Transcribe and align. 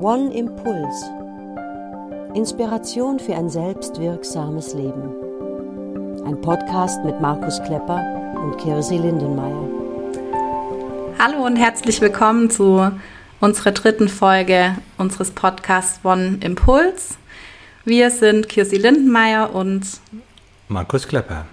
One 0.00 0.32
Impuls. 0.32 1.10
Inspiration 2.32 3.18
für 3.18 3.34
ein 3.34 3.50
selbstwirksames 3.50 4.74
Leben. 4.74 5.12
Ein 6.24 6.40
Podcast 6.40 7.04
mit 7.04 7.20
Markus 7.20 7.60
Klepper 7.64 8.00
und 8.36 8.56
Kirsi 8.58 8.96
Lindenmeier. 8.96 9.68
Hallo 11.18 11.44
und 11.44 11.56
herzlich 11.56 12.00
willkommen 12.00 12.48
zu 12.48 12.92
unserer 13.40 13.72
dritten 13.72 14.08
Folge 14.08 14.76
unseres 14.98 15.32
Podcasts 15.32 16.04
One 16.04 16.38
Impuls. 16.42 17.18
Wir 17.84 18.12
sind 18.12 18.48
Kirsi 18.48 18.76
Lindenmeier 18.76 19.52
und 19.52 19.84
Markus 20.68 21.08
Klepper. 21.08 21.44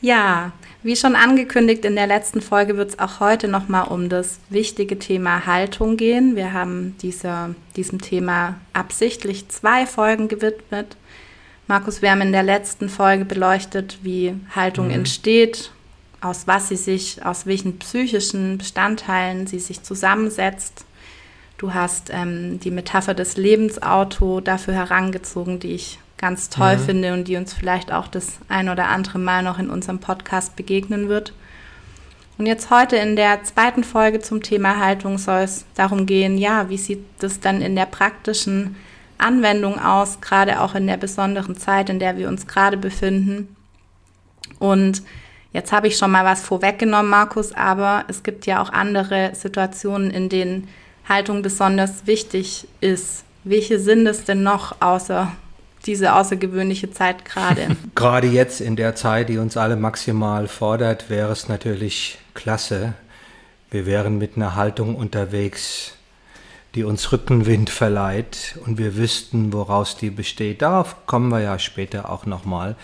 Ja, 0.00 0.52
wie 0.86 0.94
schon 0.94 1.16
angekündigt 1.16 1.84
in 1.84 1.96
der 1.96 2.06
letzten 2.06 2.40
Folge 2.40 2.76
wird 2.76 2.90
es 2.90 2.98
auch 3.00 3.18
heute 3.18 3.48
nochmal 3.48 3.88
um 3.88 4.08
das 4.08 4.38
wichtige 4.50 5.00
Thema 5.00 5.44
Haltung 5.44 5.96
gehen. 5.96 6.36
Wir 6.36 6.52
haben 6.52 6.94
dieser, 7.02 7.56
diesem 7.74 8.00
Thema 8.00 8.54
absichtlich 8.72 9.48
zwei 9.48 9.84
Folgen 9.84 10.28
gewidmet. 10.28 10.96
Markus, 11.66 12.02
wir 12.02 12.12
haben 12.12 12.20
in 12.20 12.30
der 12.30 12.44
letzten 12.44 12.88
Folge 12.88 13.24
beleuchtet, 13.24 13.98
wie 14.02 14.36
Haltung 14.54 14.86
mhm. 14.86 14.92
entsteht, 14.92 15.72
aus 16.20 16.46
was 16.46 16.68
sie 16.68 16.76
sich, 16.76 17.24
aus 17.26 17.46
welchen 17.46 17.80
psychischen 17.80 18.56
Bestandteilen 18.56 19.48
sie 19.48 19.58
sich 19.58 19.82
zusammensetzt. 19.82 20.84
Du 21.58 21.74
hast 21.74 22.10
ähm, 22.12 22.60
die 22.60 22.70
Metapher 22.70 23.14
des 23.14 23.36
Lebensauto 23.36 24.40
dafür 24.40 24.74
herangezogen, 24.74 25.58
die 25.58 25.72
ich 25.72 25.98
ganz 26.18 26.48
toll 26.48 26.76
mhm. 26.76 26.80
finde 26.80 27.12
und 27.12 27.28
die 27.28 27.36
uns 27.36 27.52
vielleicht 27.52 27.92
auch 27.92 28.08
das 28.08 28.38
ein 28.48 28.68
oder 28.68 28.88
andere 28.88 29.18
Mal 29.18 29.42
noch 29.42 29.58
in 29.58 29.70
unserem 29.70 29.98
Podcast 29.98 30.56
begegnen 30.56 31.08
wird. 31.08 31.32
Und 32.38 32.46
jetzt 32.46 32.70
heute 32.70 32.96
in 32.96 33.16
der 33.16 33.44
zweiten 33.44 33.82
Folge 33.82 34.20
zum 34.20 34.42
Thema 34.42 34.78
Haltung 34.78 35.16
soll 35.16 35.40
es 35.40 35.64
darum 35.74 36.04
gehen, 36.04 36.36
ja, 36.36 36.68
wie 36.68 36.76
sieht 36.76 37.04
das 37.18 37.40
dann 37.40 37.62
in 37.62 37.76
der 37.76 37.86
praktischen 37.86 38.76
Anwendung 39.18 39.78
aus, 39.78 40.20
gerade 40.20 40.60
auch 40.60 40.74
in 40.74 40.86
der 40.86 40.98
besonderen 40.98 41.56
Zeit, 41.56 41.88
in 41.88 41.98
der 41.98 42.18
wir 42.18 42.28
uns 42.28 42.46
gerade 42.46 42.76
befinden. 42.76 43.56
Und 44.58 45.02
jetzt 45.52 45.72
habe 45.72 45.88
ich 45.88 45.96
schon 45.96 46.10
mal 46.10 46.26
was 46.26 46.42
vorweggenommen, 46.42 47.10
Markus, 47.10 47.52
aber 47.52 48.04
es 48.08 48.22
gibt 48.22 48.44
ja 48.44 48.60
auch 48.62 48.70
andere 48.70 49.34
Situationen, 49.34 50.10
in 50.10 50.28
denen 50.28 50.68
Haltung 51.08 51.40
besonders 51.40 52.06
wichtig 52.06 52.68
ist. 52.80 53.24
Welche 53.44 53.78
sind 53.78 54.06
es 54.06 54.24
denn 54.24 54.42
noch 54.42 54.80
außer 54.82 55.32
diese 55.86 56.14
außergewöhnliche 56.14 56.90
Zeit 56.90 57.24
gerade. 57.24 57.76
gerade 57.94 58.26
jetzt 58.26 58.60
in 58.60 58.76
der 58.76 58.94
Zeit, 58.94 59.28
die 59.28 59.38
uns 59.38 59.56
alle 59.56 59.76
maximal 59.76 60.48
fordert, 60.48 61.10
wäre 61.10 61.32
es 61.32 61.48
natürlich 61.48 62.18
klasse. 62.34 62.94
Wir 63.70 63.86
wären 63.86 64.18
mit 64.18 64.36
einer 64.36 64.54
Haltung 64.54 64.96
unterwegs, 64.96 65.92
die 66.74 66.84
uns 66.84 67.10
Rückenwind 67.10 67.70
verleiht 67.70 68.58
und 68.64 68.78
wir 68.78 68.96
wüssten, 68.96 69.52
woraus 69.52 69.96
die 69.96 70.10
besteht. 70.10 70.62
Darauf 70.62 71.06
kommen 71.06 71.30
wir 71.30 71.40
ja 71.40 71.58
später 71.58 72.10
auch 72.10 72.26
nochmal. 72.26 72.76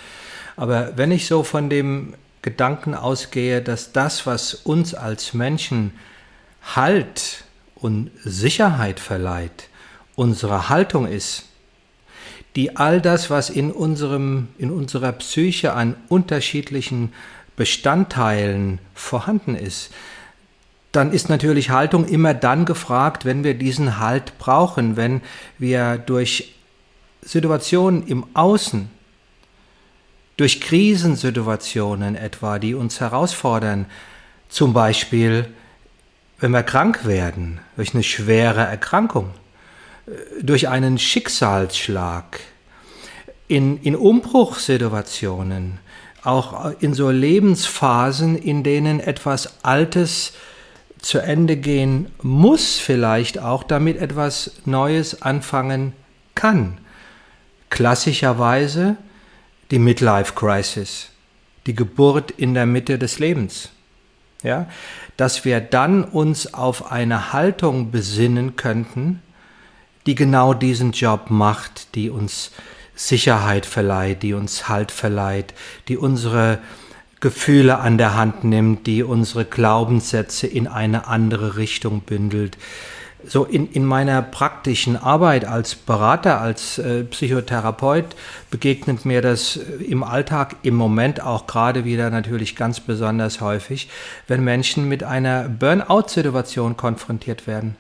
Aber 0.57 0.97
wenn 0.97 1.13
ich 1.13 1.27
so 1.27 1.43
von 1.43 1.69
dem 1.69 2.15
Gedanken 2.41 2.95
ausgehe, 2.95 3.63
dass 3.63 3.93
das, 3.93 4.27
was 4.27 4.55
uns 4.55 4.95
als 4.95 5.35
Menschen 5.35 5.93
Halt 6.75 7.45
und 7.75 8.11
Sicherheit 8.25 9.01
verleiht, 9.01 9.69
unsere 10.15 10.69
Haltung 10.69 11.07
ist, 11.07 11.45
die 12.57 12.77
all 12.77 13.01
das, 13.01 13.31
was 13.31 13.51
in, 13.51 13.73
unserem, 13.73 14.49
in 14.59 14.71
unserer 14.71 15.13
Psyche 15.13 15.73
an 15.73 15.97
unterschiedlichen 16.09 17.13
Bestandteilen 17.57 18.79
vorhanden 18.95 19.55
ist, 19.55 19.91
dann 20.93 21.13
ist 21.13 21.31
natürlich 21.31 21.71
Haltung 21.71 22.07
immer 22.07 22.35
dann 22.35 22.67
gefragt, 22.67 23.25
wenn 23.25 23.45
wir 23.45 23.55
diesen 23.55 23.99
Halt 23.99 24.39
brauchen, 24.39 24.97
wenn 24.97 25.23
wir 25.59 25.97
durch 25.97 26.55
Situationen 27.23 28.07
im 28.07 28.27
Außen, 28.35 28.91
durch 30.37 30.61
Krisensituationen 30.61 32.15
etwa, 32.15 32.59
die 32.59 32.75
uns 32.75 33.01
herausfordern, 33.01 33.87
zum 34.49 34.75
Beispiel, 34.75 35.47
wenn 36.39 36.51
wir 36.51 36.63
krank 36.63 37.07
werden, 37.07 37.61
durch 37.77 37.95
eine 37.95 38.03
schwere 38.03 38.61
Erkrankung, 38.61 39.31
durch 40.43 40.69
einen 40.69 40.99
Schicksalsschlag, 40.99 42.41
in, 43.53 43.77
in 43.83 43.95
Umbruchssituationen, 43.95 45.79
auch 46.25 46.73
in 46.81 46.95
so 46.95 47.11
Lebensphasen, 47.11 48.39
in 48.39 48.63
denen 48.63 48.99
etwas 48.99 49.63
Altes 49.63 50.33
zu 50.99 51.19
Ende 51.19 51.59
gehen 51.59 52.11
muss, 52.23 52.79
vielleicht 52.79 53.39
auch, 53.39 53.63
damit 53.63 53.99
etwas 53.99 54.53
Neues 54.65 55.21
anfangen 55.21 55.93
kann. 56.35 56.79
Klassischerweise 57.69 58.97
die 59.71 59.79
Midlife 59.79 60.33
Crisis, 60.33 61.11
die 61.67 61.75
Geburt 61.75 62.31
in 62.31 62.55
der 62.55 62.65
Mitte 62.65 62.99
des 62.99 63.19
Lebens. 63.19 63.69
Ja, 64.43 64.67
dass 65.19 65.45
wir 65.45 65.61
dann 65.61 66.05
uns 66.05 66.55
auf 66.55 66.91
eine 66.91 67.35
Haltung 67.35 67.91
besinnen 67.91 68.57
könnten, 68.57 69.23
die 70.07 70.15
genau 70.15 70.55
diesen 70.55 70.93
Job 70.93 71.27
macht, 71.29 71.95
die 71.95 72.09
uns 72.09 72.51
Sicherheit 72.95 73.67
verleiht, 73.67 74.23
die 74.23 74.35
uns 74.35 74.69
Halt 74.69 74.91
verleiht, 74.91 75.55
die 75.89 75.97
unsere 75.97 76.59
Gefühle 77.21 77.79
an 77.79 77.99
der 77.99 78.17
Hand 78.17 78.43
nimmt, 78.45 78.87
die 78.87 79.03
unsere 79.03 79.45
Glaubenssätze 79.45 80.47
in 80.47 80.67
eine 80.67 81.07
andere 81.07 81.57
Richtung 81.57 82.01
bündelt. 82.01 82.59
So 83.25 83.45
in, 83.45 83.71
in 83.71 83.85
meiner 83.85 84.21
praktischen 84.21 84.97
Arbeit 84.97 85.45
als 85.45 85.77
Berater, 85.77 86.41
als 86.41 86.79
äh, 86.79 87.05
Psychotherapeut 87.05 88.17
begegnet 88.51 89.05
mir 89.05 89.23
das 89.23 89.57
im 89.57 90.03
Alltag 90.03 90.57
im 90.65 90.75
Moment 90.75 91.23
auch 91.23 91.47
gerade 91.47 91.85
wieder 91.85 92.11
natürlich 92.11 92.57
ganz 92.57 92.81
besonders 92.81 93.41
häufig, 93.41 93.89
wenn 94.27 94.43
Menschen 94.43 94.89
mit 94.89 95.05
einer 95.05 95.49
Burnout-Situation 95.49 96.77
konfrontiert 96.77 97.47
werden 97.47 97.77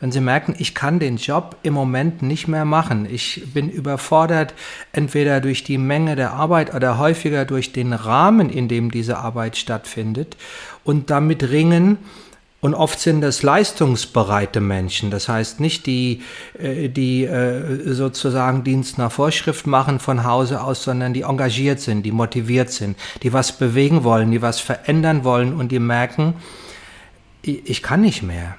wenn 0.00 0.10
Sie 0.10 0.20
merken, 0.20 0.54
ich 0.58 0.74
kann 0.74 0.98
den 0.98 1.18
Job 1.18 1.56
im 1.62 1.74
Moment 1.74 2.22
nicht 2.22 2.48
mehr 2.48 2.64
machen, 2.64 3.06
ich 3.10 3.42
bin 3.52 3.68
überfordert, 3.68 4.54
entweder 4.92 5.40
durch 5.40 5.62
die 5.62 5.78
Menge 5.78 6.16
der 6.16 6.32
Arbeit 6.32 6.74
oder 6.74 6.98
häufiger 6.98 7.44
durch 7.44 7.72
den 7.72 7.92
Rahmen, 7.92 8.50
in 8.50 8.66
dem 8.66 8.90
diese 8.90 9.18
Arbeit 9.18 9.56
stattfindet 9.56 10.36
und 10.84 11.10
damit 11.10 11.50
ringen, 11.50 11.98
und 12.62 12.74
oft 12.74 13.00
sind 13.00 13.22
das 13.22 13.42
leistungsbereite 13.42 14.60
Menschen, 14.60 15.10
das 15.10 15.28
heißt 15.28 15.60
nicht 15.60 15.86
die, 15.86 16.22
äh, 16.58 16.88
die 16.88 17.24
äh, 17.24 17.92
sozusagen 17.94 18.64
Dienst 18.64 18.98
nach 18.98 19.10
Vorschrift 19.10 19.66
machen 19.66 19.98
von 19.98 20.24
Hause 20.24 20.62
aus, 20.62 20.84
sondern 20.84 21.14
die 21.14 21.22
engagiert 21.22 21.80
sind, 21.80 22.02
die 22.02 22.12
motiviert 22.12 22.70
sind, 22.70 22.98
die 23.22 23.32
was 23.32 23.52
bewegen 23.52 24.04
wollen, 24.04 24.30
die 24.30 24.42
was 24.42 24.60
verändern 24.60 25.24
wollen 25.24 25.54
und 25.54 25.72
die 25.72 25.78
merken, 25.78 26.34
ich 27.42 27.82
kann 27.82 28.02
nicht 28.02 28.22
mehr. 28.22 28.56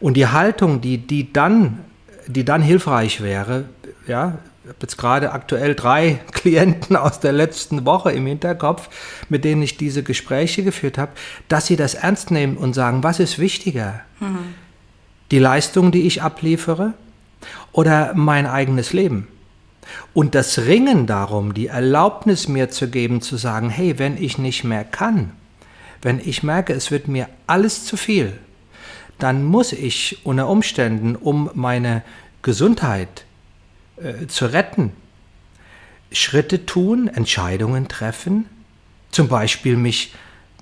Und 0.00 0.14
die 0.14 0.26
Haltung, 0.26 0.80
die, 0.80 0.98
die, 0.98 1.32
dann, 1.32 1.80
die 2.26 2.44
dann 2.44 2.62
hilfreich 2.62 3.20
wäre, 3.20 3.64
ja, 4.06 4.38
ich 4.64 4.70
habe 4.70 4.78
jetzt 4.82 4.96
gerade 4.98 5.32
aktuell 5.32 5.74
drei 5.76 6.20
Klienten 6.32 6.96
aus 6.96 7.20
der 7.20 7.32
letzten 7.32 7.86
Woche 7.86 8.10
im 8.12 8.26
Hinterkopf, 8.26 8.88
mit 9.28 9.44
denen 9.44 9.62
ich 9.62 9.76
diese 9.76 10.02
Gespräche 10.02 10.64
geführt 10.64 10.98
habe, 10.98 11.12
dass 11.48 11.66
sie 11.66 11.76
das 11.76 11.94
ernst 11.94 12.30
nehmen 12.30 12.56
und 12.56 12.74
sagen, 12.74 13.04
was 13.04 13.20
ist 13.20 13.38
wichtiger? 13.38 14.00
Mhm. 14.18 14.54
Die 15.30 15.38
Leistung, 15.38 15.92
die 15.92 16.02
ich 16.02 16.22
abliefere 16.22 16.94
oder 17.72 18.12
mein 18.14 18.46
eigenes 18.46 18.92
Leben? 18.92 19.28
Und 20.14 20.34
das 20.34 20.58
Ringen 20.58 21.06
darum, 21.06 21.54
die 21.54 21.68
Erlaubnis 21.68 22.48
mir 22.48 22.68
zu 22.70 22.88
geben, 22.88 23.20
zu 23.20 23.36
sagen, 23.36 23.70
hey, 23.70 24.00
wenn 24.00 24.20
ich 24.20 24.36
nicht 24.36 24.64
mehr 24.64 24.82
kann, 24.82 25.30
wenn 26.02 26.18
ich 26.18 26.42
merke, 26.42 26.72
es 26.72 26.90
wird 26.90 27.06
mir 27.06 27.28
alles 27.46 27.84
zu 27.84 27.96
viel, 27.96 28.32
dann 29.18 29.44
muss 29.44 29.72
ich 29.72 30.20
unter 30.24 30.48
Umständen, 30.48 31.16
um 31.16 31.50
meine 31.54 32.02
Gesundheit 32.42 33.24
äh, 33.96 34.26
zu 34.26 34.46
retten, 34.46 34.92
Schritte 36.12 36.66
tun, 36.66 37.08
Entscheidungen 37.08 37.88
treffen, 37.88 38.46
zum 39.10 39.28
Beispiel 39.28 39.76
mich 39.76 40.14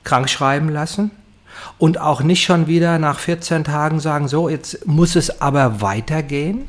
krank 0.04 0.30
schreiben 0.30 0.68
lassen 0.68 1.10
und 1.78 2.00
auch 2.00 2.22
nicht 2.22 2.44
schon 2.44 2.66
wieder 2.66 2.98
nach 2.98 3.18
14 3.18 3.64
Tagen 3.64 4.00
sagen, 4.00 4.28
so, 4.28 4.48
jetzt 4.48 4.86
muss 4.86 5.16
es 5.16 5.40
aber 5.40 5.80
weitergehen, 5.80 6.68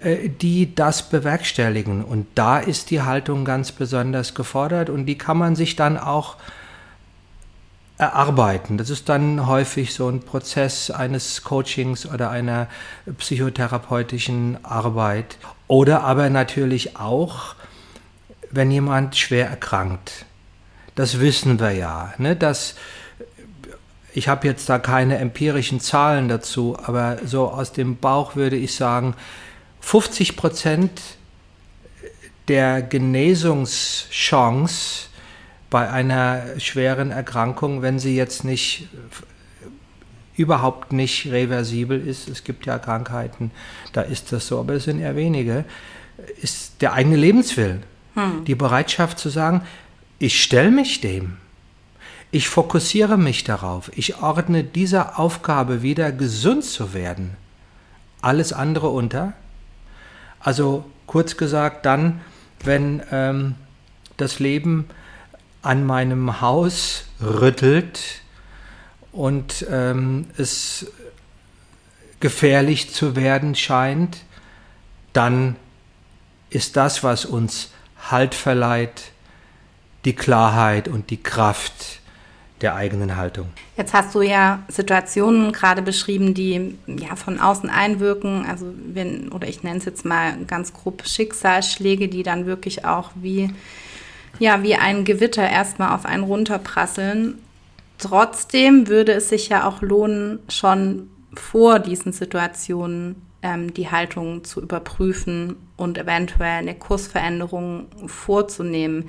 äh, 0.00 0.28
die 0.28 0.74
das 0.74 1.08
bewerkstelligen. 1.10 2.04
Und 2.04 2.26
da 2.34 2.58
ist 2.58 2.90
die 2.90 3.02
Haltung 3.02 3.44
ganz 3.44 3.72
besonders 3.72 4.34
gefordert 4.34 4.90
und 4.90 5.06
die 5.06 5.18
kann 5.18 5.38
man 5.38 5.56
sich 5.56 5.76
dann 5.76 5.98
auch 5.98 6.36
erarbeiten. 7.98 8.78
Das 8.78 8.88
ist 8.90 9.08
dann 9.08 9.46
häufig 9.46 9.92
so 9.92 10.08
ein 10.08 10.20
Prozess 10.20 10.90
eines 10.90 11.42
Coachings 11.42 12.06
oder 12.06 12.30
einer 12.30 12.68
psychotherapeutischen 13.18 14.64
Arbeit. 14.64 15.36
Oder 15.66 16.04
aber 16.04 16.30
natürlich 16.30 16.96
auch, 16.96 17.56
wenn 18.50 18.70
jemand 18.70 19.16
schwer 19.16 19.50
erkrankt. 19.50 20.24
Das 20.94 21.20
wissen 21.20 21.60
wir 21.60 21.72
ja, 21.72 22.14
ne? 22.18 22.36
dass 22.36 22.76
ich 24.14 24.28
habe 24.28 24.46
jetzt 24.48 24.68
da 24.68 24.78
keine 24.78 25.18
empirischen 25.18 25.80
Zahlen 25.80 26.28
dazu, 26.28 26.76
aber 26.82 27.18
so 27.24 27.48
aus 27.48 27.72
dem 27.72 27.96
Bauch 27.98 28.36
würde 28.36 28.56
ich 28.56 28.74
sagen, 28.74 29.14
50 29.80 30.36
Prozent 30.36 31.00
der 32.48 32.82
Genesungschance 32.82 35.07
bei 35.70 35.90
einer 35.90 36.42
schweren 36.58 37.10
Erkrankung, 37.10 37.82
wenn 37.82 37.98
sie 37.98 38.16
jetzt 38.16 38.44
nicht 38.44 38.88
überhaupt 40.36 40.92
nicht 40.92 41.26
reversibel 41.30 42.06
ist, 42.06 42.28
es 42.28 42.44
gibt 42.44 42.64
ja 42.66 42.78
Krankheiten, 42.78 43.50
da 43.92 44.02
ist 44.02 44.32
das 44.32 44.46
so, 44.46 44.60
aber 44.60 44.74
es 44.74 44.84
sind 44.84 45.00
eher 45.00 45.16
wenige, 45.16 45.64
ist 46.40 46.80
der 46.80 46.92
eigene 46.92 47.16
Lebenswillen. 47.16 47.82
Hm. 48.14 48.44
Die 48.44 48.54
Bereitschaft 48.54 49.18
zu 49.18 49.28
sagen, 49.30 49.62
ich 50.18 50.42
stelle 50.42 50.70
mich 50.70 51.00
dem. 51.00 51.36
Ich 52.30 52.48
fokussiere 52.48 53.16
mich 53.16 53.44
darauf. 53.44 53.90
Ich 53.96 54.22
ordne 54.22 54.62
dieser 54.62 55.18
Aufgabe 55.18 55.82
wieder 55.82 56.12
gesund 56.12 56.64
zu 56.64 56.92
werden. 56.92 57.36
Alles 58.20 58.52
andere 58.52 58.88
unter. 58.88 59.32
Also 60.40 60.84
kurz 61.06 61.36
gesagt, 61.36 61.86
dann, 61.86 62.20
wenn 62.62 63.02
ähm, 63.10 63.54
das 64.18 64.40
Leben 64.40 64.86
an 65.68 65.84
meinem 65.84 66.40
Haus 66.40 67.04
rüttelt 67.20 68.22
und 69.12 69.66
ähm, 69.70 70.24
es 70.38 70.90
gefährlich 72.20 72.94
zu 72.94 73.16
werden 73.16 73.54
scheint, 73.54 74.24
dann 75.12 75.56
ist 76.48 76.76
das, 76.78 77.04
was 77.04 77.26
uns 77.26 77.70
Halt 78.10 78.34
verleiht, 78.34 79.12
die 80.06 80.14
Klarheit 80.14 80.88
und 80.88 81.10
die 81.10 81.22
Kraft 81.22 82.00
der 82.62 82.74
eigenen 82.74 83.16
Haltung. 83.16 83.48
Jetzt 83.76 83.92
hast 83.92 84.14
du 84.14 84.22
ja 84.22 84.62
Situationen 84.68 85.52
gerade 85.52 85.82
beschrieben, 85.82 86.32
die 86.32 86.78
ja 86.86 87.14
von 87.14 87.38
außen 87.38 87.68
einwirken, 87.68 88.46
also 88.46 88.72
wenn 88.94 89.28
oder 89.32 89.46
ich 89.46 89.62
nenne 89.62 89.80
es 89.80 89.84
jetzt 89.84 90.06
mal 90.06 90.34
ganz 90.46 90.72
grob 90.72 91.06
Schicksalsschläge, 91.06 92.08
die 92.08 92.22
dann 92.22 92.46
wirklich 92.46 92.86
auch 92.86 93.10
wie 93.16 93.50
ja, 94.38 94.62
wie 94.62 94.74
ein 94.74 95.04
Gewitter 95.04 95.48
erstmal 95.48 95.94
auf 95.94 96.04
einen 96.06 96.24
runterprasseln. 96.24 97.38
Trotzdem 97.98 98.88
würde 98.88 99.12
es 99.12 99.28
sich 99.28 99.48
ja 99.48 99.66
auch 99.66 99.82
lohnen, 99.82 100.38
schon 100.48 101.10
vor 101.34 101.78
diesen 101.78 102.12
Situationen 102.12 103.16
ähm, 103.42 103.74
die 103.74 103.90
Haltung 103.90 104.44
zu 104.44 104.60
überprüfen 104.60 105.56
und 105.76 105.98
eventuell 105.98 106.58
eine 106.58 106.74
Kursveränderung 106.74 107.86
vorzunehmen. 108.06 109.08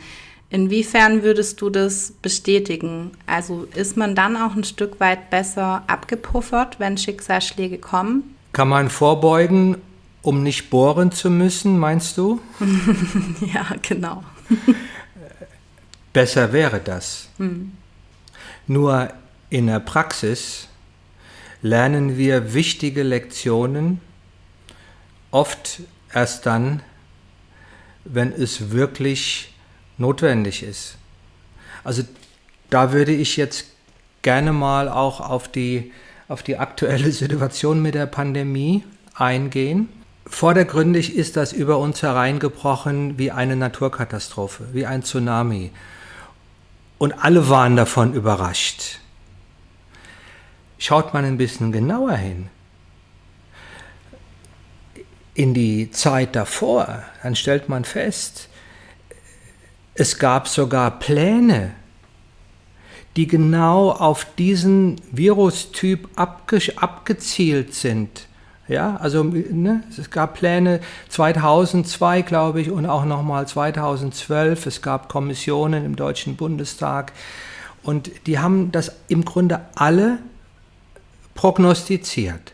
Inwiefern 0.52 1.22
würdest 1.22 1.62
du 1.62 1.70
das 1.70 2.12
bestätigen? 2.22 3.12
Also 3.28 3.68
ist 3.76 3.98
man 3.98 4.16
dann 4.16 4.36
auch 4.36 4.56
ein 4.56 4.64
Stück 4.64 5.00
weit 5.00 5.30
besser 5.30 5.84
abgepuffert, 5.86 6.80
wenn 6.80 6.98
Schicksalsschläge 6.98 7.78
kommen? 7.78 8.36
Kann 8.54 8.68
man 8.68 8.90
vorbeugen, 8.90 9.78
um 10.24 10.42
nicht 10.42 10.72
bohren 10.72 11.12
zu 11.12 11.30
müssen, 11.30 11.78
meinst 11.78 12.18
du? 12.18 12.40
ja, 13.54 13.68
genau. 13.82 14.24
Besser 16.14 16.54
wäre 16.54 16.80
das. 16.80 17.30
Hm. 17.38 17.74
Nur 18.68 19.10
in 19.50 19.68
der 19.68 19.80
Praxis 19.80 20.68
lernen 21.62 22.18
wir 22.18 22.54
wichtige 22.54 23.04
Lektionen 23.04 24.00
oft 25.32 25.82
erst 26.14 26.46
dann, 26.46 26.82
wenn 28.06 28.32
es 28.32 28.72
wirklich 28.72 29.54
notwendig 29.98 30.64
ist. 30.64 30.96
Also 31.84 32.04
da 32.70 32.92
würde 32.92 33.12
ich 33.12 33.38
jetzt 33.38 33.66
gerne 34.22 34.54
mal 34.54 34.90
auch 34.90 35.20
auf 35.20 35.48
die, 35.48 35.92
auf 36.28 36.44
die 36.44 36.58
aktuelle 36.58 37.12
Situation 37.12 37.82
mit 37.82 37.96
der 37.96 38.06
Pandemie 38.06 38.84
eingehen. 39.14 39.90
Vordergründig 40.26 41.16
ist 41.16 41.38
das 41.38 41.54
über 41.54 41.80
uns 41.80 42.02
hereingebrochen 42.04 43.18
wie 43.18 43.32
eine 43.32 43.56
Naturkatastrophe, 43.56 44.68
wie 44.74 44.86
ein 44.86 45.04
Tsunami. 45.04 45.72
Und 47.00 47.14
alle 47.24 47.50
waren 47.50 47.76
davon 47.76 48.14
überrascht. 48.14 49.00
Schaut 50.78 51.14
man 51.14 51.26
ein 51.26 51.38
bisschen 51.38 51.72
genauer 51.72 52.16
hin, 52.16 52.50
in 55.34 55.54
die 55.54 55.90
Zeit 55.92 56.36
davor, 56.36 57.04
dann 57.24 57.36
stellt 57.36 57.70
man 57.70 57.86
fest, 57.86 58.50
es 59.94 60.18
gab 60.18 60.48
sogar 60.48 61.00
Pläne, 61.00 61.74
die 63.16 63.28
genau 63.28 63.92
auf 63.92 64.26
diesen 64.38 65.02
Virustyp 65.12 66.08
abge 66.16 66.62
abgezielt 66.78 67.74
sind. 67.74 68.29
Ja, 68.70 68.98
also 68.98 69.24
ne, 69.24 69.82
es 69.98 70.12
gab 70.12 70.36
Pläne 70.36 70.80
2002, 71.10 72.22
glaube 72.22 72.62
ich, 72.62 72.70
und 72.70 72.86
auch 72.86 73.04
nochmal 73.04 73.48
2012. 73.48 74.68
Es 74.68 74.84
gab 74.84 75.10
Kommissionen 75.10 75.84
im 75.84 75.96
Deutschen 75.96 76.36
Bundestag 76.36 77.12
und 77.82 78.12
die 78.28 78.38
haben 78.38 78.72
das 78.72 78.92
im 79.08 79.26
Grunde 79.26 79.62
alle 79.74 80.20
prognostiziert. 81.34 82.54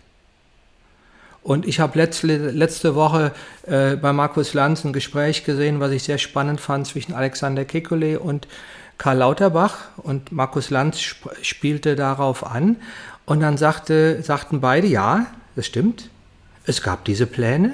Und 1.44 1.68
ich 1.68 1.82
habe 1.82 1.98
letzte, 2.00 2.28
letzte 2.28 2.96
Woche 2.96 3.34
äh, 3.68 3.98
bei 3.98 4.14
Markus 4.14 4.54
Lanz 4.54 4.86
ein 4.86 4.94
Gespräch 4.94 5.44
gesehen, 5.44 5.82
was 5.82 5.92
ich 5.92 6.04
sehr 6.04 6.18
spannend 6.18 6.62
fand 6.62 6.88
zwischen 6.88 7.14
Alexander 7.14 7.64
Kekulé 7.64 8.16
und 8.18 8.48
Karl 8.98 9.18
Lauterbach. 9.18 9.90
Und 9.98 10.32
Markus 10.32 10.70
Lanz 10.70 10.98
sp 11.04 11.28
spielte 11.42 11.98
darauf 11.98 12.46
an. 12.46 12.78
Und 13.26 13.42
dann 13.42 13.58
sagte, 13.58 14.24
sagten 14.24 14.62
beide, 14.62 14.88
ja, 14.88 15.28
das 15.56 15.66
stimmt. 15.66 16.10
Es 16.66 16.82
gab 16.82 17.06
diese 17.06 17.28
Pläne. 17.28 17.74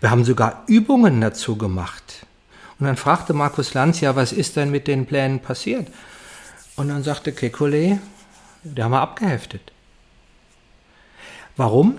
Wir 0.00 0.10
haben 0.10 0.24
sogar 0.24 0.64
Übungen 0.66 1.20
dazu 1.20 1.56
gemacht. 1.56 2.26
Und 2.78 2.86
dann 2.86 2.96
fragte 2.96 3.32
Markus 3.32 3.74
Lanz, 3.74 4.00
ja, 4.00 4.16
was 4.16 4.32
ist 4.32 4.56
denn 4.56 4.70
mit 4.70 4.88
den 4.88 5.06
Plänen 5.06 5.40
passiert? 5.40 5.88
Und 6.76 6.88
dann 6.88 7.02
sagte 7.02 7.30
Kekulé, 7.32 7.98
die 8.64 8.82
haben 8.82 8.92
wir 8.92 9.00
abgeheftet. 9.00 9.72
Warum? 11.56 11.98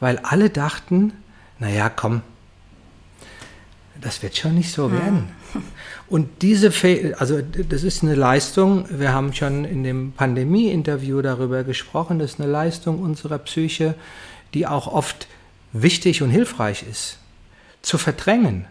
weil 0.00 0.18
alle 0.18 0.50
dachten, 0.50 1.12
naja, 1.58 1.88
komm, 1.88 2.22
das 4.00 4.22
wird 4.22 4.36
schon 4.36 4.54
nicht 4.54 4.70
so 4.70 4.92
werden. 4.92 5.30
Und 6.08 6.42
diese, 6.42 6.72
also 7.18 7.40
das 7.42 7.82
ist 7.82 8.02
eine 8.02 8.14
Leistung, 8.14 8.86
wir 8.90 9.12
haben 9.12 9.32
schon 9.32 9.64
in 9.64 9.82
dem 9.82 10.12
Pandemie-Interview 10.12 11.20
darüber 11.20 11.64
gesprochen, 11.64 12.20
das 12.20 12.34
ist 12.34 12.40
eine 12.40 12.50
Leistung 12.50 13.00
unserer 13.00 13.38
Psyche, 13.38 13.94
die 14.54 14.66
auch 14.66 14.86
oft 14.86 15.26
wichtig 15.72 16.22
und 16.22 16.30
hilfreich 16.30 16.84
ist, 16.88 17.18
zu 17.82 17.98
verdrängen. 17.98 18.66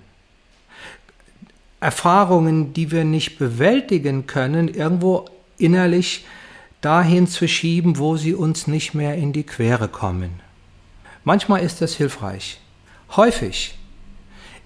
Erfahrungen, 1.82 2.74
die 2.74 2.92
wir 2.92 3.04
nicht 3.04 3.38
bewältigen 3.38 4.28
können, 4.28 4.70
irgendwo 4.70 5.26
innerlich 5.58 6.26
dahin 6.80 7.28
zu 7.28 7.48
schieben, 7.48 7.98
wo 7.98 8.16
sie 8.16 8.34
uns 8.34 8.68
nicht 8.68 8.94
mehr 8.94 9.16
in 9.16 9.34
die 9.34 9.44
Quere 9.44 9.90
kommen. 9.90 10.40
Manchmal 11.24 11.62
ist 11.64 11.82
das 11.82 11.96
hilfreich. 11.96 12.60
Häufig 13.16 13.78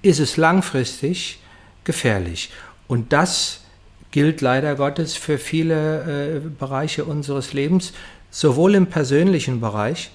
ist 0.01 0.19
es 0.19 0.37
langfristig 0.37 1.38
gefährlich. 1.89 2.51
Und 2.87 3.13
das 3.13 3.61
gilt 4.11 4.41
leider 4.41 4.75
Gottes 4.75 5.15
für 5.15 5.39
viele 5.39 6.35
äh, 6.35 6.39
Bereiche 6.39 7.03
unseres 7.03 7.51
Lebens, 7.53 7.93
sowohl 8.29 8.75
im 8.75 8.85
persönlichen 8.85 9.59
Bereich 9.59 10.11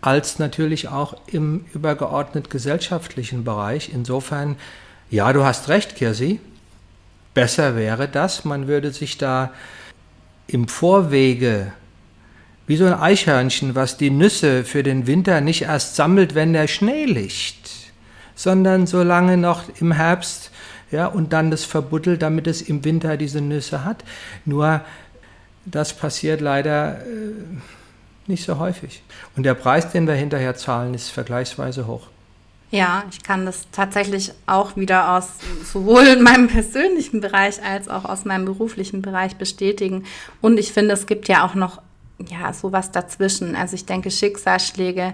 als 0.00 0.38
natürlich 0.38 0.86
auch 0.86 1.16
im 1.26 1.64
übergeordnet 1.74 2.48
gesellschaftlichen 2.48 3.42
Bereich. 3.42 3.90
Insofern, 3.92 4.54
ja, 5.10 5.32
du 5.32 5.42
hast 5.42 5.68
recht, 5.68 5.96
Kirsi. 5.96 6.38
Besser 7.34 7.74
wäre 7.74 8.06
das, 8.06 8.44
man 8.44 8.68
würde 8.68 8.92
sich 8.92 9.18
da 9.18 9.52
im 10.46 10.68
Vorwege 10.68 11.72
wie 12.68 12.76
so 12.76 12.86
ein 12.86 12.94
Eichhörnchen, 12.94 13.74
was 13.74 13.96
die 13.96 14.10
Nüsse 14.10 14.62
für 14.62 14.84
den 14.84 15.08
Winter 15.08 15.40
nicht 15.40 15.62
erst 15.62 15.96
sammelt, 15.96 16.36
wenn 16.36 16.52
der 16.52 16.68
Schnee 16.68 17.04
liegt, 17.04 17.79
sondern 18.40 18.86
so 18.86 19.02
lange 19.02 19.36
noch 19.36 19.64
im 19.80 19.92
Herbst, 19.92 20.50
ja, 20.90 21.06
und 21.06 21.34
dann 21.34 21.50
das 21.50 21.64
verbuddelt, 21.64 22.22
damit 22.22 22.46
es 22.46 22.62
im 22.62 22.84
Winter 22.86 23.18
diese 23.18 23.42
Nüsse 23.42 23.84
hat. 23.84 24.02
Nur 24.46 24.80
das 25.66 25.92
passiert 25.92 26.40
leider 26.40 27.00
äh, 27.00 27.34
nicht 28.26 28.44
so 28.44 28.58
häufig. 28.58 29.02
Und 29.36 29.42
der 29.42 29.52
Preis, 29.52 29.90
den 29.90 30.06
wir 30.06 30.14
hinterher 30.14 30.56
zahlen, 30.56 30.94
ist 30.94 31.10
vergleichsweise 31.10 31.86
hoch. 31.86 32.06
Ja, 32.70 33.04
ich 33.10 33.22
kann 33.22 33.44
das 33.44 33.66
tatsächlich 33.72 34.32
auch 34.46 34.74
wieder 34.74 35.16
aus 35.18 35.28
sowohl 35.70 36.06
in 36.06 36.22
meinem 36.22 36.48
persönlichen 36.48 37.20
Bereich 37.20 37.62
als 37.62 37.88
auch 37.88 38.06
aus 38.06 38.24
meinem 38.24 38.46
beruflichen 38.46 39.02
Bereich 39.02 39.36
bestätigen. 39.36 40.04
Und 40.40 40.58
ich 40.58 40.72
finde, 40.72 40.94
es 40.94 41.06
gibt 41.06 41.28
ja 41.28 41.44
auch 41.44 41.54
noch 41.54 41.82
ja, 42.30 42.54
sowas 42.54 42.90
dazwischen. 42.90 43.54
Also 43.54 43.74
ich 43.74 43.84
denke, 43.84 44.10
Schicksalsschläge 44.10 45.12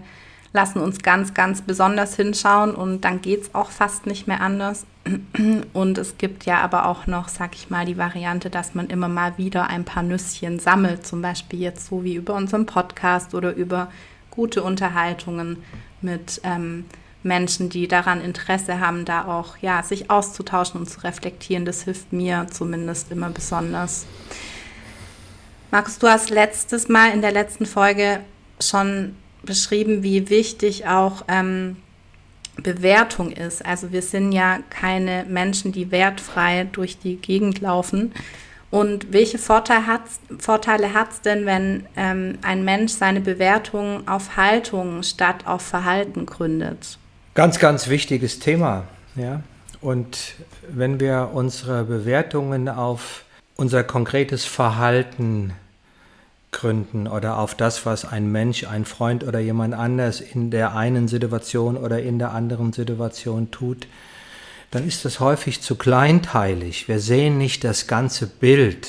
lassen 0.57 0.81
uns 0.81 1.03
ganz, 1.03 1.35
ganz 1.35 1.63
besonders 1.63 2.17
hinschauen 2.17 2.75
und 2.75 3.03
dann 3.03 3.21
geht 3.21 3.43
es 3.43 3.55
auch 3.55 3.71
fast 3.71 4.07
nicht 4.07 4.27
mehr 4.27 4.41
anders. 4.41 4.87
Und 5.73 5.99
es 5.99 6.19
gibt 6.19 6.47
ja 6.47 6.61
aber 6.63 6.87
auch 6.87 7.07
noch, 7.07 7.29
sag 7.29 7.55
ich 7.55 7.71
mal, 7.71 7.85
die 7.85 7.97
Variante, 7.99 8.51
dass 8.51 8.75
man 8.75 8.89
immer 8.89 9.09
mal 9.09 9.39
wieder 9.39 9.69
ein 9.69 9.85
paar 9.85 10.03
Nüsschen 10.03 10.59
sammelt, 10.59 11.07
zum 11.07 11.23
Beispiel 11.23 11.61
jetzt 11.61 11.87
so 11.87 12.03
wie 12.03 12.15
über 12.15 12.35
unseren 12.35 12.67
Podcast 12.67 13.35
oder 13.35 13.55
über 13.55 13.93
gute 14.31 14.65
Unterhaltungen 14.65 15.63
mit 16.01 16.41
ähm, 16.43 16.87
Menschen, 17.23 17.69
die 17.69 17.87
daran 17.87 18.21
Interesse 18.21 18.81
haben, 18.81 19.05
da 19.05 19.27
auch 19.27 19.59
ja, 19.59 19.83
sich 19.83 20.11
auszutauschen 20.11 20.81
und 20.81 20.87
zu 20.89 21.01
reflektieren. 21.05 21.67
Das 21.67 21.83
hilft 21.83 22.13
mir 22.13 22.47
zumindest 22.51 23.13
immer 23.13 23.29
besonders. 23.29 24.07
Markus, 25.71 25.99
du 25.99 26.09
hast 26.09 26.31
letztes 26.31 26.89
Mal 26.89 27.13
in 27.13 27.21
der 27.21 27.33
letzten 27.33 27.67
Folge 27.67 28.21
schon 28.61 29.15
beschrieben, 29.47 30.03
wie 30.03 30.29
wichtig 30.29 30.87
auch 30.87 31.25
ähm, 31.29 31.77
Bewertung 32.63 33.33
ist. 33.33 33.65
Also 33.65 33.93
wir 33.93 34.03
sind 34.03 34.33
ja 34.33 34.59
keine 34.71 35.25
Menschen, 35.29 35.73
die 35.73 35.91
wertfrei 35.91 36.67
durch 36.71 36.99
die 36.99 37.17
Gegend 37.17 37.61
laufen. 37.61 38.13
Und 38.71 39.13
welche 39.13 39.39
Vorteile 39.39 39.87
hat 39.87 41.11
es 41.11 41.21
denn, 41.21 41.47
wenn 41.47 41.87
ähm, 41.97 42.39
ein 42.43 42.65
Mensch 42.65 42.93
seine 42.93 43.21
Bewertung 43.21 44.07
auf 44.09 44.37
Haltung 44.37 45.03
statt 45.03 45.47
auf 45.47 45.63
Verhalten 45.63 46.27
gründet? 46.27 46.99
Ganz, 47.35 47.59
ganz 47.59 47.89
wichtiges 47.89 48.39
Thema. 48.39 48.85
Ja? 49.15 49.43
Und 49.81 50.35
wenn 50.69 50.99
wir 51.01 51.31
unsere 51.33 51.85
Bewertungen 51.85 52.69
auf 52.69 53.25
unser 53.57 53.85
konkretes 53.85 54.45
Verhalten 54.45 55.53
gründen 56.57 57.07
oder 57.07 57.39
auf 57.39 57.55
das, 57.55 57.87
was 57.87 58.05
ein 58.05 58.33
Mensch, 58.33 58.65
ein 58.65 58.85
Freund 58.85 59.25
oder 59.25 59.39
jemand 59.39 59.75
anders 59.75 60.21
in 60.21 60.51
der 60.51 60.75
einen 60.75 61.07
Situation 61.07 61.77
oder 61.77 62.03
in 62.03 62.19
der 62.19 62.33
anderen 62.33 62.73
Situation 62.73 63.51
tut, 63.51 63.87
dann 64.71 64.87
ist 64.87 65.05
das 65.05 65.21
häufig 65.21 65.61
zu 65.61 65.77
kleinteilig. 65.77 66.89
Wir 66.89 66.99
sehen 66.99 67.39
nicht 67.39 67.63
das 67.63 67.87
ganze 67.87 68.27
Bild. 68.27 68.89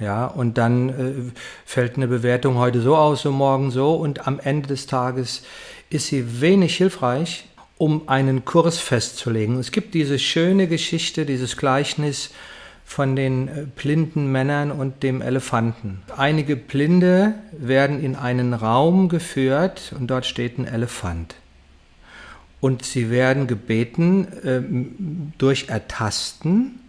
Ja, 0.00 0.26
und 0.26 0.58
dann 0.58 0.88
äh, 0.88 1.32
fällt 1.64 1.96
eine 1.96 2.08
Bewertung 2.08 2.56
heute 2.56 2.80
so 2.80 2.96
aus 2.96 3.24
und 3.26 3.34
morgen 3.34 3.70
so 3.70 3.94
und 3.94 4.26
am 4.26 4.40
Ende 4.40 4.68
des 4.68 4.86
Tages 4.86 5.42
ist 5.90 6.06
sie 6.06 6.40
wenig 6.40 6.76
hilfreich, 6.76 7.44
um 7.76 8.08
einen 8.08 8.44
Kurs 8.44 8.78
festzulegen. 8.78 9.58
Es 9.58 9.72
gibt 9.72 9.94
diese 9.94 10.18
schöne 10.18 10.68
Geschichte, 10.68 11.26
dieses 11.26 11.56
Gleichnis 11.56 12.30
von 12.90 13.14
den 13.14 13.46
äh, 13.46 13.66
blinden 13.76 14.32
Männern 14.32 14.72
und 14.72 15.04
dem 15.04 15.22
Elefanten. 15.22 16.02
Einige 16.16 16.56
Blinde 16.56 17.34
werden 17.52 18.02
in 18.02 18.16
einen 18.16 18.52
Raum 18.52 19.08
geführt 19.08 19.94
und 19.96 20.08
dort 20.08 20.26
steht 20.26 20.58
ein 20.58 20.64
Elefant. 20.66 21.36
Und 22.60 22.84
sie 22.84 23.08
werden 23.08 23.46
gebeten, 23.46 24.26
ähm, 24.44 25.32
durch 25.38 25.68
Ertasten 25.68 26.80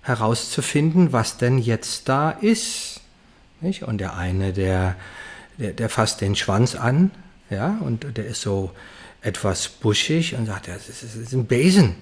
herauszufinden, 0.00 1.12
was 1.12 1.36
denn 1.36 1.58
jetzt 1.58 2.08
da 2.08 2.30
ist. 2.30 3.02
Und 3.60 3.98
der 3.98 4.16
eine, 4.16 4.54
der, 4.54 4.96
der, 5.58 5.74
der 5.74 5.90
fasst 5.90 6.22
den 6.22 6.34
Schwanz 6.34 6.74
an, 6.74 7.10
ja, 7.50 7.76
und 7.82 8.16
der 8.16 8.24
ist 8.24 8.40
so 8.40 8.70
etwas 9.20 9.68
buschig 9.68 10.34
und 10.34 10.46
sagt, 10.46 10.68
das 10.68 10.88
ist 10.88 11.34
ein 11.34 11.44
Besen. 11.44 11.96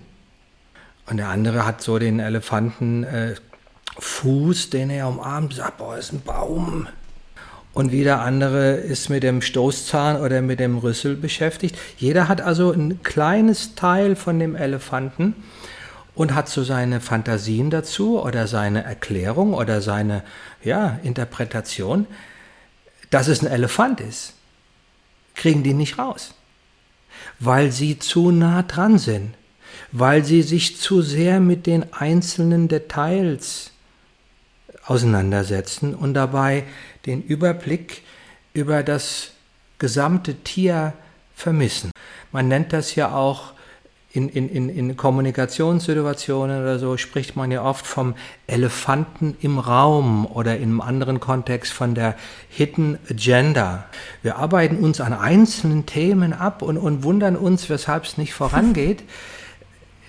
Und 1.07 1.19
der 1.19 1.29
andere 1.29 1.67
hat 1.67 1.83
so 1.83 1.99
den 1.99 2.19
Elefantenfuß, 2.19 4.67
äh, 4.67 4.71
den 4.71 4.91
er 4.91 5.09
umarmt, 5.09 5.55
sagt, 5.55 5.79
boah, 5.79 5.97
ist 5.97 6.13
ein 6.13 6.23
Baum. 6.23 6.89
Und 7.75 7.93
wieder 7.93 8.21
andere 8.21 8.75
ist 8.75 9.11
mit 9.11 9.23
dem 9.23 9.43
Stoßzahn 9.43 10.21
oder 10.21 10.41
mit 10.41 10.61
dem 10.61 10.79
Rüssel 10.79 11.17
beschäftigt. 11.17 11.77
Jeder 11.99 12.29
hat 12.29 12.41
also 12.41 12.71
ein 12.71 13.03
kleines 13.03 13.75
Teil 13.75 14.17
von 14.17 14.39
dem 14.39 14.55
Elefanten 14.55 15.35
und 16.15 16.35
hat 16.35 16.49
so 16.49 16.63
seine 16.63 17.01
Fantasien 17.01 17.71
dazu 17.71 18.23
oder 18.23 18.47
seine 18.47 18.85
Erklärung 18.85 19.55
oder 19.55 19.83
seine 19.83 20.23
ja, 20.63 21.01
Interpretation, 21.03 22.07
dass 23.11 23.27
es 23.27 23.43
ein 23.43 23.51
Elefant 23.51 24.01
ist. 24.01 24.35
Kriegen 25.35 25.65
die 25.65 25.75
nicht 25.75 25.99
raus, 25.99 26.33
weil 27.41 27.73
sie 27.73 27.99
zu 27.99 28.31
nah 28.31 28.63
dran 28.63 28.99
sind 28.99 29.35
weil 29.93 30.25
sie 30.25 30.43
sich 30.43 30.77
zu 30.79 31.03
sehr 31.03 31.41
mit 31.41 31.67
den 31.67 31.93
einzelnen 31.93 32.69
Details 32.69 33.71
auseinandersetzen 34.87 35.95
und 35.95 36.15
dabei 36.15 36.65
den 37.07 37.23
Überblick 37.23 38.03
über 38.53 38.83
das 38.83 39.31
gesamte 39.79 40.35
Tier 40.37 40.93
vermissen. 41.35 41.91
Man 42.33 42.49
nennt 42.49 42.73
das 42.73 42.95
ja 42.95 43.15
auch 43.15 43.55
in, 44.15 44.29
in, 44.29 44.69
in, 44.69 44.97
Kommunikationssituationen 44.97 46.63
oder 46.63 46.79
so, 46.79 46.97
spricht 46.97 47.35
man 47.35 47.51
ja 47.51 47.65
oft 47.65 47.85
vom 47.85 48.15
Elefanten 48.47 49.37
im 49.41 49.59
Raum 49.59 50.25
oder 50.25 50.57
in 50.57 50.63
einem 50.63 50.81
anderen 50.81 51.19
Kontext 51.19 51.73
von 51.73 51.97
der 51.97 52.15
Hidden 52.49 52.97
Agenda. 53.11 53.87
Wir 54.23 54.37
arbeiten 54.37 54.77
uns 54.77 55.01
an 55.01 55.13
einzelnen 55.13 55.85
Themen 55.87 56.33
ab 56.33 56.63
und, 56.63 56.79
und 56.79 57.03
wundern 57.03 57.35
uns, 57.35 57.69
weshalb 57.69 58.05
es 58.05 58.17
nicht 58.17 58.35
vorangeht 58.35 59.03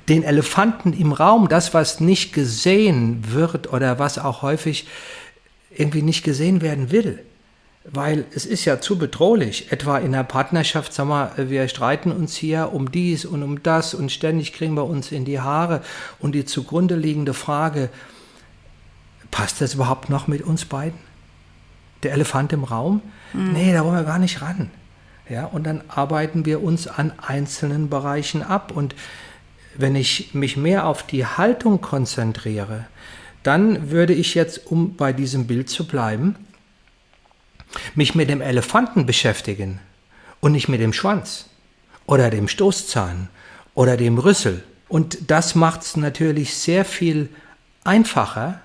den 0.10 0.24
Elefanten 0.24 0.94
im 0.94 1.12
Raum, 1.12 1.50
das, 1.50 1.74
was 1.74 2.00
nicht 2.00 2.34
gesehen 2.34 3.24
wird 3.32 3.72
oder 3.72 4.00
was 4.00 4.20
auch 4.20 4.42
häufig 4.42 4.88
irgendwie 5.76 6.02
nicht 6.02 6.24
gesehen 6.24 6.62
werden 6.62 6.92
will. 6.92 7.24
Weil 7.88 8.26
es 8.34 8.46
ist 8.46 8.66
ja 8.66 8.82
zu 8.82 8.98
bedrohlich, 8.98 9.72
etwa 9.72 10.00
in 10.00 10.12
der 10.12 10.24
Partnerschaft, 10.24 10.94
sag 10.94 11.08
mal, 11.08 11.32
wir 11.38 11.68
streiten 11.68 12.12
uns 12.12 12.36
hier 12.36 12.72
um 12.74 12.92
dies 12.92 13.26
und 13.26 13.44
um 13.44 13.62
das 13.62 13.94
und 13.94 14.12
ständig 14.12 14.54
kriegen 14.54 14.74
wir 14.76 14.86
uns 14.86 15.12
in 15.12 15.26
die 15.26 15.40
Haare 15.40 15.82
und 16.20 16.34
die 16.34 16.46
zugrunde 16.46 16.96
liegende 16.96 17.36
Frage, 17.36 17.90
passt 19.30 19.62
das 19.62 19.76
überhaupt 19.76 20.10
noch 20.10 20.28
mit 20.28 20.42
uns 20.42 20.66
beiden? 20.66 21.00
Der 22.02 22.14
Elefant 22.14 22.54
im 22.54 22.64
Raum? 22.64 23.02
Mhm. 23.34 23.54
Nee, 23.54 23.74
da 23.74 23.84
wollen 23.84 23.96
wir 23.96 24.04
gar 24.04 24.20
nicht 24.20 24.42
ran. 24.42 24.72
Ja, 25.30 25.46
und 25.46 25.66
dann 25.66 25.82
arbeiten 25.88 26.46
wir 26.46 26.64
uns 26.64 26.88
an 26.88 27.12
einzelnen 27.18 27.90
Bereichen 27.90 28.44
ab 28.44 28.72
und 28.74 28.96
wenn 29.78 29.96
ich 29.96 30.34
mich 30.34 30.58
mehr 30.58 30.86
auf 30.86 31.04
die 31.04 31.26
Haltung 31.26 31.82
konzentriere, 31.82 32.86
dann 33.44 33.92
würde 33.92 34.14
ich 34.14 34.34
jetzt, 34.34 34.68
um 34.68 34.96
bei 34.96 35.14
diesem 35.14 35.48
Bild 35.48 35.70
zu 35.70 35.86
bleiben, 35.86 36.36
mich 37.94 38.16
mit 38.16 38.30
dem 38.30 38.42
Elefanten 38.42 39.06
beschäftigen 39.06 39.80
und 40.40 40.54
nicht 40.54 40.68
mit 40.68 40.82
dem 40.82 40.94
Schwanz 40.94 41.46
oder 42.06 42.30
dem 42.30 42.48
Stoßzahn 42.48 43.30
oder 43.74 43.98
dem 43.98 44.18
Rüssel. 44.18 44.64
Und 44.88 45.30
das 45.30 45.56
macht 45.56 45.82
es 45.82 45.98
natürlich 45.98 46.56
sehr 46.56 46.86
viel 46.86 47.30
einfacher, 47.84 48.62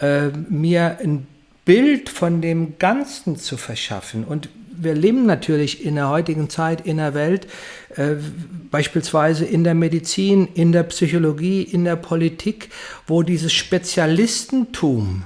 äh, 0.00 0.28
mir 0.28 0.98
ein 1.02 1.26
Bild 1.64 2.08
von 2.08 2.40
dem 2.40 2.78
Ganzen 2.78 3.36
zu 3.36 3.56
verschaffen. 3.56 4.24
Und 4.24 4.48
wir 4.80 4.94
leben 4.94 5.26
natürlich 5.26 5.84
in 5.84 5.96
der 5.96 6.08
heutigen 6.08 6.48
Zeit 6.48 6.86
in 6.86 6.98
der 6.98 7.14
Welt, 7.14 7.46
äh, 7.96 8.14
beispielsweise 8.70 9.44
in 9.44 9.64
der 9.64 9.74
Medizin, 9.74 10.48
in 10.54 10.72
der 10.72 10.84
Psychologie, 10.84 11.62
in 11.62 11.84
der 11.84 11.96
Politik, 11.96 12.70
wo 13.06 13.22
dieses 13.22 13.52
Spezialistentum 13.52 15.24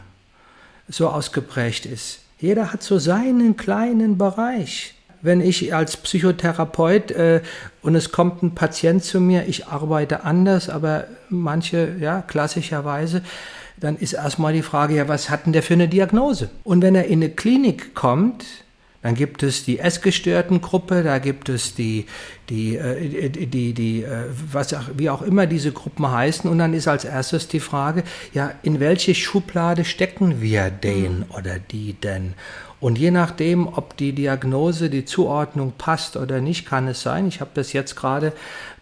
so 0.89 1.09
ausgeprägt 1.09 1.87
ist. 1.87 2.21
Jeder 2.39 2.73
hat 2.73 2.83
so 2.83 2.99
seinen 2.99 3.57
kleinen 3.57 4.19
Bereich. 4.19 4.95
Wenn 5.21 5.41
ich 5.41 5.73
als 5.73 5.97
Psychotherapeut 5.97 7.13
äh, 7.13 7.43
und 7.83 7.95
es 7.95 8.11
kommt 8.11 8.43
ein 8.43 8.57
Patient 8.57 9.05
zu 9.05 9.21
mir, 9.21 9.47
ich 9.47 9.69
arbeite 9.69 10.25
anders, 10.25 10.69
aber 10.69 11.07
manche, 11.29 11.95
ja, 12.01 12.23
klassischerweise, 12.23 13.23
dann 13.79 13.97
ist 13.97 14.15
erstmal 14.15 14.53
die 14.53 14.63
Frage, 14.63 14.97
ja, 14.97 15.09
was 15.09 15.31
hat 15.31 15.47
denn 15.47 15.53
der 15.53 15.63
für 15.63 15.75
eine 15.75 15.89
Diagnose? 15.89 16.51
Und 16.65 16.83
wenn 16.83 16.95
er 16.95 17.05
in 17.05 17.21
eine 17.21 17.31
Klinik 17.31 17.95
kommt, 17.95 18.45
dann 19.03 19.15
gibt 19.17 19.43
es 19.43 19.65
die 19.65 19.81
essgestörten 19.81 20.61
Gruppe, 20.61 21.03
da 21.03 21.19
gibt 21.19 21.49
es 21.49 21.75
die, 21.75 22.07
die, 22.49 22.77
äh, 22.77 23.29
die, 23.29 23.47
die, 23.47 23.75
die 23.75 24.03
äh, 24.05 24.27
was 24.51 24.73
auch, 24.73 24.85
wie 24.97 25.11
auch 25.11 25.23
immer 25.23 25.47
diese 25.47 25.73
Gruppen 25.73 26.11
heißen. 26.11 26.49
Und 26.49 26.59
dann 26.59 26.73
ist 26.73 26.89
als 26.89 27.05
erstes 27.05 27.49
die 27.49 27.61
Frage, 27.61 28.05
ja, 28.33 28.53
in 28.63 28.79
welche 28.79 29.15
Schublade 29.15 29.85
stecken 29.85 30.41
wir 30.41 30.71
den 30.71 31.21
mhm. 31.21 31.25
oder 31.37 31.59
die 31.59 31.95
denn? 31.95 32.35
Und 32.79 32.99
je 32.99 33.13
nachdem, 33.13 33.69
ob 33.69 33.97
die 33.97 34.13
Diagnose, 34.13 34.91
die 34.91 35.05
Zuordnung 35.05 35.73
passt 35.79 36.17
oder 36.17 36.41
nicht, 36.41 36.67
kann 36.67 36.89
es 36.89 37.01
sein. 37.03 37.29
Ich 37.29 37.41
habe 37.41 37.53
das 37.55 37.73
jetzt 37.73 37.95
gerade 37.95 38.33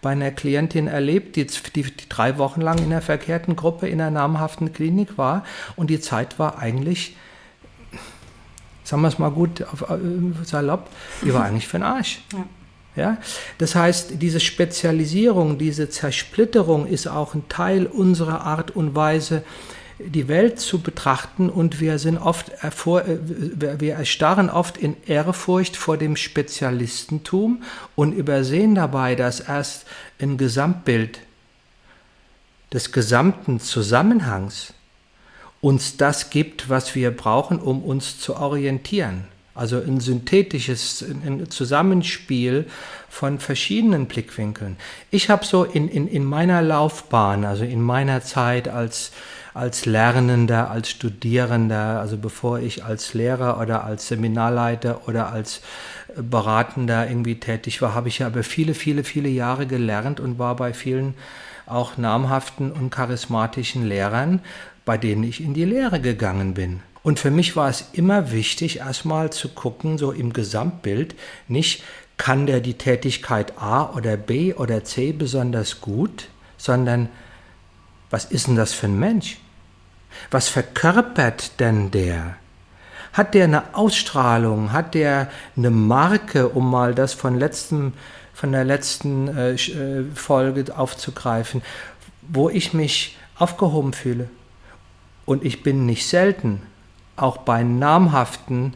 bei 0.01 0.11
einer 0.11 0.31
Klientin 0.31 0.87
erlebt, 0.87 1.37
die, 1.37 1.47
die, 1.47 1.83
die, 1.83 2.09
drei 2.09 2.39
Wochen 2.39 2.63
lang 2.63 2.79
in 2.79 2.89
der 2.89 3.03
verkehrten 3.03 3.57
Gruppe 3.57 3.89
in 3.89 4.01
einer 4.01 4.11
namhaften 4.11 4.73
Klinik 4.73 5.19
war. 5.19 5.45
Und 5.77 5.91
die 5.91 6.01
Zeit 6.01 6.39
war 6.39 6.59
eigentlich 6.59 7.15
sagen 8.91 9.03
wir 9.03 9.09
es 9.09 9.19
mal 9.19 9.31
gut 9.31 9.63
auf, 9.63 9.83
äh, 9.83 9.99
salopp, 10.45 10.89
die 11.23 11.33
war 11.33 11.45
eigentlich 11.45 11.69
für 11.69 11.79
den 11.79 11.85
Arsch. 11.85 12.21
Ja. 12.33 12.45
Ja? 12.97 13.19
Das 13.59 13.75
heißt, 13.75 14.21
diese 14.21 14.41
Spezialisierung, 14.41 15.59
diese 15.59 15.89
Zersplitterung 15.89 16.87
ist 16.87 17.07
auch 17.07 17.35
ein 17.35 17.49
Teil 17.49 17.87
unserer 17.87 18.43
Art 18.43 18.73
und 18.73 18.95
Weise, 18.95 19.45
die 19.99 20.29
Welt 20.29 20.59
zu 20.59 20.81
betrachten 20.81 21.51
und 21.51 21.79
wir 21.79 21.99
sind 21.99 22.19
oft 22.19 22.49
ervor, 22.63 23.07
äh, 23.07 23.19
wir 23.79 23.95
erstarren 23.95 24.51
oft 24.51 24.77
in 24.77 24.97
Ehrfurcht 25.07 25.77
vor 25.77 25.97
dem 25.97 26.17
Spezialistentum 26.17 27.63
und 27.95 28.13
übersehen 28.13 28.75
dabei, 28.75 29.15
dass 29.15 29.41
erst 29.41 29.87
ein 30.19 30.37
Gesamtbild 30.37 31.21
des 32.73 32.93
gesamten 32.93 33.61
Zusammenhangs 33.61 34.75
uns 35.61 35.97
das 35.97 36.31
gibt, 36.31 36.69
was 36.69 36.95
wir 36.95 37.11
brauchen, 37.11 37.59
um 37.59 37.83
uns 37.83 38.19
zu 38.19 38.37
orientieren. 38.37 39.25
Also 39.55 39.79
ein 39.79 40.01
synthetisches 40.01 41.05
ein 41.05 41.51
Zusammenspiel 41.51 42.67
von 43.09 43.41
verschiedenen 43.41 44.07
Blickwinkeln. 44.07 44.77
Ich 45.11 45.29
habe 45.29 45.45
so 45.45 45.65
in, 45.65 45.89
in, 45.89 46.07
in 46.07 46.25
meiner 46.25 46.63
Laufbahn, 46.63 47.45
also 47.45 47.65
in 47.65 47.83
meiner 47.83 48.23
Zeit 48.23 48.69
als, 48.69 49.11
als 49.53 49.85
Lernender, 49.85 50.71
als 50.71 50.89
Studierender, 50.89 52.01
also 52.01 52.17
bevor 52.17 52.61
ich 52.61 52.85
als 52.85 53.13
Lehrer 53.13 53.61
oder 53.61 53.85
als 53.85 54.09
Seminarleiter 54.09 55.09
oder 55.09 55.31
als 55.31 55.61
Beratender 56.17 57.09
irgendwie 57.09 57.39
tätig 57.39 57.83
war, 57.83 57.95
habe 57.95 58.09
ich 58.09 58.21
ja 58.21 58.29
aber 58.29 58.45
viele, 58.45 58.75
viele, 58.75 59.05
viele 59.05 59.29
Jahre 59.29 59.67
gelernt 59.67 60.21
und 60.21 60.39
war 60.39 60.57
bei 60.57 60.73
vielen 60.73 61.15
auch 61.67 61.97
namhaften 61.97 62.73
und 62.73 62.91
charismatischen 62.91 63.87
Lehrern, 63.87 64.41
bei 64.85 64.99
denen 64.99 65.25
ich 65.25 65.41
in 65.41 65.55
die 65.55 65.65
Lehre 65.65 66.01
gegangen 66.01 66.55
bin. 66.55 66.81
Und 67.03 67.19
für 67.19 67.31
mich 67.31 67.57
war 67.57 67.69
es 67.69 67.85
immer 67.93 68.31
wichtig, 68.31 68.79
erstmal 68.79 69.31
zu 69.31 69.49
gucken, 69.49 69.97
so 69.97 70.13
im 70.13 70.33
Gesamtbild, 70.33 71.15
nicht 71.49 71.83
kann 72.19 72.47
der 72.47 72.61
die 72.61 72.75
Tätigkeit 72.75 73.55
A 73.59 73.95
oder 73.95 74.19
B 74.19 74.53
oder 74.53 74.85
C 74.85 75.13
besonders 75.13 75.81
gut, 75.81 76.29
sondern 76.59 77.09
was 78.11 78.27
ist 78.27 78.49
denn 78.49 78.57
das 78.57 78.75
für 78.75 78.87
ein 78.87 78.99
Mensch? 78.99 79.39
Was 80.31 80.51
verkörpert 80.51 81.59
denn 81.61 81.91
der? 81.91 82.37
Hat 83.13 83.35
der 83.35 83.45
eine 83.45 83.75
Ausstrahlung? 83.75 84.73
Hat 84.73 84.95
der 84.95 85.31
eine 85.57 85.71
Marke, 85.71 86.49
um 86.51 86.71
mal 86.71 86.95
das 86.95 87.15
von, 87.15 87.39
letztem, 87.39 87.95
von 88.35 88.53
der 88.53 88.65
letzten 88.65 89.29
äh, 89.29 89.55
äh 89.55 90.05
Folge 90.15 90.77
aufzugreifen, 90.77 91.63
wo 92.21 92.51
ich 92.51 92.75
mich 92.75 93.17
aufgehoben 93.37 93.95
fühle? 93.95 94.29
Und 95.31 95.45
ich 95.45 95.63
bin 95.63 95.87
nicht 95.87 96.09
selten 96.09 96.61
auch 97.15 97.37
bei 97.37 97.63
namhaften 97.63 98.75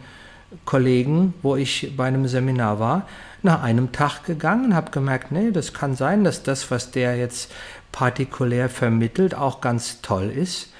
Kollegen, 0.64 1.34
wo 1.42 1.56
ich 1.56 1.96
bei 1.96 2.06
einem 2.06 2.28
Seminar 2.28 2.78
war, 2.78 3.08
nach 3.42 3.64
einem 3.64 3.90
Tag 3.90 4.22
gegangen 4.22 4.66
und 4.66 4.74
habe 4.76 4.92
gemerkt, 4.92 5.32
nee, 5.32 5.50
das 5.50 5.74
kann 5.74 5.96
sein, 5.96 6.22
dass 6.22 6.44
das, 6.44 6.70
was 6.70 6.92
der 6.92 7.16
jetzt 7.16 7.50
partikulär 7.90 8.68
vermittelt, 8.68 9.34
auch 9.34 9.60
ganz 9.60 10.00
toll 10.00 10.30
ist. 10.30 10.72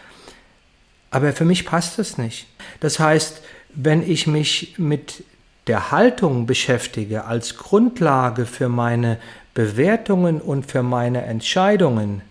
Aber 1.11 1.33
für 1.33 1.45
mich 1.45 1.67
passt 1.67 1.99
das 1.99 2.19
nicht. 2.19 2.47
Das 2.79 3.01
heißt, 3.01 3.43
wenn 3.71 4.09
ich 4.09 4.29
mich 4.29 4.77
mit 4.79 5.25
der 5.67 5.91
Haltung 5.91 6.47
beschäftige 6.47 7.25
als 7.25 7.57
Grundlage 7.57 8.47
für 8.47 8.69
meine 8.69 9.19
Bewertungen 9.55 10.41
und 10.41 10.71
für 10.71 10.85
meine 10.85 11.23
Entscheidungen, 11.23 12.23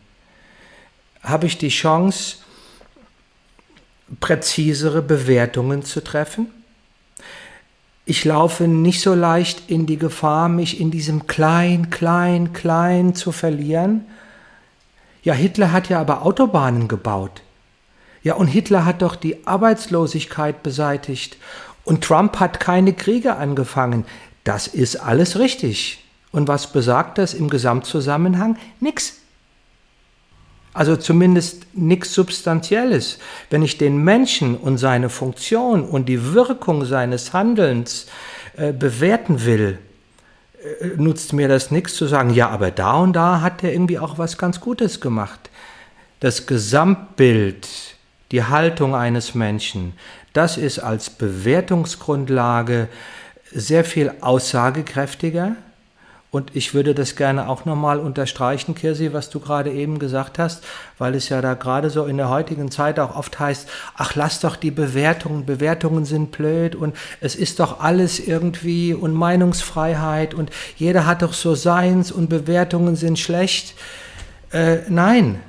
habe 1.21 1.47
ich 1.47 1.57
die 1.57 1.67
Chance, 1.67 2.37
präzisere 4.19 5.01
Bewertungen 5.01 5.83
zu 5.83 6.03
treffen. 6.03 6.47
Ich 8.05 8.25
laufe 8.25 8.67
nicht 8.67 9.01
so 9.01 9.13
leicht 9.13 9.69
in 9.69 9.85
die 9.85 9.97
Gefahr, 9.97 10.49
mich 10.49 10.79
in 10.79 10.91
diesem 10.91 11.25
klein, 11.27 11.89
klein, 11.89 12.51
klein 12.51 13.15
zu 13.15 13.31
verlieren. 13.31 14.05
Ja, 15.23 15.33
Hitler 15.33 15.71
hat 15.71 15.87
ja 15.87 16.01
aber 16.01 16.23
Autobahnen 16.23 16.89
gebaut. 16.89 17.41
Ja, 18.23 18.35
und 18.35 18.47
Hitler 18.47 18.85
hat 18.85 19.01
doch 19.01 19.15
die 19.15 19.47
Arbeitslosigkeit 19.47 20.63
beseitigt. 20.63 21.37
Und 21.85 22.03
Trump 22.03 22.39
hat 22.39 22.59
keine 22.59 22.93
Kriege 22.93 23.35
angefangen. 23.35 24.05
Das 24.43 24.67
ist 24.67 24.97
alles 24.97 25.39
richtig. 25.39 26.03
Und 26.31 26.47
was 26.47 26.71
besagt 26.71 27.17
das 27.17 27.33
im 27.33 27.49
Gesamtzusammenhang? 27.49 28.57
Nix. 28.79 29.22
Also 30.73 30.95
zumindest 30.95 31.67
nichts 31.73 32.13
Substanzielles. 32.13 33.19
Wenn 33.49 33.61
ich 33.61 33.77
den 33.77 33.97
Menschen 33.97 34.57
und 34.57 34.77
seine 34.77 35.09
Funktion 35.09 35.83
und 35.83 36.09
die 36.09 36.33
Wirkung 36.33 36.85
seines 36.85 37.31
Handelns 37.31 38.07
äh, 38.57 38.73
bewerten 38.73 39.45
will, 39.45 39.77
äh, 40.81 40.87
nutzt 40.97 41.33
mir 41.33 41.47
das 41.47 41.69
nichts 41.69 41.95
zu 41.95 42.07
sagen, 42.07 42.31
ja, 42.31 42.49
aber 42.49 42.71
da 42.71 42.95
und 42.97 43.13
da 43.13 43.41
hat 43.41 43.63
er 43.63 43.71
irgendwie 43.71 43.99
auch 43.99 44.17
was 44.17 44.37
ganz 44.37 44.59
Gutes 44.59 44.99
gemacht. 44.99 45.51
Das 46.19 46.47
Gesamtbild, 46.47 47.67
die 48.31 48.43
Haltung 48.43 48.95
eines 48.95 49.35
Menschen, 49.35 49.93
das 50.33 50.57
ist 50.57 50.79
als 50.79 51.11
Bewertungsgrundlage 51.11 52.87
sehr 53.51 53.85
viel 53.85 54.11
aussagekräftiger 54.21 55.55
und 56.33 56.55
ich 56.55 56.73
würde 56.73 56.95
das 56.95 57.15
gerne 57.15 57.47
auch 57.47 57.65
nochmal 57.65 57.99
unterstreichen, 57.99 58.73
Kirsi, 58.73 59.13
was 59.13 59.29
du 59.29 59.39
gerade 59.39 59.71
eben 59.71 59.99
gesagt 59.99 60.39
hast, 60.39 60.63
weil 60.97 61.13
es 61.13 61.29
ja 61.29 61.41
da 61.41 61.53
gerade 61.53 61.91
so 61.91 62.05
in 62.05 62.17
der 62.17 62.27
heutigen 62.27 62.71
Zeit 62.71 62.99
auch 62.99 63.15
oft 63.15 63.39
heißt, 63.39 63.69
ach, 63.93 64.15
lass 64.15 64.39
doch 64.39 64.55
die 64.55 64.71
Bewertungen, 64.71 65.45
Bewertungen 65.45 66.05
sind 66.05 66.31
blöd 66.31 66.73
und 66.73 66.95
es 67.21 67.35
ist 67.35 67.59
doch 67.59 67.81
alles 67.81 68.19
irgendwie 68.19 68.95
und 68.95 69.13
Meinungsfreiheit 69.13 70.33
und 70.33 70.49
jeder 70.75 71.05
hat 71.05 71.21
doch 71.21 71.33
so 71.33 71.53
seins 71.53 72.11
und 72.11 72.31
Bewertungen 72.31 72.95
sind 72.95 73.19
schlecht. 73.19 73.75
Äh, 74.51 74.77
nein, 74.89 75.39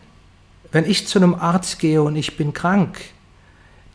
wenn 0.70 0.85
ich 0.85 1.07
zu 1.09 1.18
einem 1.18 1.35
Arzt 1.35 1.79
gehe 1.79 2.03
und 2.03 2.14
ich 2.14 2.37
bin 2.37 2.53
krank, 2.53 3.01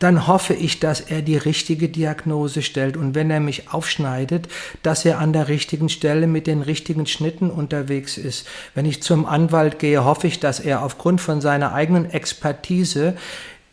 dann 0.00 0.26
hoffe 0.26 0.54
ich, 0.54 0.80
dass 0.80 1.00
er 1.00 1.20
die 1.20 1.36
richtige 1.36 1.88
Diagnose 1.88 2.62
stellt 2.62 2.96
und 2.96 3.14
wenn 3.14 3.30
er 3.30 3.38
mich 3.38 3.70
aufschneidet, 3.72 4.48
dass 4.82 5.04
er 5.04 5.18
an 5.18 5.32
der 5.32 5.48
richtigen 5.48 5.90
Stelle 5.90 6.26
mit 6.26 6.46
den 6.46 6.62
richtigen 6.62 7.06
Schnitten 7.06 7.50
unterwegs 7.50 8.16
ist. 8.16 8.46
Wenn 8.74 8.86
ich 8.86 9.02
zum 9.02 9.26
Anwalt 9.26 9.78
gehe, 9.78 10.02
hoffe 10.02 10.26
ich, 10.26 10.40
dass 10.40 10.58
er 10.58 10.82
aufgrund 10.82 11.20
von 11.20 11.42
seiner 11.42 11.74
eigenen 11.74 12.10
Expertise 12.10 13.14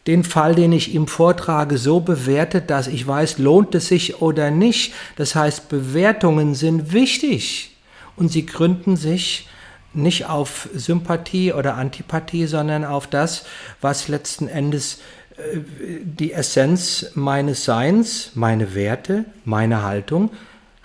den 0.05 0.25
Fall, 0.25 0.53
den 0.53 0.73
ich 0.73 0.93
ihm 0.93 1.07
vortrage, 1.07 1.77
so 1.77 2.01
bewertet, 2.01 2.69
dass 2.69 2.87
ich 2.87 3.07
weiß, 3.07 3.37
lohnt 3.37 3.73
es 3.73 3.87
sich 3.87 4.21
oder 4.21 4.51
nicht. 4.51 4.93
Das 5.15 5.33
heißt, 5.33 5.69
Bewertungen 5.69 6.55
sind 6.55 6.91
wichtig 6.91 7.71
und 8.17 8.29
sie 8.29 8.45
gründen 8.45 8.97
sich 8.97 9.47
nicht 9.93 10.25
auf 10.25 10.67
Sympathie 10.73 11.53
oder 11.53 11.75
Antipathie, 11.75 12.47
sondern 12.47 12.83
auf 12.83 13.07
das, 13.07 13.45
was 13.79 14.09
letzten 14.09 14.49
Endes 14.49 14.99
die 15.37 16.33
Essenz 16.33 17.11
meines 17.13 17.65
Seins, 17.65 18.31
meine 18.33 18.73
Werte, 18.73 19.25
meine 19.45 19.83
Haltung 19.83 20.31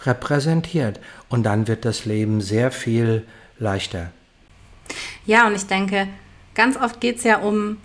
repräsentiert. 0.05 1.01
Und 1.29 1.45
dann 1.45 1.69
wird 1.69 1.85
das 1.85 2.05
Leben 2.05 2.41
sehr 2.41 2.71
viel 2.71 3.25
leichter. 3.59 4.11
Ja, 5.25 5.47
und 5.47 5.55
ich 5.55 5.67
denke, 5.67 6.09
ganz 6.55 6.77
oft 6.77 7.01
geht 7.01 7.19
es 7.19 7.25
ja 7.25 7.39
um 7.39 7.79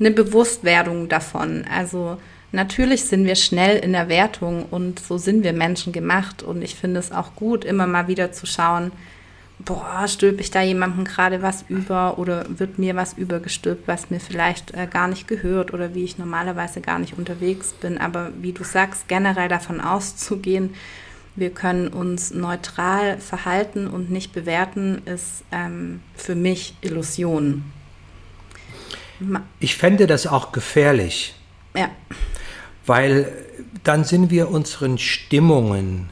eine 0.00 0.10
Bewusstwerdung 0.10 1.08
davon. 1.08 1.64
Also 1.70 2.18
natürlich 2.52 3.04
sind 3.04 3.26
wir 3.26 3.36
schnell 3.36 3.76
in 3.78 3.92
der 3.92 4.08
Wertung 4.08 4.64
und 4.70 5.00
so 5.00 5.18
sind 5.18 5.44
wir 5.44 5.52
Menschen 5.52 5.92
gemacht. 5.92 6.42
Und 6.42 6.62
ich 6.62 6.74
finde 6.74 7.00
es 7.00 7.12
auch 7.12 7.34
gut, 7.36 7.64
immer 7.64 7.86
mal 7.86 8.08
wieder 8.08 8.32
zu 8.32 8.46
schauen, 8.46 8.92
boah, 9.58 10.06
stülpe 10.08 10.40
ich 10.40 10.50
da 10.50 10.62
jemandem 10.62 11.04
gerade 11.04 11.42
was 11.42 11.64
über 11.68 12.18
oder 12.18 12.46
wird 12.48 12.78
mir 12.78 12.96
was 12.96 13.14
übergestülpt, 13.14 13.86
was 13.86 14.10
mir 14.10 14.20
vielleicht 14.20 14.74
äh, 14.74 14.86
gar 14.90 15.08
nicht 15.08 15.28
gehört 15.28 15.72
oder 15.72 15.94
wie 15.94 16.04
ich 16.04 16.18
normalerweise 16.18 16.80
gar 16.80 16.98
nicht 16.98 17.16
unterwegs 17.16 17.72
bin. 17.72 17.98
Aber 17.98 18.30
wie 18.40 18.52
du 18.52 18.64
sagst, 18.64 19.08
generell 19.08 19.48
davon 19.48 19.80
auszugehen, 19.80 20.74
wir 21.36 21.50
können 21.50 21.88
uns 21.88 22.32
neutral 22.32 23.18
verhalten 23.18 23.88
und 23.88 24.10
nicht 24.10 24.32
bewerten, 24.32 25.02
ist 25.04 25.44
ähm, 25.50 26.00
für 26.14 26.34
mich 26.34 26.76
Illusion. 26.80 27.64
Ich 29.60 29.76
fände 29.76 30.06
das 30.06 30.26
auch 30.26 30.52
gefährlich. 30.52 31.34
Ja. 31.76 31.90
Weil 32.86 33.32
dann 33.82 34.04
sind 34.04 34.30
wir 34.30 34.50
unseren 34.50 34.98
Stimmungen 34.98 36.10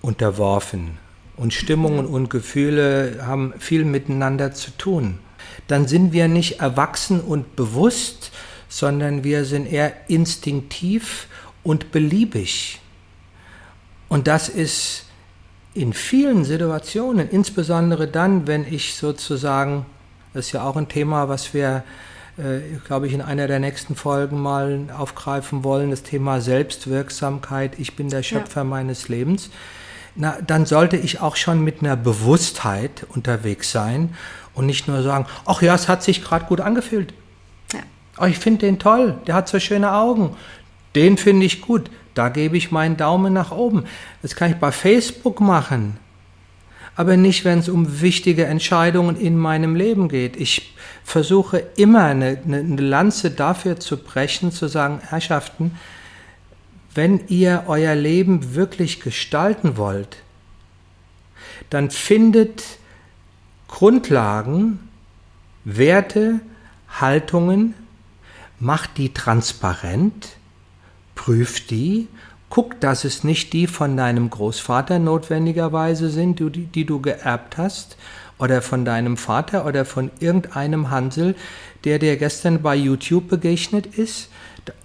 unterworfen 0.00 0.98
und 1.36 1.54
Stimmungen 1.54 2.06
und 2.06 2.30
Gefühle 2.30 3.20
haben 3.26 3.54
viel 3.58 3.84
miteinander 3.84 4.52
zu 4.52 4.70
tun. 4.76 5.18
Dann 5.68 5.86
sind 5.86 6.12
wir 6.12 6.28
nicht 6.28 6.60
erwachsen 6.60 7.20
und 7.20 7.56
bewusst, 7.56 8.32
sondern 8.68 9.24
wir 9.24 9.44
sind 9.44 9.70
eher 9.70 9.92
instinktiv 10.08 11.26
und 11.62 11.92
beliebig. 11.92 12.80
Und 14.08 14.26
das 14.26 14.48
ist 14.48 15.06
in 15.74 15.92
vielen 15.92 16.44
Situationen, 16.44 17.28
insbesondere 17.30 18.08
dann, 18.08 18.46
wenn 18.46 18.70
ich 18.70 18.94
sozusagen, 18.94 19.86
das 20.34 20.46
ist 20.46 20.52
ja 20.52 20.64
auch 20.64 20.76
ein 20.76 20.88
Thema, 20.88 21.28
was 21.28 21.54
wir, 21.54 21.82
äh, 22.36 22.76
glaube 22.86 23.06
ich, 23.06 23.14
in 23.14 23.22
einer 23.22 23.46
der 23.46 23.58
nächsten 23.58 23.94
Folgen 23.94 24.40
mal 24.40 24.86
aufgreifen 24.96 25.64
wollen, 25.64 25.90
das 25.90 26.02
Thema 26.02 26.42
Selbstwirksamkeit, 26.42 27.78
ich 27.78 27.96
bin 27.96 28.10
der 28.10 28.22
Schöpfer 28.22 28.60
ja. 28.60 28.64
meines 28.64 29.08
Lebens 29.08 29.50
na, 30.14 30.36
dann 30.46 30.66
sollte 30.66 30.96
ich 30.96 31.20
auch 31.20 31.36
schon 31.36 31.62
mit 31.64 31.80
einer 31.80 31.96
Bewusstheit 31.96 33.06
unterwegs 33.08 33.72
sein 33.72 34.14
und 34.54 34.66
nicht 34.66 34.88
nur 34.88 35.02
sagen, 35.02 35.26
ach 35.46 35.62
ja, 35.62 35.74
es 35.74 35.88
hat 35.88 36.02
sich 36.02 36.22
gerade 36.22 36.44
gut 36.46 36.60
angefühlt. 36.60 37.14
Ja. 37.72 37.80
Oh, 38.18 38.26
ich 38.26 38.38
finde 38.38 38.66
den 38.66 38.78
toll, 38.78 39.18
der 39.26 39.34
hat 39.34 39.48
so 39.48 39.58
schöne 39.58 39.92
Augen. 39.92 40.36
Den 40.94 41.16
finde 41.16 41.46
ich 41.46 41.62
gut. 41.62 41.90
Da 42.14 42.28
gebe 42.28 42.58
ich 42.58 42.70
meinen 42.70 42.98
Daumen 42.98 43.32
nach 43.32 43.52
oben. 43.52 43.84
Das 44.20 44.36
kann 44.36 44.50
ich 44.50 44.58
bei 44.58 44.70
Facebook 44.70 45.40
machen. 45.40 45.96
Aber 46.94 47.16
nicht, 47.16 47.46
wenn 47.46 47.60
es 47.60 47.70
um 47.70 48.02
wichtige 48.02 48.44
Entscheidungen 48.44 49.16
in 49.16 49.38
meinem 49.38 49.74
Leben 49.74 50.10
geht. 50.10 50.36
Ich 50.36 50.74
versuche 51.04 51.64
immer 51.76 52.04
eine, 52.04 52.38
eine 52.44 52.82
Lanze 52.82 53.30
dafür 53.30 53.80
zu 53.80 53.96
brechen, 53.96 54.52
zu 54.52 54.68
sagen, 54.68 55.00
Herrschaften, 55.08 55.78
wenn 56.94 57.26
ihr 57.28 57.64
euer 57.66 57.94
Leben 57.94 58.54
wirklich 58.54 59.00
gestalten 59.00 59.76
wollt, 59.76 60.18
dann 61.70 61.90
findet 61.90 62.62
Grundlagen, 63.68 64.78
Werte, 65.64 66.40
Haltungen, 67.00 67.74
macht 68.58 68.98
die 68.98 69.14
transparent, 69.14 70.36
prüft 71.14 71.70
die, 71.70 72.08
guckt, 72.50 72.84
dass 72.84 73.04
es 73.04 73.24
nicht 73.24 73.54
die 73.54 73.66
von 73.66 73.96
deinem 73.96 74.28
Großvater 74.28 74.98
notwendigerweise 74.98 76.10
sind, 76.10 76.38
die, 76.38 76.50
die 76.50 76.84
du 76.84 77.00
geerbt 77.00 77.56
hast, 77.56 77.96
oder 78.42 78.60
von 78.60 78.84
deinem 78.84 79.16
Vater 79.16 79.64
oder 79.66 79.84
von 79.84 80.10
irgendeinem 80.18 80.90
Hansel, 80.90 81.36
der 81.84 82.00
dir 82.00 82.16
gestern 82.16 82.60
bei 82.60 82.74
YouTube 82.74 83.28
begegnet 83.28 83.86
ist. 83.86 84.30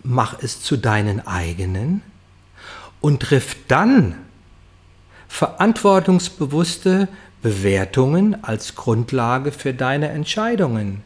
Mach 0.03 0.41
es 0.41 0.61
zu 0.61 0.77
deinen 0.77 1.25
eigenen 1.25 2.01
und 3.01 3.21
triff 3.21 3.55
dann 3.67 4.15
verantwortungsbewusste 5.27 7.07
Bewertungen 7.41 8.43
als 8.43 8.75
Grundlage 8.75 9.51
für 9.51 9.73
deine 9.73 10.09
Entscheidungen. 10.09 11.03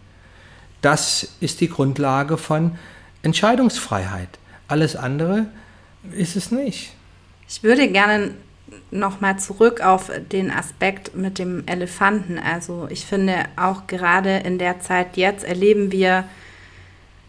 Das 0.81 1.35
ist 1.39 1.61
die 1.61 1.69
Grundlage 1.69 2.37
von 2.37 2.77
Entscheidungsfreiheit. 3.23 4.29
Alles 4.67 4.95
andere 4.95 5.47
ist 6.11 6.35
es 6.35 6.51
nicht. 6.51 6.93
Ich 7.47 7.63
würde 7.63 7.87
gerne 7.89 8.31
nochmal 8.89 9.37
zurück 9.37 9.81
auf 9.81 10.09
den 10.31 10.49
Aspekt 10.49 11.15
mit 11.15 11.37
dem 11.37 11.63
Elefanten. 11.67 12.39
Also 12.39 12.87
ich 12.89 13.05
finde 13.05 13.45
auch 13.57 13.87
gerade 13.87 14.37
in 14.37 14.57
der 14.57 14.79
Zeit 14.79 15.17
jetzt 15.17 15.43
erleben 15.43 15.91
wir 15.91 16.23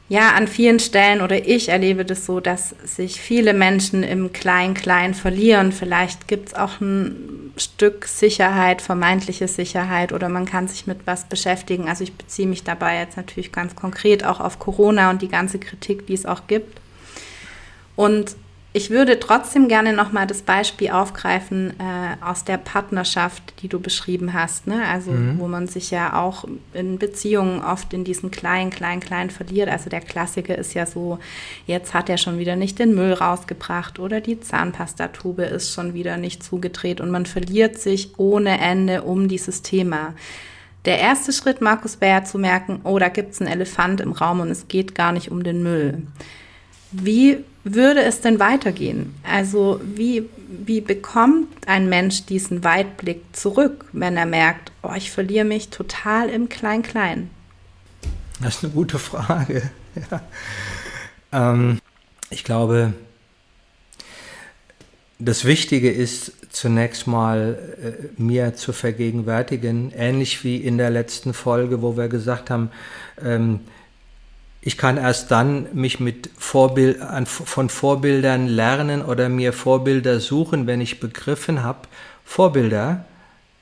ja 0.09 0.33
an 0.33 0.47
vielen 0.47 0.79
Stellen 0.79 1.23
oder 1.23 1.47
ich 1.47 1.69
erlebe 1.69 2.05
das 2.05 2.27
so, 2.27 2.41
dass 2.41 2.75
sich 2.85 3.21
viele 3.21 3.55
Menschen 3.55 4.03
im 4.03 4.33
Klein-Klein 4.33 5.15
verlieren. 5.15 5.73
Vielleicht 5.73 6.29
gibt 6.29 6.49
es 6.49 6.55
auch 6.55 6.81
ein 6.81 7.53
Stück 7.57 8.07
Sicherheit, 8.07 8.83
vermeintliche 8.83 9.49
Sicherheit 9.49 10.13
oder 10.13 10.29
man 10.29 10.45
kann 10.45 10.69
sich 10.69 10.87
mit 10.87 11.01
was 11.07 11.29
beschäftigen. 11.29 11.89
Also 11.89 12.05
ich 12.05 12.15
beziehe 12.15 12.49
mich 12.49 12.65
dabei 12.65 12.99
jetzt 12.99 13.17
natürlich 13.17 13.53
ganz 13.53 13.77
konkret 13.77 14.25
auch 14.25 14.41
auf 14.41 14.59
Corona 14.59 15.11
und 15.11 15.23
die 15.23 15.29
ganze 15.29 15.59
Kritik, 15.59 16.07
die 16.07 16.15
es 16.15 16.27
auch 16.27 16.47
gibt. 16.47 16.81
Und 17.97 18.37
ich 18.75 18.89
würde 18.89 19.21
trotzdem 19.21 19.69
gerne 19.69 19.93
nochmal 19.93 20.27
das 20.27 20.41
Beispiel 20.41 20.91
aufgreifen 20.91 21.75
äh, 21.79 22.25
aus 22.25 22.45
der 22.45 22.57
Partnerschaft, 22.57 23.43
die 23.61 23.69
du 23.69 23.79
beschrieben 23.79 24.33
hast. 24.33 24.67
Ne? 24.67 24.83
Also, 24.89 25.11
mhm. 25.11 25.39
wo 25.39 25.47
man 25.47 25.67
sich 25.67 25.91
ja 25.91 26.19
auch 26.19 26.45
in 26.73 26.99
Beziehungen 26.99 27.63
oft 27.63 27.93
in 27.93 28.05
diesen 28.05 28.31
kleinen, 28.31 28.71
kleinen, 28.71 29.01
kleinen 29.01 29.29
verliert. 29.29 29.69
Also, 29.69 29.91
der 29.91 30.01
Klassiker 30.01 30.57
ist 30.57 30.73
ja 30.73 30.87
so: 30.87 31.19
jetzt 31.67 31.93
hat 31.93 32.09
er 32.09 32.17
schon 32.17 32.39
wieder 32.39 32.57
nicht 32.57 32.79
den 32.79 32.95
Müll 32.95 33.13
rausgebracht 33.13 33.99
oder 33.99 34.23
die 34.23 34.41
Zahnpastatube 34.41 35.45
ist 35.45 35.75
schon 35.75 35.93
wieder 35.93 36.17
nicht 36.17 36.43
zugedreht 36.43 37.03
und 37.03 37.11
man 37.11 37.27
verliert 37.27 37.79
sich 37.79 38.19
ohne 38.19 38.59
Ende 38.59 39.03
um 39.03 39.29
dieses 39.29 39.61
Thema. 39.61 40.15
Der 40.87 40.99
erste 40.99 41.33
Schritt, 41.33 41.61
Markus, 41.61 42.01
wäre 42.01 42.25
zu 42.25 42.39
merken: 42.39 42.81
oh, 42.85 42.99
da 42.99 43.11
gibt 43.11 43.35
es 43.35 43.41
einen 43.43 43.53
Elefant 43.53 44.01
im 44.01 44.13
Raum 44.13 44.41
und 44.41 44.51
es 44.51 44.67
geht 44.67 44.95
gar 44.95 45.13
nicht 45.13 45.31
um 45.31 45.43
den 45.43 45.63
Müll. 45.63 46.05
Wie 46.93 47.39
würde 47.65 48.03
es 48.03 48.21
denn 48.21 48.39
weitergehen? 48.39 49.15
Also 49.23 49.81
wie, 49.83 50.29
wie 50.49 50.81
bekommt 50.81 51.49
ein 51.67 51.89
Mensch 51.89 52.27
diesen 52.27 52.65
Weitblick 52.65 53.23
zurück, 53.33 53.87
wenn 53.93 54.17
er 54.17 54.27
merkt, 54.27 54.73
oh, 54.83 54.93
ich 54.97 55.11
verliere 55.11 55.45
mich 55.45 55.69
total 55.69 56.29
im 56.29 56.49
Klein-Klein? 56.49 57.31
Das 58.41 58.57
ist 58.57 58.65
eine 58.65 58.73
gute 58.73 58.99
Frage. 58.99 59.63
Ja. 60.11 60.23
Ähm, 61.33 61.79
ich 62.31 62.45
glaube, 62.45 62.95
das 65.19 65.45
Wichtige 65.45 65.91
ist 65.91 66.33
zunächst 66.51 67.07
mal 67.07 67.59
äh, 67.83 68.21
mir 68.21 68.55
zu 68.55 68.73
vergegenwärtigen, 68.73 69.93
ähnlich 69.95 70.45
wie 70.45 70.57
in 70.57 70.79
der 70.79 70.89
letzten 70.89 71.35
Folge, 71.35 71.83
wo 71.83 71.97
wir 71.97 72.09
gesagt 72.09 72.49
haben, 72.49 72.71
ähm, 73.23 73.61
ich 74.65 74.79
kann 74.79 74.97
erst 74.97 75.33
dann 75.33 75.67
mich 75.75 75.99
mit 75.99 76.31
Vorbild, 76.39 76.99
von 77.27 77.69
Vorbildern 77.69 78.47
lernen 78.47 79.03
oder 79.03 79.29
mir 79.29 79.53
Vorbilder 79.53 80.21
suchen, 80.21 80.69
wenn 80.69 80.81
ich 80.81 81.01
begriffen 81.01 81.65
habe, 81.65 81.89
Vorbilder 82.25 83.05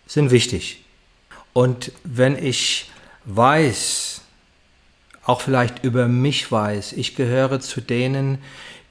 sind 0.06 0.30
wichtig. 0.30 0.84
Und 1.54 1.92
wenn 2.04 2.36
ich 2.36 2.90
weiß, 3.24 4.20
auch 5.24 5.40
vielleicht 5.40 5.84
über 5.84 6.06
mich 6.06 6.52
weiß, 6.52 6.92
ich 6.92 7.16
gehöre 7.16 7.60
zu 7.60 7.80
denen, 7.80 8.38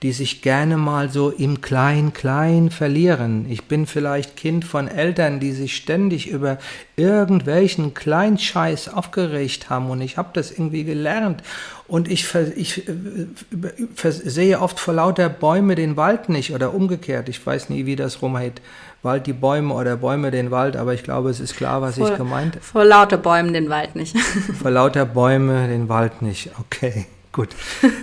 die 0.01 0.13
sich 0.13 0.41
gerne 0.41 0.77
mal 0.77 1.09
so 1.09 1.29
im 1.29 1.61
Klein-Klein 1.61 2.71
verlieren. 2.71 3.45
Ich 3.49 3.65
bin 3.65 3.85
vielleicht 3.85 4.37
Kind 4.37 4.63
von 4.63 4.87
Eltern, 4.87 5.41
die 5.41 5.51
sich 5.51 5.75
ständig 5.75 6.27
über 6.27 6.57
irgendwelchen 6.95 7.93
Kleinscheiß 7.93 8.89
aufgeregt 8.89 9.69
haben 9.69 9.89
und 9.89 9.99
ich 9.99 10.17
habe 10.17 10.29
das 10.33 10.51
irgendwie 10.51 10.85
gelernt 10.85 11.43
und 11.89 12.09
ich, 12.09 12.33
ich 12.55 12.87
äh, 12.87 14.11
sehe 14.11 14.59
oft 14.61 14.79
vor 14.79 14.93
lauter 14.93 15.27
Bäume 15.27 15.73
den 15.73 15.97
Wald 15.97 16.29
nicht 16.29 16.53
oder 16.53 16.73
umgekehrt. 16.73 17.27
Ich 17.29 17.43
weiß 17.43 17.69
nie, 17.69 17.87
wie 17.87 17.95
das 17.95 18.21
rumgeht. 18.21 18.61
Wald 19.01 19.25
die 19.25 19.33
Bäume 19.33 19.73
oder 19.73 19.95
Bäume 19.97 20.29
den 20.29 20.51
Wald, 20.51 20.75
aber 20.75 20.93
ich 20.93 21.03
glaube, 21.03 21.29
es 21.29 21.39
ist 21.39 21.55
klar, 21.55 21.81
was 21.81 21.97
vor, 21.97 22.11
ich 22.11 22.17
gemeint 22.17 22.55
habe. 22.55 22.63
Vor 22.63 22.85
lauter 22.85 23.17
Bäumen 23.17 23.53
den 23.53 23.69
Wald 23.69 23.95
nicht. 23.95 24.17
vor 24.61 24.69
lauter 24.69 25.05
Bäume 25.05 25.67
den 25.67 25.89
Wald 25.89 26.21
nicht. 26.21 26.51
Okay, 26.59 27.07
gut. 27.31 27.49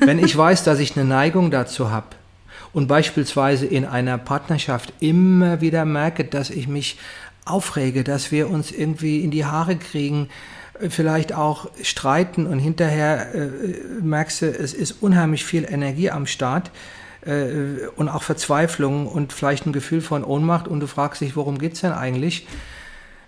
Wenn 0.00 0.18
ich 0.18 0.36
weiß, 0.36 0.64
dass 0.64 0.80
ich 0.80 0.96
eine 0.96 1.04
Neigung 1.04 1.52
dazu 1.52 1.90
habe 1.90 2.08
und 2.72 2.88
beispielsweise 2.88 3.66
in 3.66 3.84
einer 3.84 4.18
Partnerschaft 4.18 4.92
immer 4.98 5.60
wieder 5.60 5.84
merke, 5.84 6.24
dass 6.24 6.50
ich 6.50 6.66
mich 6.66 6.98
aufrege, 7.44 8.02
dass 8.02 8.32
wir 8.32 8.50
uns 8.50 8.72
irgendwie 8.72 9.20
in 9.20 9.30
die 9.30 9.44
Haare 9.44 9.76
kriegen, 9.76 10.28
vielleicht 10.88 11.32
auch 11.32 11.70
streiten 11.82 12.46
und 12.46 12.58
hinterher 12.58 13.34
äh, 13.34 13.48
merkst 14.00 14.42
du, 14.42 14.46
es 14.46 14.74
ist 14.74 15.02
unheimlich 15.02 15.44
viel 15.44 15.64
Energie 15.64 16.10
am 16.10 16.26
Start 16.26 16.70
äh, 17.22 17.86
und 17.96 18.08
auch 18.08 18.22
Verzweiflung 18.22 19.06
und 19.06 19.32
vielleicht 19.32 19.66
ein 19.66 19.72
Gefühl 19.72 20.00
von 20.00 20.24
Ohnmacht 20.24 20.68
und 20.68 20.80
du 20.80 20.86
fragst 20.86 21.20
dich, 21.20 21.36
worum 21.36 21.58
geht 21.58 21.74
es 21.74 21.80
denn 21.80 21.92
eigentlich? 21.92 22.46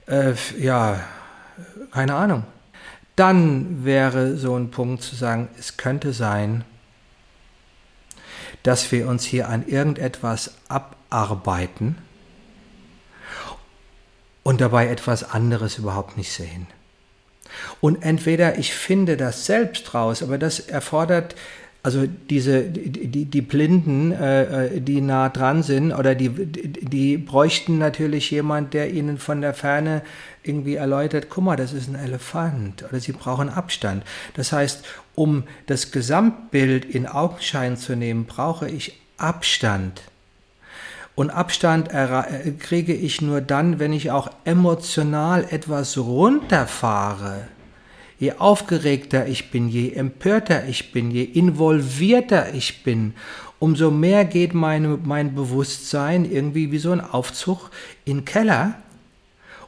Äh, 0.07 0.35
ja, 0.59 1.01
keine 1.93 2.15
Ahnung. 2.15 2.45
Dann 3.17 3.85
wäre 3.85 4.37
so 4.37 4.57
ein 4.57 4.71
Punkt 4.71 5.03
zu 5.03 5.17
sagen, 5.17 5.49
es 5.59 5.77
könnte 5.77 6.13
sein, 6.13 6.65
dass 8.63 8.91
wir 8.93 9.09
uns 9.09 9.25
hier 9.25 9.49
an 9.49 9.67
irgendetwas 9.67 10.55
abarbeiten 10.69 11.99
und 14.43 14.61
dabei 14.61 14.89
etwas 14.89 15.31
anderes 15.31 15.79
überhaupt 15.79 16.17
nicht 16.17 16.33
sehen. 16.33 16.69
Und 17.81 18.03
entweder 18.03 18.59
ich 18.59 18.75
finde 18.75 19.17
das 19.17 19.47
selbst 19.47 19.95
raus, 19.95 20.23
aber 20.23 20.39
das 20.39 20.61
erfordert 20.61 21.35
also 21.83 22.07
diese 22.07 22.65
die, 22.65 23.25
die 23.25 23.41
Blinden, 23.41 24.13
äh, 24.13 24.67
äh, 24.67 24.81
die 24.81 25.01
nah 25.01 25.29
dran 25.29 25.63
sind, 25.63 25.93
oder 25.93 26.15
die, 26.15 26.29
die 26.29 27.17
bräuchten 27.17 27.79
natürlich 27.79 28.31
jemand, 28.31 28.75
der 28.75 28.93
ihnen 28.93 29.17
von 29.17 29.41
der 29.41 29.55
Ferne 29.55 30.03
irgendwie 30.43 30.75
erläutert, 30.75 31.29
guck 31.31 31.45
mal, 31.45 31.57
das 31.57 31.73
ist 31.73 31.89
ein 31.89 31.95
Elefant, 31.95 32.83
oder 32.83 32.99
sie 33.01 33.13
brauchen 33.13 33.49
Abstand. 33.49 34.03
Das 34.35 34.53
heißt, 34.53 34.85
um 35.15 35.45
das 35.67 35.93
Gesamtbild 35.93 36.85
in 36.85 37.07
Augenschein 37.07 37.77
zu 37.77 37.97
nehmen, 37.97 38.25
brauche 38.25 38.69
ich 38.69 39.01
Abstand. 39.17 40.03
Und 41.19 41.31
Abstand 41.31 41.89
äh, 41.93 42.53
kriege 42.61 42.95
ich 42.95 43.21
nur 43.21 43.41
dann, 43.41 43.81
wenn 43.81 43.93
ich 43.93 44.13
auch 44.13 44.31
emotional 44.45 45.45
etwas 45.51 45.99
runterfahre. 45.99 47.49
Je 48.21 48.35
aufgeregter 48.35 49.27
ich 49.27 49.51
bin, 49.51 49.69
je 49.69 49.95
empörter 49.95 50.69
ich 50.69 50.93
bin, 50.93 51.11
je 51.11 51.25
involvierter 51.25 52.55
ich 52.55 52.85
bin, 52.85 53.15
umso 53.59 53.91
mehr 53.91 54.25
geht 54.27 54.55
meine, 54.55 54.97
mein 55.03 55.35
Bewusstsein 55.35 56.25
irgendwie 56.25 56.71
wie 56.71 56.79
so 56.79 56.93
ein 56.93 57.01
Aufzug 57.01 57.73
in 58.05 58.19
den 58.19 58.25
Keller. 58.25 58.75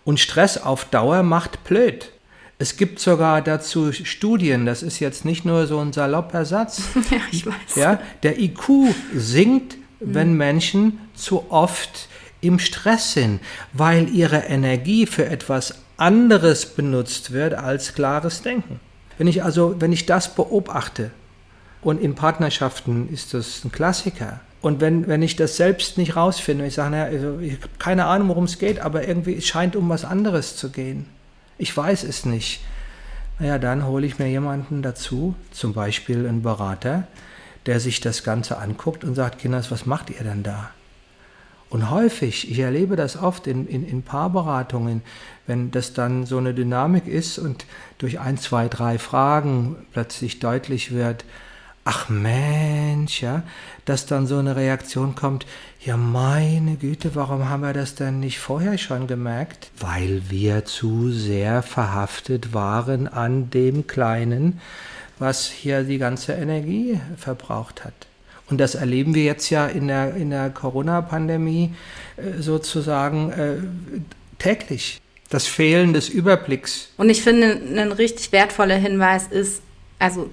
Und 0.05 0.21
Stress 0.21 0.57
auf 0.57 0.85
Dauer 0.85 1.25
macht 1.25 1.65
blöd. 1.65 2.13
Es 2.61 2.77
gibt 2.77 3.01
sogar 3.01 3.43
dazu 3.43 3.91
Studien, 3.91 4.67
das 4.67 4.85
ist 4.85 5.01
jetzt 5.01 5.25
nicht 5.25 5.45
nur 5.45 5.67
so 5.67 5.81
ein 5.81 5.93
salopper 5.93 6.45
Satz. 6.45 6.81
ja, 7.11 7.19
ich 7.33 7.45
weiß. 7.45 7.75
Ja, 7.75 7.99
der 8.23 8.39
IQ 8.39 8.95
sinkt 9.17 9.81
wenn 10.01 10.35
Menschen 10.35 10.99
zu 11.21 11.51
oft 11.51 12.09
im 12.41 12.59
Stress 12.59 13.13
sind, 13.13 13.41
weil 13.73 14.09
ihre 14.09 14.39
Energie 14.39 15.07
für 15.07 15.27
etwas 15.27 15.75
anderes 15.97 16.67
benutzt 16.67 17.33
wird 17.33 17.55
als 17.55 17.95
klares 17.95 18.43
Denken. 18.43 18.81
Wenn 19.19 19.27
ich 19.27 19.45
also, 19.45 19.81
wenn 19.81 19.93
ich 19.93 20.07
das 20.07 20.35
beobachte, 20.35 21.11
Und 21.83 22.01
in 22.01 22.15
Partnerschaften 22.15 23.09
ist 23.13 23.33
das 23.35 23.65
ein 23.65 23.73
Klassiker. 23.73 24.41
Und 24.61 24.81
wenn, 24.81 25.09
wenn 25.09 25.23
ich 25.23 25.37
das 25.37 25.57
selbst 25.57 25.97
nicht 25.97 26.17
rausfinde, 26.17 26.67
ich 26.67 26.75
sage, 26.75 26.91
naja, 26.91 27.05
also 27.05 27.39
ich 27.41 27.55
habe 27.55 27.69
keine 27.79 28.05
Ahnung, 28.05 28.29
worum 28.29 28.45
es 28.45 28.59
geht, 28.59 28.81
aber 28.81 29.09
irgendwie 29.09 29.35
es 29.35 29.47
scheint 29.47 29.77
um 29.77 29.89
was 29.89 30.05
anderes 30.05 30.57
zu 30.57 30.71
gehen. 30.71 31.07
Ich 31.57 31.75
weiß 31.75 32.05
es 32.05 32.27
nicht. 32.27 32.61
Naja, 33.39 33.59
dann 33.59 33.87
hole 33.87 34.07
ich 34.07 34.19
mir 34.19 34.29
jemanden 34.29 34.83
dazu, 34.83 35.35
zum 35.51 35.73
Beispiel 35.73 36.27
einen 36.27 36.43
Berater, 36.43 37.07
der 37.65 37.81
sich 37.81 38.01
das 38.01 38.23
Ganze 38.23 38.59
anguckt 38.59 39.03
und 39.03 39.15
sagt, 39.15 39.39
Kinders, 39.39 39.71
was 39.71 39.87
macht 39.87 40.11
ihr 40.11 40.23
denn 40.23 40.43
da? 40.43 40.71
Und 41.71 41.89
häufig, 41.89 42.51
ich 42.51 42.59
erlebe 42.59 42.97
das 42.97 43.17
oft 43.17 43.47
in, 43.47 43.67
in, 43.69 43.87
in 43.87 44.03
Paarberatungen, 44.03 45.03
wenn 45.47 45.71
das 45.71 45.95
dann 45.95 46.27
so 46.27 46.39
eine 46.39 46.53
Dynamik 46.53 47.07
ist 47.07 47.39
und 47.39 47.65
durch 47.99 48.19
ein, 48.19 48.39
zwei, 48.39 48.69
drei 48.69 48.99
Fragen 48.99 49.77
plötzlich 49.93 50.41
deutlich 50.41 50.93
wird, 50.93 51.25
ach 51.85 52.09
Mensch, 52.09 53.23
ja, 53.23 53.45
dass 53.85 54.07
dann 54.07 54.27
so 54.27 54.39
eine 54.39 54.57
Reaktion 54.57 55.15
kommt, 55.15 55.47
ja 55.85 55.97
meine 55.97 56.77
Güte, 56.77 57.15
warum 57.15 57.49
haben 57.49 57.63
wir 57.63 57.73
das 57.73 57.95
denn 57.95 58.19
nicht 58.19 58.41
vorher 58.41 58.77
schon 58.77 59.07
gemerkt? 59.07 59.71
Weil 59.79 60.23
wir 60.29 60.65
zu 60.65 61.11
sehr 61.13 61.63
verhaftet 61.63 62.53
waren 62.53 63.07
an 63.07 63.51
dem 63.51 63.87
Kleinen, 63.87 64.61
was 65.21 65.47
hier 65.47 65.85
die 65.85 65.99
ganze 65.99 66.33
Energie 66.33 67.01
verbraucht 67.17 67.85
hat. 67.85 68.10
Und 68.51 68.59
das 68.59 68.75
erleben 68.75 69.15
wir 69.15 69.25
jetzt 69.25 69.49
ja 69.51 69.67
in 69.67 69.89
der, 69.89 70.15
in 70.15 70.31
der 70.31 70.51
Corona-Pandemie 70.51 71.73
äh, 72.17 72.41
sozusagen 72.41 73.31
äh, 73.31 73.57
täglich. 74.39 75.01
Das 75.29 75.47
Fehlen 75.47 75.93
des 75.93 76.09
Überblicks. 76.09 76.89
Und 76.97 77.09
ich 77.09 77.23
finde, 77.23 77.61
ein 77.77 77.93
richtig 77.93 78.33
wertvoller 78.33 78.75
Hinweis 78.75 79.29
ist, 79.29 79.63
also 80.01 80.29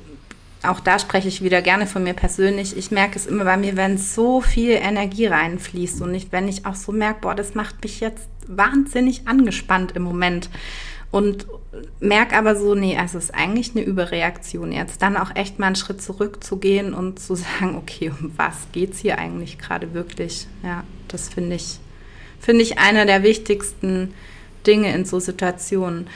auch 0.64 0.80
da 0.80 0.98
spreche 0.98 1.28
ich 1.28 1.44
wieder 1.44 1.62
gerne 1.62 1.86
von 1.86 2.04
mir 2.04 2.16
persönlich. 2.16 2.76
Ich 2.76 2.90
merke 2.90 3.20
es 3.20 3.28
immer 3.28 3.44
bei 3.44 3.58
mir, 3.58 3.78
wenn 3.78 4.00
so 4.00 4.42
viel 4.42 4.72
Energie 4.72 5.28
reinfließt 5.28 6.02
und 6.02 6.12
nicht, 6.12 6.32
wenn 6.32 6.48
ich 6.48 6.66
auch 6.66 6.74
so 6.74 6.92
merke, 6.92 7.20
boah, 7.22 7.36
das 7.36 7.54
macht 7.54 7.84
mich 7.84 8.00
jetzt 8.00 8.28
wahnsinnig 8.48 9.28
angespannt 9.28 9.92
im 9.96 10.02
Moment 10.02 10.50
und 11.12 11.48
merke 12.00 12.36
aber 12.36 12.56
so, 12.56 12.76
nee, 12.76 12.98
es 13.02 13.16
ist 13.16 13.34
eigentlich 13.34 13.72
eine 13.76 13.86
Überreaktion 13.86 14.72
jetzt. 14.72 15.02
Dann 15.02 15.16
auch 15.16 15.36
echt 15.36 15.60
mal 15.60 15.68
einen 15.68 15.76
Schritt 15.76 16.02
zurückzugehen 16.02 16.94
und 16.94 17.20
zu 17.20 17.36
sagen, 17.36 17.76
okay, 17.76 18.12
um 18.20 18.34
was 18.36 18.68
geht 18.72 18.94
es 18.94 19.00
hier 19.00 19.18
eigentlich 19.18 19.58
gerade 19.58 19.94
wirklich? 19.94 20.48
Ja, 20.64 20.84
das 21.08 21.30
finde 21.30 21.56
ich, 21.56 21.80
finde 22.40 22.64
ich 22.64 22.78
einer 22.80 23.06
der 23.06 23.24
wichtigsten 23.24 24.14
Dinge 24.66 24.94
in 24.94 25.06
so 25.06 25.20
Situationen. 25.20 26.08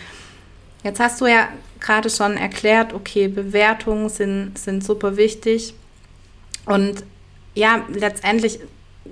Jetzt 0.83 0.99
hast 0.99 1.21
du 1.21 1.27
ja 1.27 1.47
gerade 1.79 2.09
schon 2.09 2.37
erklärt, 2.37 2.93
okay, 2.93 3.27
Bewertungen 3.27 4.09
sind, 4.09 4.57
sind 4.57 4.83
super 4.83 5.15
wichtig. 5.15 5.73
Und 6.65 7.03
ja, 7.53 7.85
letztendlich 7.89 8.59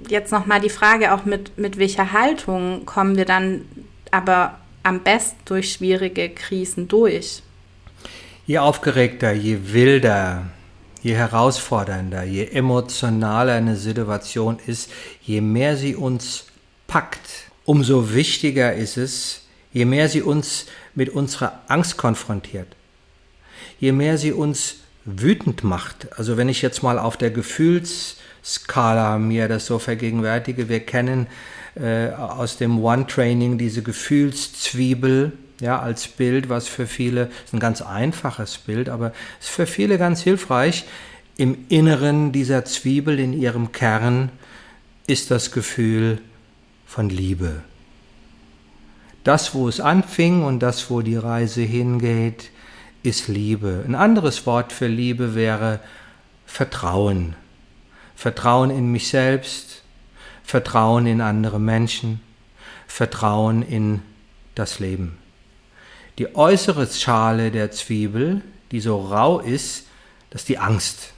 jetzt 0.08 0.32
nochmal 0.32 0.62
die 0.62 0.70
Frage 0.70 1.14
auch 1.14 1.26
mit, 1.26 1.58
mit 1.58 1.78
welcher 1.78 2.12
Haltung 2.12 2.86
kommen 2.86 3.18
wir 3.18 3.26
dann 3.26 3.66
aber 4.12 4.58
am 4.84 5.04
besten 5.04 5.38
durch 5.46 5.74
schwierige 5.74 6.30
Krisen 6.30 6.88
durch? 6.88 7.42
Je 8.46 8.58
aufgeregter, 8.58 9.32
je 9.34 9.58
wilder, 9.74 10.50
je 11.02 11.14
herausfordernder, 11.14 12.24
je 12.24 12.52
emotionaler 12.52 13.56
eine 13.56 13.76
Situation 13.76 14.60
ist, 14.66 14.90
je 15.22 15.42
mehr 15.42 15.78
sie 15.78 15.96
uns 15.96 16.46
packt, 16.88 17.50
umso 17.66 18.14
wichtiger 18.14 18.74
ist 18.74 18.98
es, 18.98 19.42
je 19.72 19.86
mehr 19.86 20.10
sie 20.10 20.22
uns 20.22 20.66
mit 20.96 21.10
unserer 21.10 21.60
Angst 21.68 21.98
konfrontiert, 21.98 22.68
je 23.80 23.92
mehr 23.92 24.18
sie 24.18 24.34
uns 24.34 24.78
wütend 25.06 25.64
macht. 25.64 26.08
Also 26.18 26.38
wenn 26.38 26.50
ich 26.50 26.62
jetzt 26.62 26.84
mal 26.84 27.00
auf 27.00 27.18
der 27.18 27.32
Gefühlsskala 27.32 29.18
mir 29.18 29.48
das 29.48 29.66
so 29.66 29.80
vergegenwärtige, 29.80 30.70
wir 30.70 30.80
kennen 30.82 31.28
äh, 31.82 32.10
aus 32.10 32.58
dem 32.58 32.84
One-Training 32.84 33.58
diese 33.58 33.82
Gefühlszwiebel, 33.82 35.34
ja, 35.62 35.80
als 35.80 36.08
Bild, 36.08 36.50
was 36.50 36.68
für 36.68 36.88
viele, 36.88 37.30
ist 37.46 37.54
ein 37.54 37.60
ganz 37.60 37.82
einfaches 37.82 38.58
Bild, 38.58 38.90
aber 38.90 39.14
ist 39.40 39.50
für 39.50 39.66
viele 39.66 39.98
ganz 39.98 40.22
hilfreich. 40.22 40.86
Im 41.38 41.66
Inneren 41.70 42.32
dieser 42.32 42.66
Zwiebel, 42.66 43.20
in 43.20 43.34
ihrem 43.34 43.72
Kern, 43.72 44.30
ist 45.08 45.32
das 45.32 45.52
Gefühl 45.52 46.20
von 46.86 47.10
Liebe 47.10 47.62
das, 49.24 49.54
wo 49.54 49.68
es 49.68 49.80
anfing 49.80 50.44
und 50.44 50.60
das, 50.60 50.90
wo 50.90 51.02
die 51.02 51.16
Reise 51.16 51.62
hingeht, 51.62 52.50
ist 53.04 53.28
Liebe. 53.28 53.84
Ein 53.86 53.96
anderes 53.96 54.46
Wort 54.46 54.74
für 54.74 54.88
Liebe 54.88 55.36
wäre 55.36 55.80
Vertrauen. 56.46 57.36
Vertrauen 58.16 58.70
in 58.70 58.92
mich 58.92 59.10
selbst, 59.10 59.84
Vertrauen 60.50 61.06
in 61.06 61.22
andere 61.22 61.60
Menschen, 61.60 62.22
Vertrauen 62.88 63.62
in 63.62 64.02
das 64.56 64.80
Leben. 64.80 65.20
Die 66.18 66.36
äußere 66.36 66.88
Schale 66.88 67.52
der 67.52 67.70
Zwiebel, 67.70 68.42
die 68.72 68.80
so 68.80 69.00
rau 69.00 69.38
ist, 69.42 69.86
das 70.32 70.42
ist 70.42 70.50
die 70.50 70.58
Angst. 70.58 71.14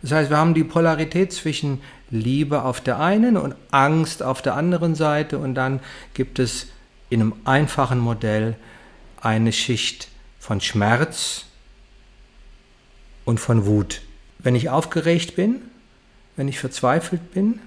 Das 0.00 0.12
heißt, 0.12 0.30
wir 0.30 0.36
haben 0.36 0.54
die 0.54 0.62
Polarität 0.62 1.32
zwischen 1.32 1.80
Liebe 2.08 2.62
auf 2.62 2.80
der 2.80 3.00
einen 3.00 3.36
und 3.36 3.56
Angst 3.72 4.22
auf 4.22 4.42
der 4.42 4.54
anderen 4.54 4.94
Seite 4.94 5.38
und 5.38 5.56
dann 5.56 5.80
gibt 6.14 6.38
es 6.38 6.68
in 7.10 7.20
einem 7.20 7.34
einfachen 7.44 7.98
Modell 7.98 8.54
eine 9.20 9.52
Schicht 9.52 10.06
von 10.38 10.60
Schmerz 10.60 11.46
und 13.24 13.40
von 13.40 13.66
Wut. 13.66 14.02
Wenn 14.38 14.54
ich 14.54 14.70
aufgeregt 14.70 15.34
bin, 15.34 15.62
wenn 16.36 16.46
ich 16.46 16.60
verzweifelt 16.60 17.34
bin, 17.34 17.58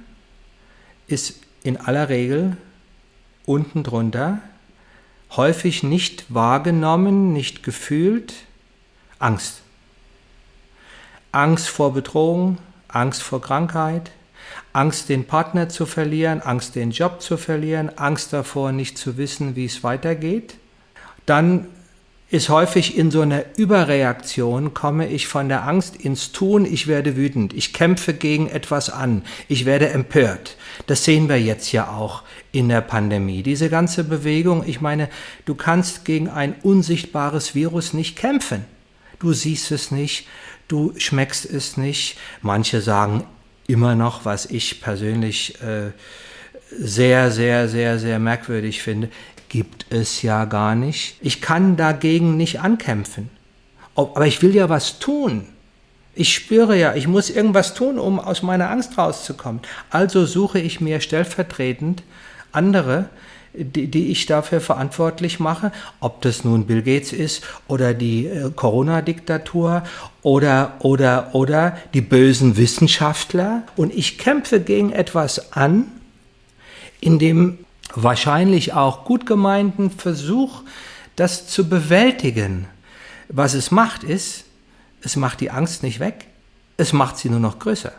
ist 1.07 1.41
in 1.63 1.77
aller 1.77 2.09
Regel 2.09 2.57
unten 3.45 3.83
drunter 3.83 4.41
häufig 5.35 5.83
nicht 5.83 6.33
wahrgenommen, 6.33 7.33
nicht 7.33 7.63
gefühlt 7.63 8.33
Angst. 9.19 9.61
Angst 11.31 11.67
vor 11.67 11.93
Bedrohung, 11.93 12.57
Angst 12.87 13.21
vor 13.21 13.41
Krankheit, 13.41 14.11
Angst, 14.71 15.09
den 15.09 15.25
Partner 15.25 15.69
zu 15.69 15.85
verlieren, 15.85 16.41
Angst, 16.41 16.75
den 16.75 16.91
Job 16.91 17.21
zu 17.21 17.37
verlieren, 17.37 17.97
Angst 17.97 18.31
davor, 18.31 18.71
nicht 18.71 18.97
zu 18.97 19.17
wissen, 19.17 19.55
wie 19.55 19.65
es 19.65 19.83
weitergeht. 19.83 20.55
Dann 21.25 21.67
ist 22.35 22.49
häufig 22.49 22.97
in 22.97 23.11
so 23.11 23.21
einer 23.21 23.45
Überreaktion, 23.55 24.73
komme 24.73 25.07
ich 25.07 25.27
von 25.27 25.47
der 25.47 25.65
Angst 25.65 25.95
ins 25.95 26.33
Tun, 26.33 26.65
ich 26.65 26.85
werde 26.85 27.15
wütend, 27.15 27.53
ich 27.53 27.71
kämpfe 27.71 28.13
gegen 28.13 28.49
etwas 28.49 28.89
an, 28.89 29.23
ich 29.47 29.65
werde 29.65 29.89
empört. 29.89 30.57
Das 30.85 31.05
sehen 31.05 31.29
wir 31.29 31.41
jetzt 31.41 31.71
ja 31.71 31.87
auch 31.87 32.23
in 32.51 32.67
der 32.67 32.81
Pandemie. 32.81 33.41
Diese 33.41 33.69
ganze 33.69 34.03
Bewegung, 34.03 34.63
ich 34.67 34.81
meine, 34.81 35.09
du 35.45 35.55
kannst 35.55 36.03
gegen 36.03 36.29
ein 36.29 36.55
unsichtbares 36.61 37.55
Virus 37.55 37.93
nicht 37.93 38.17
kämpfen. 38.17 38.65
Du 39.19 39.31
siehst 39.31 39.71
es 39.71 39.91
nicht, 39.91 40.27
du 40.67 40.93
schmeckst 40.97 41.45
es 41.45 41.77
nicht. 41.77 42.17
Manche 42.41 42.81
sagen, 42.81 43.23
immer 43.65 43.95
noch, 43.95 44.25
was 44.25 44.45
ich 44.45 44.81
persönlich 44.81 45.61
äh, 45.61 45.91
sehr, 46.77 47.31
sehr, 47.31 47.69
sehr, 47.69 47.97
sehr 47.99 48.19
merkwürdig 48.19 48.81
finde, 48.81 49.09
gibt 49.55 49.85
es 49.89 50.21
ja 50.21 50.43
gar 50.43 50.75
nicht. 50.75 51.15
Ich 51.21 51.39
kann 51.39 51.77
dagegen 51.77 52.35
nicht 52.35 52.59
ankämpfen. 52.59 53.29
Aber 53.95 54.27
ich 54.27 54.41
will 54.41 54.53
ja 54.53 54.67
was 54.67 54.99
tun. 54.99 55.47
Ich 56.13 56.33
spüre 56.33 56.77
ja, 56.77 56.93
ich 56.93 57.07
muss 57.07 57.29
irgendwas 57.29 57.73
tun, 57.73 57.97
um 57.97 58.19
aus 58.19 58.43
meiner 58.43 58.69
Angst 58.69 58.97
rauszukommen. 58.97 59.61
Also 59.89 60.25
suche 60.25 60.59
ich 60.59 60.81
mir 60.81 60.99
stellvertretend 60.99 62.03
andere, 62.51 63.07
die, 63.53 63.87
die 63.87 64.07
ich 64.07 64.25
dafür 64.25 64.59
verantwortlich 64.59 65.39
mache, 65.39 65.71
ob 66.01 66.21
das 66.21 66.43
nun 66.43 66.65
Bill 66.65 66.81
Gates 66.81 67.13
ist 67.13 67.41
oder 67.69 67.93
die 67.93 68.27
äh, 68.27 68.51
Corona-Diktatur 68.53 69.83
oder, 70.21 70.73
oder, 70.79 71.29
oder 71.33 71.77
die 71.93 72.01
bösen 72.01 72.57
Wissenschaftler. 72.57 73.63
Und 73.77 73.95
ich 73.95 74.17
kämpfe 74.17 74.59
gegen 74.59 74.91
etwas 74.91 75.53
an, 75.53 75.85
in 76.99 77.19
dem 77.19 77.59
wahrscheinlich 77.95 78.73
auch 78.73 79.05
gut 79.05 79.25
gemeinten 79.25 79.89
Versuch, 79.89 80.61
das 81.15 81.47
zu 81.47 81.69
bewältigen. 81.69 82.67
Was 83.29 83.53
es 83.53 83.71
macht, 83.71 84.03
ist, 84.03 84.45
es 85.01 85.15
macht 85.15 85.41
die 85.41 85.51
Angst 85.51 85.83
nicht 85.83 85.99
weg, 85.99 86.27
es 86.77 86.93
macht 86.93 87.17
sie 87.17 87.29
nur 87.29 87.39
noch 87.39 87.59
größer. 87.59 87.93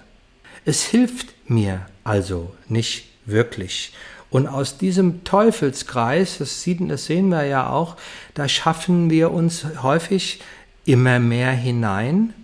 Es 0.64 0.82
hilft 0.84 1.34
mir 1.48 1.86
also 2.04 2.54
nicht 2.68 3.06
wirklich. 3.24 3.92
Und 4.30 4.48
aus 4.48 4.78
diesem 4.78 5.24
Teufelskreis, 5.24 6.38
das, 6.38 6.62
sieht, 6.62 6.90
das 6.90 7.06
sehen 7.06 7.28
wir 7.28 7.44
ja 7.44 7.70
auch, 7.70 7.96
da 8.34 8.48
schaffen 8.48 9.08
wir 9.08 9.30
uns 9.30 9.64
häufig 9.82 10.40
immer 10.84 11.18
mehr 11.18 11.52
hinein. 11.52 12.34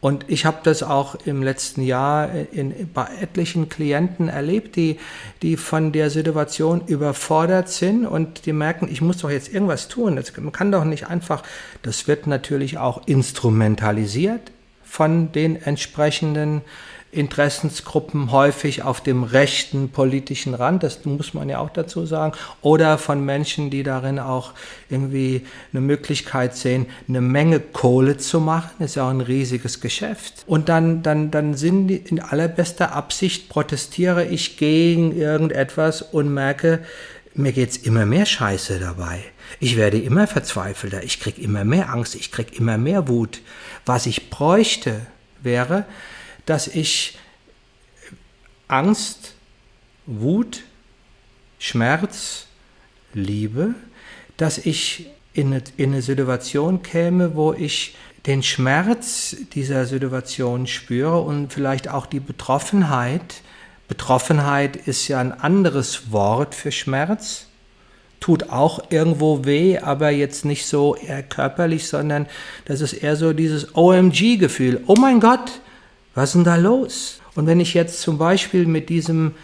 Und 0.00 0.24
ich 0.28 0.46
habe 0.46 0.58
das 0.62 0.82
auch 0.82 1.14
im 1.26 1.42
letzten 1.42 1.82
Jahr 1.82 2.30
in, 2.52 2.90
bei 2.92 3.06
etlichen 3.20 3.68
Klienten 3.68 4.28
erlebt, 4.28 4.76
die, 4.76 4.98
die 5.42 5.58
von 5.58 5.92
der 5.92 6.08
Situation 6.08 6.82
überfordert 6.86 7.68
sind 7.68 8.06
und 8.06 8.46
die 8.46 8.54
merken, 8.54 8.88
ich 8.90 9.02
muss 9.02 9.18
doch 9.18 9.30
jetzt 9.30 9.52
irgendwas 9.52 9.88
tun. 9.88 10.16
Das, 10.16 10.34
man 10.38 10.52
kann 10.52 10.72
doch 10.72 10.84
nicht 10.84 11.08
einfach, 11.08 11.42
das 11.82 12.08
wird 12.08 12.26
natürlich 12.26 12.78
auch 12.78 13.06
instrumentalisiert 13.06 14.52
von 14.82 15.32
den 15.32 15.60
entsprechenden 15.60 16.62
Interessensgruppen 17.12 18.30
häufig 18.30 18.84
auf 18.84 19.00
dem 19.00 19.24
rechten 19.24 19.88
politischen 19.88 20.54
Rand, 20.54 20.84
das 20.84 21.04
muss 21.04 21.34
man 21.34 21.48
ja 21.48 21.58
auch 21.58 21.70
dazu 21.70 22.06
sagen, 22.06 22.34
oder 22.62 22.98
von 22.98 23.24
Menschen, 23.24 23.68
die 23.68 23.82
darin 23.82 24.20
auch 24.20 24.52
irgendwie 24.88 25.44
eine 25.72 25.80
Möglichkeit 25.80 26.56
sehen, 26.56 26.86
eine 27.08 27.20
Menge 27.20 27.58
Kohle 27.58 28.16
zu 28.16 28.40
machen, 28.40 28.70
das 28.78 28.90
ist 28.90 28.94
ja 28.94 29.06
auch 29.06 29.10
ein 29.10 29.20
riesiges 29.20 29.80
Geschäft. 29.80 30.44
Und 30.46 30.68
dann, 30.68 31.02
dann, 31.02 31.32
dann 31.32 31.54
sind 31.54 31.88
die 31.88 31.96
in 31.96 32.20
allerbester 32.20 32.92
Absicht 32.94 33.48
protestiere 33.48 34.26
ich 34.26 34.56
gegen 34.56 35.16
irgendetwas 35.16 36.02
und 36.02 36.32
merke, 36.32 36.80
mir 37.34 37.52
geht's 37.52 37.76
immer 37.76 38.06
mehr 38.06 38.26
Scheiße 38.26 38.78
dabei. 38.78 39.20
Ich 39.58 39.76
werde 39.76 39.98
immer 39.98 40.28
verzweifelter, 40.28 41.02
ich 41.02 41.18
krieg 41.18 41.38
immer 41.38 41.64
mehr 41.64 41.92
Angst, 41.92 42.14
ich 42.14 42.30
krieg 42.30 42.58
immer 42.58 42.78
mehr 42.78 43.08
Wut. 43.08 43.40
Was 43.84 44.06
ich 44.06 44.30
bräuchte, 44.30 45.00
wäre, 45.42 45.84
dass 46.46 46.66
ich 46.66 47.18
Angst, 48.68 49.34
Wut, 50.06 50.62
Schmerz, 51.58 52.46
Liebe, 53.12 53.74
dass 54.36 54.58
ich 54.58 55.10
in 55.32 55.48
eine, 55.48 55.62
in 55.76 55.92
eine 55.92 56.02
Situation 56.02 56.82
käme, 56.82 57.34
wo 57.34 57.52
ich 57.52 57.94
den 58.26 58.42
Schmerz 58.42 59.36
dieser 59.54 59.86
Situation 59.86 60.66
spüre 60.66 61.20
und 61.20 61.52
vielleicht 61.52 61.88
auch 61.88 62.06
die 62.06 62.20
Betroffenheit. 62.20 63.42
Betroffenheit 63.88 64.76
ist 64.76 65.08
ja 65.08 65.20
ein 65.20 65.32
anderes 65.32 66.12
Wort 66.12 66.54
für 66.54 66.70
Schmerz, 66.70 67.46
tut 68.20 68.50
auch 68.50 68.90
irgendwo 68.90 69.44
weh, 69.44 69.78
aber 69.78 70.10
jetzt 70.10 70.44
nicht 70.44 70.66
so 70.66 70.94
eher 70.94 71.22
körperlich, 71.22 71.88
sondern 71.88 72.26
das 72.66 72.82
ist 72.82 72.92
eher 72.92 73.16
so 73.16 73.32
dieses 73.32 73.74
OMG-Gefühl. 73.74 74.82
Oh 74.86 74.96
mein 74.96 75.20
Gott, 75.20 75.60
was 76.14 76.30
ist 76.30 76.34
denn 76.34 76.44
da 76.44 76.56
los? 76.56 77.20
Und 77.34 77.46
wenn 77.46 77.60
ich 77.60 77.74
jetzt 77.74 78.00
zum 78.02 78.18
Beispiel 78.18 78.66
mit 78.66 78.88
diesem 78.88 79.34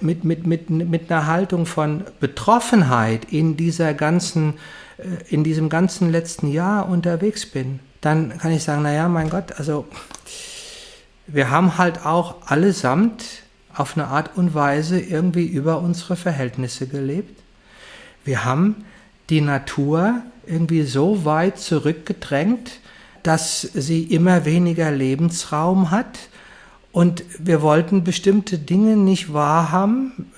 mit, 0.00 0.24
mit, 0.24 0.46
mit, 0.46 0.70
mit 0.70 1.10
einer 1.10 1.26
Haltung 1.26 1.66
von 1.66 2.04
Betroffenheit 2.20 3.32
in 3.32 3.56
dieser 3.56 3.94
ganzen, 3.94 4.54
äh, 4.98 5.32
in 5.32 5.44
diesem 5.44 5.68
ganzen 5.68 6.10
letzten 6.10 6.50
Jahr 6.50 6.88
unterwegs 6.88 7.46
bin, 7.46 7.80
dann 8.00 8.36
kann 8.38 8.52
ich 8.52 8.62
sagen, 8.64 8.82
naja, 8.82 9.08
mein 9.08 9.30
Gott, 9.30 9.52
also 9.58 9.86
wir 11.26 11.50
haben 11.50 11.78
halt 11.78 12.06
auch 12.06 12.36
allesamt 12.46 13.24
auf 13.74 13.96
eine 13.96 14.08
Art 14.08 14.36
und 14.36 14.54
Weise 14.54 15.00
irgendwie 15.00 15.46
über 15.46 15.78
unsere 15.80 16.16
Verhältnisse 16.16 16.86
gelebt. 16.88 17.40
Wir 18.24 18.44
haben 18.44 18.84
die 19.30 19.40
Natur 19.40 20.22
irgendwie 20.46 20.82
so 20.82 21.24
weit 21.24 21.58
zurückgedrängt, 21.58 22.80
dass 23.22 23.60
sie 23.60 24.02
immer 24.04 24.44
weniger 24.44 24.90
Lebensraum 24.90 25.90
hat. 25.90 26.18
Und 26.92 27.24
wir 27.38 27.62
wollten 27.62 28.04
bestimmte 28.04 28.58
Dinge 28.58 28.96
nicht 28.96 29.32
wahrhaben, 29.32 30.32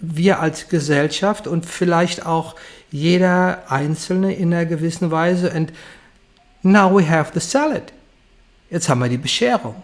wir 0.00 0.40
als 0.40 0.68
Gesellschaft 0.68 1.46
und 1.46 1.66
vielleicht 1.66 2.24
auch 2.24 2.54
jeder 2.90 3.70
Einzelne 3.70 4.34
in 4.34 4.52
einer 4.52 4.64
gewissen 4.64 5.10
Weise. 5.10 5.52
And 5.52 5.72
now 6.62 6.96
we 6.96 7.08
have 7.08 7.32
the 7.34 7.40
salad. 7.40 7.92
Jetzt 8.70 8.88
haben 8.88 9.00
wir 9.00 9.08
die 9.08 9.18
Bescherung. 9.18 9.76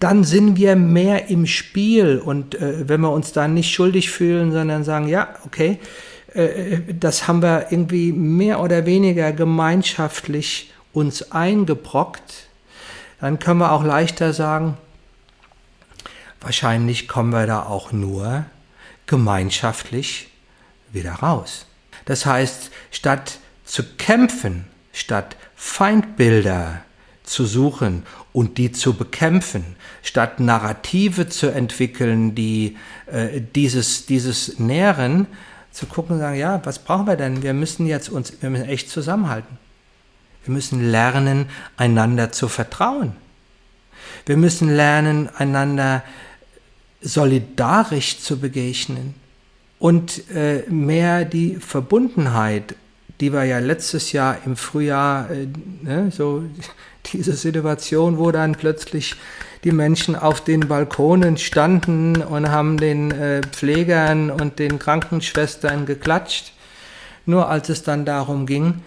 Dann 0.00 0.24
sind 0.24 0.56
wir 0.56 0.76
mehr 0.76 1.28
im 1.28 1.46
Spiel 1.46 2.18
und 2.18 2.54
äh, 2.54 2.88
wenn 2.88 3.02
wir 3.02 3.10
uns 3.10 3.32
dann 3.32 3.54
nicht 3.54 3.72
schuldig 3.72 4.10
fühlen, 4.10 4.50
sondern 4.50 4.82
sagen, 4.82 5.08
ja, 5.08 5.34
okay, 5.44 5.78
äh, 6.32 6.78
das 6.98 7.28
haben 7.28 7.42
wir 7.42 7.66
irgendwie 7.70 8.12
mehr 8.12 8.60
oder 8.60 8.86
weniger 8.86 9.32
gemeinschaftlich 9.32 10.72
uns 10.94 11.32
eingebrockt, 11.32 12.46
dann 13.20 13.38
können 13.38 13.60
wir 13.60 13.72
auch 13.72 13.84
leichter 13.84 14.32
sagen, 14.32 14.78
wahrscheinlich 16.40 17.08
kommen 17.08 17.30
wir 17.30 17.46
da 17.46 17.64
auch 17.64 17.92
nur 17.92 18.46
gemeinschaftlich 19.06 20.28
wieder 20.92 21.12
raus. 21.12 21.66
Das 22.06 22.26
heißt, 22.26 22.70
statt 22.90 23.38
zu 23.64 23.82
kämpfen, 23.96 24.66
statt 24.92 25.36
Feindbilder 25.56 26.82
zu 27.24 27.46
suchen 27.46 28.04
und 28.32 28.58
die 28.58 28.70
zu 28.72 28.94
bekämpfen, 28.94 29.76
statt 30.02 30.38
Narrative 30.38 31.28
zu 31.28 31.48
entwickeln, 31.48 32.34
die 32.34 32.76
äh, 33.06 33.40
dieses, 33.40 34.06
dieses 34.06 34.58
nähren, 34.58 35.26
zu 35.72 35.86
gucken 35.86 36.14
und 36.16 36.20
sagen, 36.20 36.36
ja, 36.36 36.60
was 36.64 36.78
brauchen 36.78 37.06
wir 37.06 37.16
denn? 37.16 37.42
Wir 37.42 37.52
müssen 37.52 37.86
jetzt 37.86 38.08
uns, 38.08 38.32
wir 38.40 38.48
müssen 38.50 38.68
echt 38.68 38.90
zusammenhalten. 38.90 39.58
Wir 40.44 40.52
müssen 40.52 40.90
lernen, 40.90 41.46
einander 41.76 42.32
zu 42.32 42.48
vertrauen. 42.48 43.12
Wir 44.26 44.36
müssen 44.36 44.74
lernen, 44.74 45.28
einander 45.36 46.02
solidarisch 47.00 48.18
zu 48.20 48.38
begegnen 48.38 49.14
und 49.78 50.30
äh, 50.30 50.62
mehr 50.68 51.24
die 51.24 51.56
Verbundenheit, 51.56 52.74
die 53.20 53.32
wir 53.32 53.44
ja 53.44 53.58
letztes 53.58 54.12
Jahr 54.12 54.38
im 54.46 54.56
Frühjahr, 54.56 55.30
äh, 55.30 55.46
ne, 55.82 56.10
so 56.10 56.44
diese 57.12 57.34
Situation, 57.34 58.18
wo 58.18 58.30
dann 58.30 58.54
plötzlich 58.54 59.14
die 59.62 59.72
Menschen 59.72 60.16
auf 60.16 60.42
den 60.42 60.68
Balkonen 60.68 61.36
standen 61.36 62.16
und 62.16 62.50
haben 62.50 62.76
den 62.76 63.10
äh, 63.10 63.42
Pflegern 63.42 64.30
und 64.30 64.58
den 64.58 64.78
Krankenschwestern 64.78 65.86
geklatscht. 65.86 66.52
Nur 67.26 67.48
als 67.48 67.68
es 67.70 67.82
dann 67.82 68.04
darum 68.04 68.46
ging, 68.46 68.82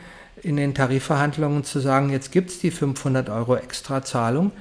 in 0.48 0.56
den 0.56 0.74
Tarifverhandlungen 0.74 1.66
zu 1.66 1.80
sagen, 1.80 2.10
jetzt 2.10 2.32
gibt 2.32 2.50
es 2.50 2.60
die 2.60 2.72
500 2.72 3.30
Euro 3.30 3.58
Extrazahlung, 3.58 4.52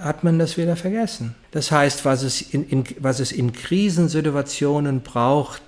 hat 0.00 0.22
man 0.22 0.38
das 0.38 0.56
wieder 0.56 0.76
vergessen. 0.76 1.34
Das 1.50 1.72
heißt, 1.72 2.04
was 2.04 2.22
es 2.22 2.40
in, 2.40 2.68
in, 2.68 2.84
was 3.00 3.18
es 3.18 3.32
in 3.32 3.52
Krisensituationen 3.52 5.00
braucht, 5.00 5.62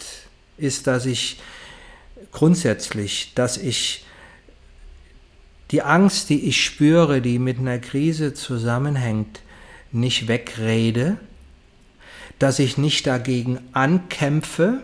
ist, 0.56 0.86
dass 0.86 1.04
ich 1.04 1.40
grundsätzlich, 2.30 3.32
dass 3.34 3.56
ich 3.56 4.06
die 5.72 5.82
Angst, 5.82 6.30
die 6.30 6.44
ich 6.44 6.64
spüre, 6.64 7.20
die 7.20 7.40
mit 7.40 7.58
einer 7.58 7.80
Krise 7.80 8.34
zusammenhängt, 8.34 9.40
nicht 9.90 10.28
wegrede, 10.28 11.16
dass 12.38 12.60
ich 12.60 12.78
nicht 12.78 13.06
dagegen 13.08 13.58
ankämpfe, 13.72 14.82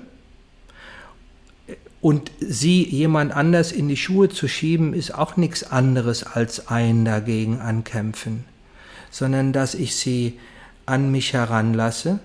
und 2.00 2.30
sie 2.40 2.82
jemand 2.88 3.32
anders 3.32 3.72
in 3.72 3.88
die 3.88 3.96
Schuhe 3.96 4.28
zu 4.28 4.48
schieben, 4.48 4.94
ist 4.94 5.14
auch 5.14 5.36
nichts 5.36 5.64
anderes 5.64 6.24
als 6.24 6.68
ein 6.68 7.04
dagegen 7.04 7.60
ankämpfen, 7.60 8.44
sondern 9.10 9.52
dass 9.52 9.74
ich 9.74 9.96
sie 9.96 10.38
an 10.86 11.10
mich 11.10 11.34
heranlasse 11.34 12.20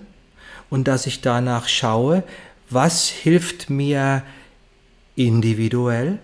und 0.70 0.88
dass 0.88 1.06
ich 1.06 1.20
danach 1.20 1.68
schaue, 1.68 2.24
was 2.70 3.08
hilft 3.08 3.68
mir 3.68 4.22
individuell 5.14 6.18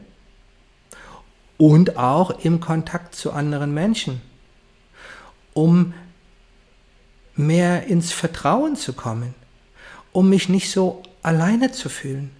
und 1.58 1.96
auch 1.96 2.42
im 2.44 2.58
Kontakt 2.58 3.14
zu 3.14 3.32
anderen 3.32 3.74
Menschen, 3.74 4.22
um 5.52 5.92
mehr 7.36 7.86
ins 7.86 8.12
Vertrauen 8.12 8.76
zu 8.76 8.94
kommen, 8.94 9.34
um 10.10 10.30
mich 10.30 10.48
nicht 10.48 10.70
so 10.70 11.02
alleine 11.22 11.70
zu 11.70 11.88
fühlen 11.88 12.30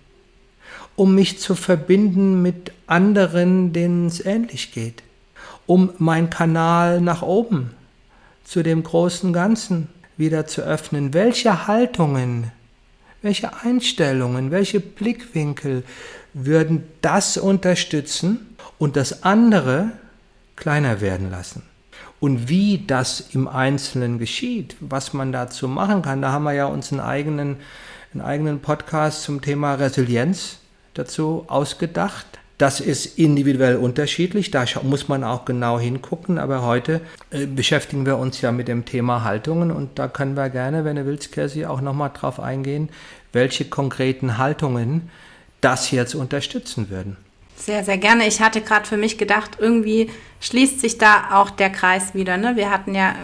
um 0.97 1.15
mich 1.15 1.39
zu 1.39 1.55
verbinden 1.55 2.43
mit 2.43 2.73
anderen, 2.87 3.73
denen 3.73 4.07
es 4.07 4.25
ähnlich 4.25 4.73
geht, 4.73 5.03
um 5.67 5.91
mein 5.99 6.31
Kanal 6.31 7.01
nach 7.01 7.23
oben 7.23 7.71
zu 8.45 8.63
dem 8.63 8.83
großen 8.83 9.33
Ganzen 9.33 9.89
wieder 10.17 10.47
zu 10.47 10.63
öffnen. 10.63 11.15
Welche 11.15 11.67
Haltungen, 11.67 12.51
welche 13.23 13.51
Einstellungen, 13.63 14.51
welche 14.51 14.81
Blickwinkel 14.81 15.85
würden 16.35 16.85
das 17.01 17.37
unterstützen 17.37 18.57
und 18.79 18.97
das 18.97 19.23
andere 19.23 19.93
kleiner 20.57 21.01
werden 21.01 21.31
lassen? 21.31 21.63
Und 22.21 22.49
wie 22.49 22.85
das 22.87 23.21
im 23.33 23.49
Einzelnen 23.49 24.19
geschieht, 24.19 24.77
was 24.79 25.13
man 25.13 25.33
dazu 25.33 25.67
machen 25.67 26.03
kann, 26.03 26.23
da 26.23 26.31
haben 26.31 26.45
wir 26.45 26.53
ja 26.53 26.67
uns 26.67 26.93
einen 26.93 27.01
eigenen, 27.01 27.57
einen 28.13 28.21
eigenen 28.21 28.61
Podcast 28.61 29.25
zum 29.25 29.41
Thema 29.41 29.75
Resilienz 29.75 30.59
dazu 30.95 31.45
ausgedacht. 31.49 32.27
Das 32.59 32.81
ist 32.81 33.19
individuell 33.19 33.77
unterschiedlich, 33.77 34.53
da 34.53 34.65
muss 34.83 35.09
man 35.09 35.25
auch 35.25 35.45
genau 35.45 35.81
hingucken, 35.81 36.39
aber 36.39 36.63
heute 36.63 37.01
äh, 37.31 37.47
beschäftigen 37.47 38.07
wir 38.07 38.19
uns 38.19 38.41
ja 38.41 38.53
mit 38.53 38.69
dem 38.69 38.85
Thema 38.85 39.25
Haltungen 39.25 39.73
und 39.73 39.99
da 39.99 40.07
können 40.07 40.37
wir 40.37 40.49
gerne, 40.49 40.85
wenn 40.85 40.95
du 40.97 41.05
willst, 41.05 41.33
Kersi, 41.33 41.65
auch 41.67 41.81
nochmal 41.81 42.13
drauf 42.15 42.39
eingehen, 42.39 42.91
welche 43.33 43.65
konkreten 43.65 44.39
Haltungen 44.39 45.11
das 45.61 45.91
jetzt 45.91 46.15
unterstützen 46.15 46.89
würden. 46.89 47.17
Sehr, 47.57 47.85
sehr 47.85 47.99
gerne. 47.99 48.27
Ich 48.27 48.41
hatte 48.41 48.61
gerade 48.61 48.87
für 48.87 48.97
mich 48.97 49.19
gedacht, 49.19 49.59
irgendwie 49.59 50.11
schließt 50.41 50.81
sich 50.81 50.99
da 50.99 51.31
auch 51.33 51.51
der 51.51 51.71
Kreis 51.71 52.15
wieder. 52.15 52.37
Ne? 52.37 52.57
Wir 52.57 52.71
hatten 52.71 52.95
ja 52.95 53.15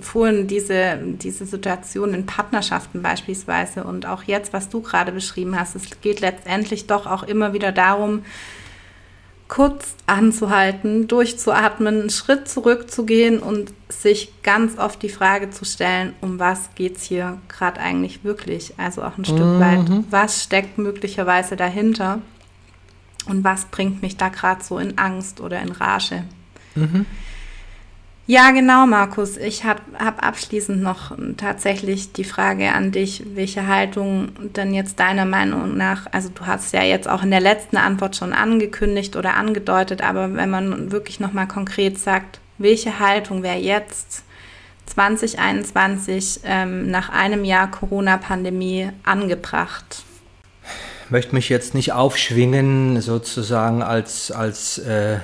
vorhin 0.00 0.46
diese, 0.46 0.98
diese 1.02 1.46
Situation 1.46 2.14
in 2.14 2.26
Partnerschaften 2.26 3.02
beispielsweise 3.02 3.84
und 3.84 4.06
auch 4.06 4.22
jetzt, 4.22 4.52
was 4.52 4.68
du 4.68 4.80
gerade 4.80 5.12
beschrieben 5.12 5.58
hast, 5.58 5.76
es 5.76 6.00
geht 6.00 6.20
letztendlich 6.20 6.86
doch 6.86 7.06
auch 7.06 7.22
immer 7.22 7.52
wieder 7.52 7.72
darum, 7.72 8.22
kurz 9.48 9.96
anzuhalten, 10.06 11.08
durchzuatmen, 11.08 12.00
einen 12.00 12.10
Schritt 12.10 12.48
zurückzugehen 12.48 13.38
und 13.38 13.72
sich 13.88 14.42
ganz 14.42 14.78
oft 14.78 15.02
die 15.02 15.08
Frage 15.08 15.50
zu 15.50 15.64
stellen, 15.64 16.12
um 16.20 16.38
was 16.38 16.74
geht 16.74 16.98
es 16.98 17.04
hier 17.04 17.38
gerade 17.48 17.80
eigentlich 17.80 18.24
wirklich? 18.24 18.74
Also 18.76 19.02
auch 19.02 19.16
ein 19.16 19.24
Stück 19.24 19.38
mhm. 19.38 19.60
weit, 19.60 20.04
was 20.10 20.44
steckt 20.44 20.76
möglicherweise 20.76 21.56
dahinter 21.56 22.20
und 23.26 23.42
was 23.42 23.64
bringt 23.66 24.02
mich 24.02 24.18
da 24.18 24.28
gerade 24.28 24.62
so 24.62 24.78
in 24.78 24.98
Angst 24.98 25.40
oder 25.40 25.60
in 25.60 25.72
Rage? 25.72 26.24
Mhm. 26.74 27.06
Ja, 28.30 28.50
genau, 28.50 28.86
Markus. 28.86 29.38
Ich 29.38 29.64
habe 29.64 29.80
hab 29.98 30.22
abschließend 30.22 30.82
noch 30.82 31.16
tatsächlich 31.38 32.12
die 32.12 32.24
Frage 32.24 32.72
an 32.74 32.92
dich, 32.92 33.22
welche 33.34 33.66
Haltung 33.66 34.32
denn 34.54 34.74
jetzt 34.74 35.00
deiner 35.00 35.24
Meinung 35.24 35.78
nach, 35.78 36.06
also 36.12 36.28
du 36.28 36.44
hast 36.44 36.74
ja 36.74 36.82
jetzt 36.82 37.08
auch 37.08 37.22
in 37.22 37.30
der 37.30 37.40
letzten 37.40 37.78
Antwort 37.78 38.16
schon 38.16 38.34
angekündigt 38.34 39.16
oder 39.16 39.32
angedeutet, 39.32 40.02
aber 40.02 40.34
wenn 40.34 40.50
man 40.50 40.92
wirklich 40.92 41.20
nochmal 41.20 41.48
konkret 41.48 41.98
sagt, 41.98 42.38
welche 42.58 42.98
Haltung 42.98 43.42
wäre 43.42 43.56
jetzt 43.56 44.24
2021 44.84 46.40
ähm, 46.44 46.90
nach 46.90 47.08
einem 47.08 47.46
Jahr 47.46 47.70
Corona-Pandemie 47.70 48.90
angebracht? 49.04 50.02
Ich 51.06 51.10
möchte 51.10 51.34
mich 51.34 51.48
jetzt 51.48 51.74
nicht 51.74 51.94
aufschwingen, 51.94 53.00
sozusagen 53.00 53.82
als, 53.82 54.30
als 54.30 54.76
äh 54.80 55.20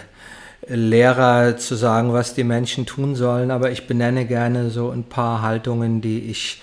Lehrer 0.66 1.56
zu 1.56 1.74
sagen, 1.74 2.12
was 2.12 2.34
die 2.34 2.44
Menschen 2.44 2.86
tun 2.86 3.14
sollen, 3.16 3.50
aber 3.50 3.70
ich 3.70 3.86
benenne 3.86 4.26
gerne 4.26 4.70
so 4.70 4.90
ein 4.90 5.04
paar 5.04 5.42
Haltungen, 5.42 6.00
die 6.00 6.20
ich 6.30 6.62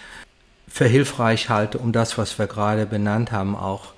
für 0.67 0.85
hilfreich 0.85 1.49
halte, 1.49 1.77
um 1.77 1.91
das, 1.91 2.17
was 2.17 2.39
wir 2.39 2.47
gerade 2.47 2.85
benannt 2.85 3.31
haben, 3.31 3.55
auch, 3.55 3.93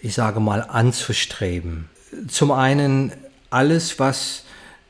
ich 0.00 0.14
sage 0.14 0.40
mal, 0.40 0.62
anzustreben. 0.62 1.88
Zum 2.28 2.50
einen 2.50 3.12
alles, 3.50 3.98
was 3.98 4.44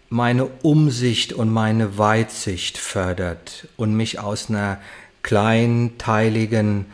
meine 0.09 0.47
Umsicht 0.63 1.33
und 1.33 1.51
meine 1.51 1.99
Weitsicht 1.99 2.79
fördert 2.79 3.69
und 3.77 3.95
mich 3.95 4.19
aus 4.19 4.49
einer 4.49 4.79
kleinteiligen 5.23 6.87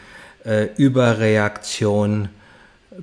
äh, 0.44 0.68
Überreaktion 0.76 2.28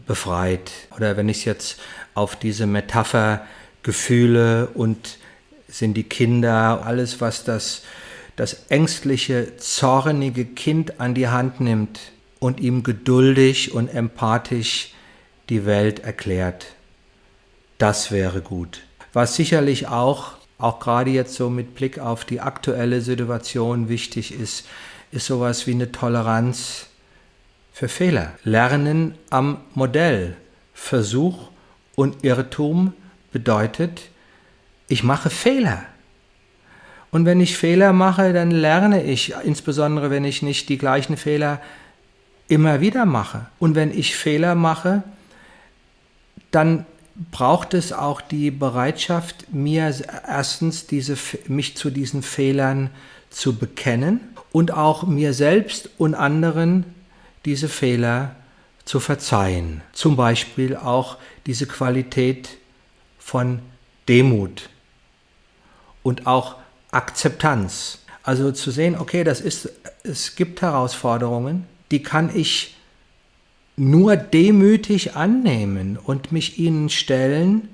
befreit. 0.05 0.71
Oder 0.95 1.17
wenn 1.17 1.29
ich 1.29 1.39
es 1.39 1.45
jetzt 1.45 1.79
auf 2.13 2.35
diese 2.35 2.67
Metapher 2.67 3.41
Gefühle 3.83 4.67
und 4.73 5.17
sind 5.67 5.95
die 5.95 6.03
Kinder, 6.03 6.85
alles, 6.85 7.21
was 7.21 7.43
das, 7.43 7.83
das 8.35 8.65
ängstliche, 8.69 9.57
zornige 9.57 10.45
Kind 10.45 10.99
an 10.99 11.13
die 11.13 11.27
Hand 11.27 11.59
nimmt 11.59 11.99
und 12.39 12.59
ihm 12.59 12.83
geduldig 12.83 13.73
und 13.73 13.93
empathisch 13.93 14.93
die 15.49 15.65
Welt 15.65 15.99
erklärt. 15.99 16.67
Das 17.77 18.11
wäre 18.11 18.41
gut. 18.41 18.81
Was 19.11 19.35
sicherlich 19.35 19.87
auch, 19.87 20.33
auch 20.57 20.79
gerade 20.79 21.11
jetzt 21.11 21.35
so 21.35 21.49
mit 21.49 21.75
Blick 21.75 21.99
auf 21.99 22.25
die 22.25 22.39
aktuelle 22.39 23.01
Situation 23.01 23.89
wichtig 23.89 24.33
ist, 24.33 24.65
ist 25.11 25.27
sowas 25.27 25.67
wie 25.67 25.71
eine 25.71 25.91
Toleranz 25.91 26.87
für 27.71 27.87
Fehler. 27.87 28.33
Lernen 28.43 29.15
am 29.29 29.61
Modell. 29.73 30.35
Versuch 30.73 31.49
und 31.95 32.23
Irrtum 32.23 32.93
bedeutet, 33.33 34.09
ich 34.87 35.03
mache 35.03 35.29
Fehler. 35.29 35.83
Und 37.11 37.25
wenn 37.25 37.41
ich 37.41 37.57
Fehler 37.57 37.93
mache, 37.93 38.33
dann 38.33 38.49
lerne 38.49 39.03
ich, 39.03 39.33
insbesondere 39.43 40.09
wenn 40.09 40.23
ich 40.23 40.41
nicht 40.41 40.69
die 40.69 40.77
gleichen 40.77 41.17
Fehler 41.17 41.61
immer 42.47 42.81
wieder 42.81 43.05
mache. 43.05 43.47
Und 43.59 43.75
wenn 43.75 43.91
ich 43.97 44.15
Fehler 44.15 44.55
mache, 44.55 45.03
dann 46.51 46.85
braucht 47.31 47.73
es 47.73 47.93
auch 47.93 48.21
die 48.21 48.49
Bereitschaft, 48.49 49.53
mir 49.53 49.93
erstens 50.27 50.87
diese, 50.87 51.17
mich 51.47 51.77
zu 51.77 51.91
diesen 51.91 52.23
Fehlern 52.23 52.89
zu 53.29 53.55
bekennen 53.55 54.19
und 54.51 54.71
auch 54.71 55.03
mir 55.03 55.33
selbst 55.33 55.89
und 55.97 56.15
anderen 56.15 56.85
diese 57.45 57.69
Fehler 57.69 58.35
zu 58.85 58.99
verzeihen. 58.99 59.81
Zum 59.93 60.15
Beispiel 60.15 60.75
auch 60.75 61.17
diese 61.45 61.67
Qualität 61.67 62.57
von 63.23 63.59
Demut 64.09 64.69
und 66.03 66.27
auch 66.27 66.57
Akzeptanz. 66.91 67.99
Also 68.21 68.51
zu 68.51 68.69
sehen, 68.69 68.97
okay, 68.97 69.23
das 69.23 69.41
ist, 69.41 69.69
es 70.03 70.35
gibt 70.35 70.61
Herausforderungen, 70.61 71.65
die 71.91 72.03
kann 72.03 72.35
ich 72.35 72.75
nur 73.75 74.15
demütig 74.17 75.15
annehmen 75.15 75.97
und 75.97 76.31
mich 76.31 76.59
ihnen 76.59 76.89
stellen, 76.89 77.69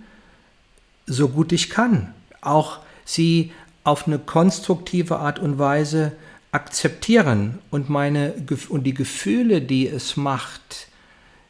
so 1.06 1.30
gut 1.30 1.52
ich 1.52 1.70
kann. 1.70 2.14
Auch 2.42 2.80
sie 3.04 3.52
auf 3.84 4.08
eine 4.08 4.20
konstruktive 4.20 5.18
Art 5.18 5.40
und 5.40 5.58
Weise 5.58 6.14
akzeptieren 6.52 7.60
und 7.70 7.90
meine 7.90 8.34
und 8.70 8.84
die 8.84 8.94
Gefühle, 8.94 9.62
die 9.62 9.88
es 9.88 10.16
macht, 10.16 10.88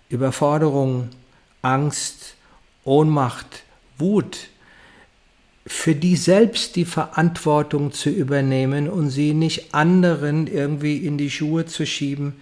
Überforderung, 0.09 1.09
Angst, 1.61 2.35
Ohnmacht, 2.83 3.63
Wut, 3.99 4.49
für 5.67 5.93
die 5.93 6.15
selbst 6.15 6.75
die 6.75 6.85
Verantwortung 6.85 7.91
zu 7.91 8.09
übernehmen 8.09 8.89
und 8.89 9.09
sie 9.09 9.33
nicht 9.33 9.73
anderen 9.73 10.47
irgendwie 10.47 10.97
in 10.97 11.17
die 11.17 11.29
Schuhe 11.29 11.67
zu 11.67 11.85
schieben 11.85 12.41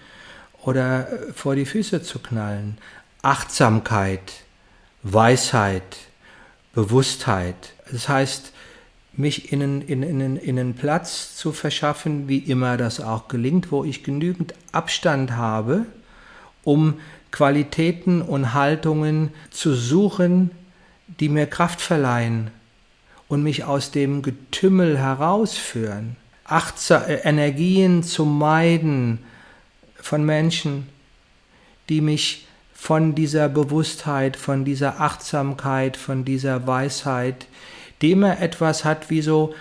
oder 0.63 1.11
äh, 1.11 1.33
vor 1.33 1.55
die 1.55 1.65
Füße 1.65 2.01
zu 2.01 2.19
knallen. 2.19 2.77
Achtsamkeit, 3.21 4.33
Weisheit, 5.03 5.97
Bewusstheit. 6.73 7.73
Das 7.91 8.07
heißt, 8.07 8.53
mich 9.13 9.51
in 9.51 9.63
einen, 9.63 9.81
in, 9.81 10.03
in, 10.03 10.37
in 10.37 10.59
einen 10.59 10.75
Platz 10.75 11.35
zu 11.35 11.51
verschaffen, 11.51 12.27
wie 12.27 12.37
immer 12.37 12.77
das 12.77 13.01
auch 13.01 13.27
gelingt, 13.27 13.71
wo 13.71 13.83
ich 13.83 14.03
genügend 14.03 14.53
Abstand 14.71 15.31
habe, 15.31 15.85
um 16.63 16.99
Qualitäten 17.31 18.21
und 18.21 18.53
Haltungen 18.53 19.31
zu 19.51 19.73
suchen, 19.73 20.51
die 21.07 21.29
mir 21.29 21.47
Kraft 21.47 21.81
verleihen 21.81 22.51
und 23.27 23.43
mich 23.43 23.63
aus 23.63 23.91
dem 23.91 24.21
Getümmel 24.21 24.97
herausführen. 24.97 26.15
Achtsam, 26.45 27.03
Energien 27.07 28.03
zu 28.03 28.25
meiden 28.25 29.19
von 29.95 30.25
Menschen, 30.25 30.87
die 31.89 32.01
mich 32.01 32.47
von 32.73 33.15
dieser 33.15 33.49
Bewusstheit, 33.49 34.37
von 34.37 34.63
dieser 34.63 35.01
Achtsamkeit, 35.01 35.97
von 35.97 36.23
dieser 36.23 36.67
Weisheit, 36.67 37.47
die 38.01 38.11
immer 38.11 38.39
etwas 38.39 38.85
hat 38.85 39.09
wie 39.09 39.21
so 39.21 39.55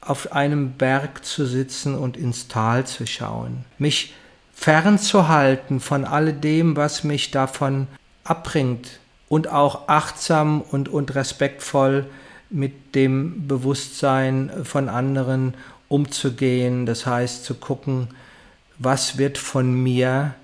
auf 0.00 0.32
einem 0.32 0.72
Berg 0.72 1.24
zu 1.24 1.46
sitzen 1.46 1.96
und 1.96 2.16
ins 2.16 2.48
Tal 2.48 2.86
zu 2.86 3.06
schauen, 3.06 3.64
mich 3.78 4.14
fernzuhalten 4.52 5.80
von 5.80 6.04
alledem, 6.04 6.76
was 6.76 7.04
mich 7.04 7.30
davon 7.30 7.86
abbringt, 8.24 9.00
und 9.32 9.48
auch 9.48 9.88
achtsam 9.88 10.60
und, 10.60 10.90
und 10.90 11.14
respektvoll 11.14 12.04
mit 12.50 12.94
dem 12.94 13.48
Bewusstsein 13.48 14.50
von 14.62 14.90
anderen 14.90 15.54
umzugehen. 15.88 16.84
Das 16.84 17.06
heißt 17.06 17.42
zu 17.42 17.54
gucken, 17.54 18.08
was 18.78 19.16
wird 19.16 19.38
von 19.38 19.72
mir 19.72 20.34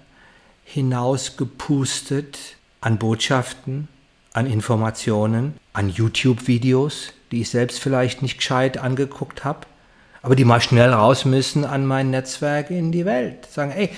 hinausgepustet 0.65 2.39
an 2.81 2.97
Botschaften, 2.97 3.89
an 4.33 4.47
Informationen, 4.47 5.59
an 5.75 5.91
YouTube-Videos, 5.91 7.13
die 7.31 7.43
ich 7.43 7.51
selbst 7.51 7.81
vielleicht 7.81 8.23
nicht 8.23 8.39
gescheit 8.39 8.79
angeguckt 8.79 9.45
habe, 9.45 9.67
aber 10.23 10.35
die 10.35 10.47
mal 10.47 10.63
schnell 10.63 10.95
raus 10.95 11.27
müssen 11.27 11.67
an 11.67 11.85
mein 11.85 12.09
Netzwerk 12.09 12.71
in 12.71 12.91
die 12.91 13.05
Welt. 13.05 13.45
Sagen, 13.53 13.71
ey, 13.71 13.91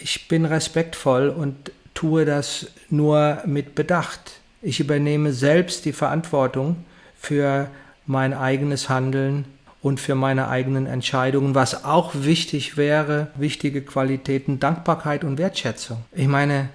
ich 0.00 0.28
bin 0.28 0.46
respektvoll 0.46 1.28
und 1.28 1.72
tue 1.96 2.24
das 2.24 2.68
nur 2.88 3.42
mit 3.46 3.74
Bedacht. 3.74 4.40
Ich 4.62 4.78
übernehme 4.78 5.32
selbst 5.32 5.84
die 5.84 5.92
Verantwortung 5.92 6.76
für 7.18 7.68
mein 8.06 8.32
eigenes 8.32 8.88
Handeln 8.88 9.46
und 9.82 9.98
für 9.98 10.14
meine 10.14 10.48
eigenen 10.48 10.86
Entscheidungen, 10.86 11.54
was 11.54 11.84
auch 11.84 12.12
wichtig 12.14 12.76
wäre, 12.76 13.28
wichtige 13.34 13.82
Qualitäten, 13.82 14.60
Dankbarkeit 14.60 15.24
und 15.24 15.38
Wertschätzung. 15.38 15.98
Ich 16.12 16.28
meine, 16.28 16.68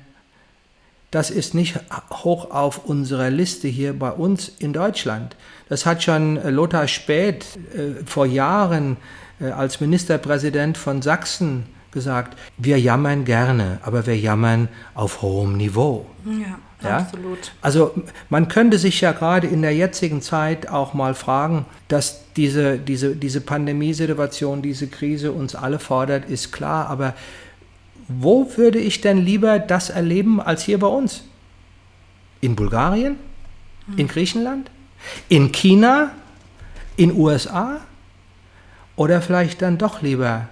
das 1.12 1.30
ist 1.30 1.54
nicht 1.54 1.78
hoch 2.10 2.52
auf 2.52 2.86
unserer 2.86 3.30
Liste 3.30 3.68
hier 3.68 3.98
bei 3.98 4.12
uns 4.12 4.50
in 4.60 4.72
Deutschland. 4.72 5.36
Das 5.68 5.86
hat 5.86 6.04
schon 6.04 6.42
Lothar 6.50 6.88
Späth 6.88 7.46
äh, 7.76 8.06
vor 8.06 8.26
Jahren 8.26 8.98
äh, 9.42 9.50
als 9.50 9.82
Ministerpräsident 9.82 10.78
von 10.78 11.02
Sachsen 11.02 11.66
gesagt, 11.92 12.38
wir 12.58 12.80
jammern 12.80 13.26
gerne, 13.26 13.80
aber 13.84 14.06
wir 14.06 14.18
jammern 14.18 14.70
auf 14.94 15.22
hohem 15.22 15.58
Niveau. 15.58 16.06
Ja, 16.26 16.58
ja, 16.84 16.98
absolut. 16.98 17.52
Also 17.62 17.94
man 18.30 18.48
könnte 18.48 18.78
sich 18.78 19.02
ja 19.02 19.12
gerade 19.12 19.48
in 19.48 19.62
der 19.62 19.76
jetzigen 19.76 20.22
Zeit 20.22 20.70
auch 20.70 20.94
mal 20.94 21.14
fragen, 21.14 21.66
dass 21.88 22.22
diese, 22.36 22.78
diese, 22.78 23.16
diese 23.16 23.42
Pandemiesituation, 23.42 24.62
diese 24.62 24.88
Krise 24.88 25.32
uns 25.32 25.56
alle 25.56 25.80
fordert, 25.80 26.30
ist 26.30 26.52
klar, 26.52 26.88
aber 26.88 27.14
wo 28.08 28.52
würde 28.56 28.80
ich 28.80 29.02
denn 29.02 29.18
lieber 29.18 29.60
das 29.60 29.90
erleben 29.90 30.42
als 30.42 30.64
hier 30.64 30.80
bei 30.80 30.88
uns? 30.88 31.24
In 32.42 32.56
Bulgarien? 32.56 33.18
In 33.98 34.08
Griechenland? 34.08 34.72
In 35.30 35.52
China? 35.52 36.12
In 36.98 37.16
USA? 37.16 37.82
Oder 38.96 39.22
vielleicht 39.22 39.62
dann 39.62 39.78
doch 39.78 40.02
lieber 40.02 40.50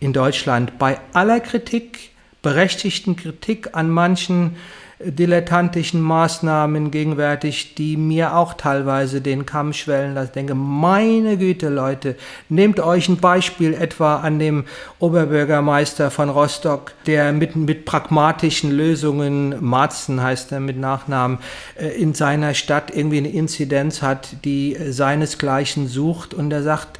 in 0.00 0.12
Deutschland 0.12 0.78
bei 0.78 0.98
aller 1.12 1.40
Kritik, 1.40 2.10
berechtigten 2.42 3.16
Kritik 3.16 3.74
an 3.74 3.90
manchen 3.90 4.56
dilettantischen 5.00 6.00
Maßnahmen 6.00 6.90
gegenwärtig, 6.90 7.76
die 7.76 7.96
mir 7.96 8.34
auch 8.34 8.54
teilweise 8.54 9.20
den 9.20 9.46
Kamm 9.46 9.72
schwellen 9.72 10.14
lassen. 10.14 10.28
Ich 10.28 10.34
denke, 10.34 10.56
meine 10.56 11.38
Güte, 11.38 11.68
Leute, 11.68 12.16
nehmt 12.48 12.80
euch 12.80 13.08
ein 13.08 13.18
Beispiel 13.18 13.74
etwa 13.74 14.16
an 14.16 14.40
dem 14.40 14.64
Oberbürgermeister 14.98 16.10
von 16.10 16.30
Rostock, 16.30 16.94
der 17.06 17.32
mit, 17.32 17.54
mit 17.54 17.84
pragmatischen 17.84 18.72
Lösungen, 18.72 19.54
Marzen 19.60 20.20
heißt 20.20 20.50
er 20.50 20.60
mit 20.60 20.78
Nachnamen, 20.78 21.38
äh, 21.76 21.88
in 21.88 22.14
seiner 22.14 22.54
Stadt 22.54 22.90
irgendwie 22.94 23.18
eine 23.18 23.30
Inzidenz 23.30 24.02
hat, 24.02 24.44
die 24.44 24.76
seinesgleichen 24.88 25.86
sucht 25.86 26.34
und 26.34 26.52
er 26.52 26.64
sagt, 26.64 26.98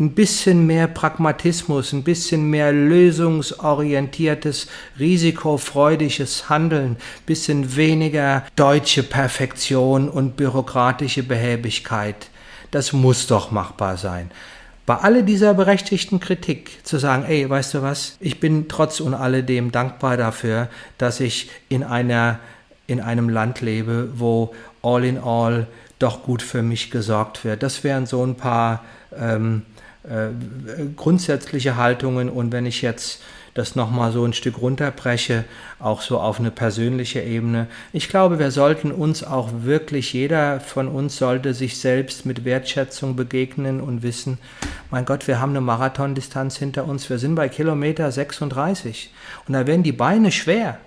ein 0.00 0.14
bisschen 0.14 0.66
mehr 0.66 0.88
Pragmatismus, 0.88 1.92
ein 1.92 2.02
bisschen 2.02 2.48
mehr 2.48 2.72
lösungsorientiertes, 2.72 4.66
risikofreudiges 4.98 6.48
Handeln, 6.48 6.92
ein 6.92 7.26
bisschen 7.26 7.76
weniger 7.76 8.44
deutsche 8.56 9.02
Perfektion 9.02 10.08
und 10.08 10.36
bürokratische 10.36 11.22
Behäbigkeit. 11.22 12.30
Das 12.70 12.94
muss 12.94 13.26
doch 13.26 13.50
machbar 13.50 13.98
sein. 13.98 14.30
Bei 14.86 14.96
all 14.96 15.22
dieser 15.22 15.54
berechtigten 15.54 16.18
Kritik 16.18 16.84
zu 16.84 16.98
sagen, 16.98 17.24
ey, 17.24 17.48
weißt 17.48 17.74
du 17.74 17.82
was, 17.82 18.16
ich 18.18 18.40
bin 18.40 18.68
trotz 18.68 19.00
und 19.00 19.14
alledem 19.14 19.70
dankbar 19.70 20.16
dafür, 20.16 20.68
dass 20.98 21.20
ich 21.20 21.50
in 21.68 21.84
einer 21.84 22.40
in 22.86 23.00
einem 23.00 23.28
Land 23.28 23.60
lebe, 23.60 24.08
wo 24.16 24.52
all 24.82 25.04
in 25.04 25.16
all 25.16 25.68
doch 26.00 26.24
gut 26.24 26.42
für 26.42 26.62
mich 26.62 26.90
gesorgt 26.90 27.44
wird. 27.44 27.62
Das 27.62 27.84
wären 27.84 28.06
so 28.06 28.24
ein 28.26 28.34
paar 28.34 28.84
ähm, 29.16 29.62
äh, 30.04 30.28
grundsätzliche 30.96 31.76
Haltungen 31.76 32.28
und 32.28 32.52
wenn 32.52 32.66
ich 32.66 32.82
jetzt 32.82 33.20
das 33.54 33.74
nochmal 33.74 34.12
so 34.12 34.24
ein 34.24 34.32
Stück 34.32 34.60
runterbreche, 34.60 35.44
auch 35.78 36.02
so 36.02 36.20
auf 36.20 36.38
eine 36.38 36.50
persönliche 36.50 37.20
Ebene. 37.20 37.66
Ich 37.92 38.08
glaube, 38.08 38.38
wir 38.38 38.50
sollten 38.50 38.92
uns 38.92 39.24
auch 39.24 39.48
wirklich, 39.62 40.12
jeder 40.12 40.60
von 40.60 40.88
uns 40.88 41.16
sollte 41.16 41.52
sich 41.52 41.78
selbst 41.78 42.26
mit 42.26 42.44
Wertschätzung 42.44 43.16
begegnen 43.16 43.80
und 43.80 44.02
wissen, 44.02 44.38
mein 44.90 45.04
Gott, 45.04 45.26
wir 45.26 45.40
haben 45.40 45.50
eine 45.50 45.60
Marathondistanz 45.60 46.56
hinter 46.56 46.86
uns, 46.86 47.10
wir 47.10 47.18
sind 47.18 47.34
bei 47.34 47.48
Kilometer 47.48 48.10
36 48.10 49.12
und 49.48 49.54
da 49.54 49.66
werden 49.66 49.82
die 49.82 49.92
Beine 49.92 50.30
schwer. 50.30 50.78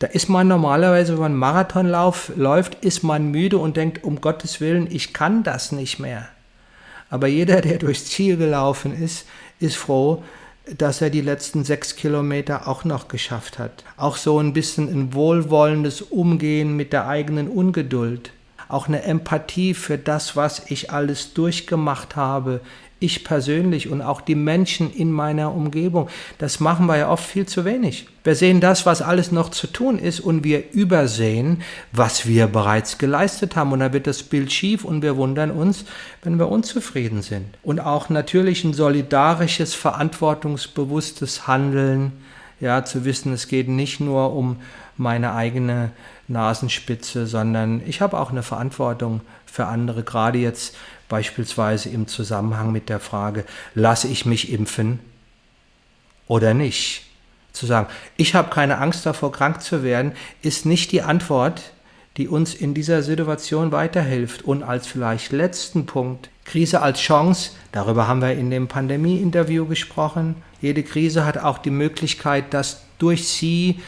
Da 0.00 0.08
ist 0.08 0.28
man 0.28 0.48
normalerweise, 0.48 1.12
wenn 1.14 1.20
man 1.20 1.34
Marathonlauf 1.34 2.32
läuft, 2.36 2.84
ist 2.84 3.04
man 3.04 3.30
müde 3.30 3.58
und 3.58 3.76
denkt, 3.76 4.02
um 4.02 4.20
Gottes 4.20 4.60
Willen, 4.60 4.88
ich 4.90 5.12
kann 5.12 5.44
das 5.44 5.70
nicht 5.70 6.00
mehr. 6.00 6.28
Aber 7.14 7.28
jeder, 7.28 7.60
der 7.60 7.78
durchs 7.78 8.06
Ziel 8.06 8.36
gelaufen 8.36 8.92
ist, 9.00 9.24
ist 9.60 9.76
froh, 9.76 10.24
dass 10.76 11.00
er 11.00 11.10
die 11.10 11.20
letzten 11.20 11.62
sechs 11.62 11.94
Kilometer 11.94 12.66
auch 12.66 12.82
noch 12.82 13.06
geschafft 13.06 13.60
hat. 13.60 13.84
Auch 13.96 14.16
so 14.16 14.40
ein 14.40 14.52
bisschen 14.52 14.88
ein 14.88 15.14
wohlwollendes 15.14 16.02
Umgehen 16.02 16.76
mit 16.76 16.92
der 16.92 17.06
eigenen 17.06 17.46
Ungeduld. 17.46 18.32
Auch 18.68 18.88
eine 18.88 19.04
Empathie 19.04 19.74
für 19.74 19.96
das, 19.96 20.34
was 20.34 20.68
ich 20.72 20.90
alles 20.90 21.34
durchgemacht 21.34 22.16
habe 22.16 22.60
ich 23.04 23.24
persönlich 23.24 23.88
und 23.88 24.02
auch 24.02 24.20
die 24.20 24.34
Menschen 24.34 24.92
in 24.92 25.12
meiner 25.12 25.54
Umgebung. 25.54 26.08
Das 26.38 26.60
machen 26.60 26.86
wir 26.86 26.96
ja 26.96 27.10
oft 27.10 27.24
viel 27.24 27.46
zu 27.46 27.64
wenig. 27.64 28.06
Wir 28.24 28.34
sehen 28.34 28.60
das, 28.60 28.86
was 28.86 29.02
alles 29.02 29.32
noch 29.32 29.50
zu 29.50 29.66
tun 29.66 29.98
ist 29.98 30.20
und 30.20 30.44
wir 30.44 30.72
übersehen, 30.72 31.62
was 31.92 32.26
wir 32.26 32.46
bereits 32.46 32.96
geleistet 32.98 33.54
haben. 33.54 33.72
Und 33.72 33.80
da 33.80 33.92
wird 33.92 34.06
das 34.06 34.22
Bild 34.22 34.52
schief 34.52 34.84
und 34.84 35.02
wir 35.02 35.16
wundern 35.16 35.50
uns, 35.50 35.84
wenn 36.22 36.38
wir 36.38 36.48
unzufrieden 36.48 37.22
sind. 37.22 37.46
Und 37.62 37.80
auch 37.80 38.08
natürlich 38.08 38.64
ein 38.64 38.72
solidarisches, 38.72 39.74
verantwortungsbewusstes 39.74 41.46
Handeln, 41.46 42.12
ja, 42.60 42.84
zu 42.84 43.04
wissen, 43.04 43.32
es 43.32 43.48
geht 43.48 43.68
nicht 43.68 44.00
nur 44.00 44.34
um 44.34 44.56
meine 44.96 45.34
eigene 45.34 45.90
Nasenspitze, 46.28 47.26
sondern 47.26 47.82
ich 47.84 48.00
habe 48.00 48.18
auch 48.18 48.30
eine 48.30 48.42
Verantwortung 48.42 49.20
für 49.44 49.66
andere, 49.66 50.02
gerade 50.02 50.38
jetzt 50.38 50.76
beispielsweise 51.08 51.88
im 51.88 52.06
Zusammenhang 52.06 52.72
mit 52.72 52.88
der 52.88 53.00
Frage, 53.00 53.44
lasse 53.74 54.08
ich 54.08 54.26
mich 54.26 54.52
impfen 54.52 55.00
oder 56.26 56.54
nicht? 56.54 57.02
Zu 57.52 57.66
sagen, 57.66 57.88
ich 58.16 58.34
habe 58.34 58.50
keine 58.50 58.78
Angst 58.78 59.06
davor, 59.06 59.30
krank 59.30 59.62
zu 59.62 59.84
werden, 59.84 60.12
ist 60.42 60.66
nicht 60.66 60.90
die 60.90 61.02
Antwort, 61.02 61.62
die 62.16 62.28
uns 62.28 62.54
in 62.54 62.74
dieser 62.74 63.02
Situation 63.02 63.72
weiterhilft. 63.72 64.42
Und 64.42 64.62
als 64.62 64.86
vielleicht 64.86 65.32
letzten 65.32 65.86
Punkt, 65.86 66.30
Krise 66.44 66.82
als 66.82 67.00
Chance, 67.00 67.52
darüber 67.72 68.06
haben 68.06 68.20
wir 68.20 68.32
in 68.32 68.50
dem 68.50 68.68
Pandemie-Interview 68.68 69.66
gesprochen. 69.66 70.36
Jede 70.60 70.82
Krise 70.82 71.24
hat 71.24 71.38
auch 71.38 71.58
die 71.58 71.70
Möglichkeit, 71.70 72.54
dass 72.54 72.82
durch 72.98 73.28
sie 73.28 73.80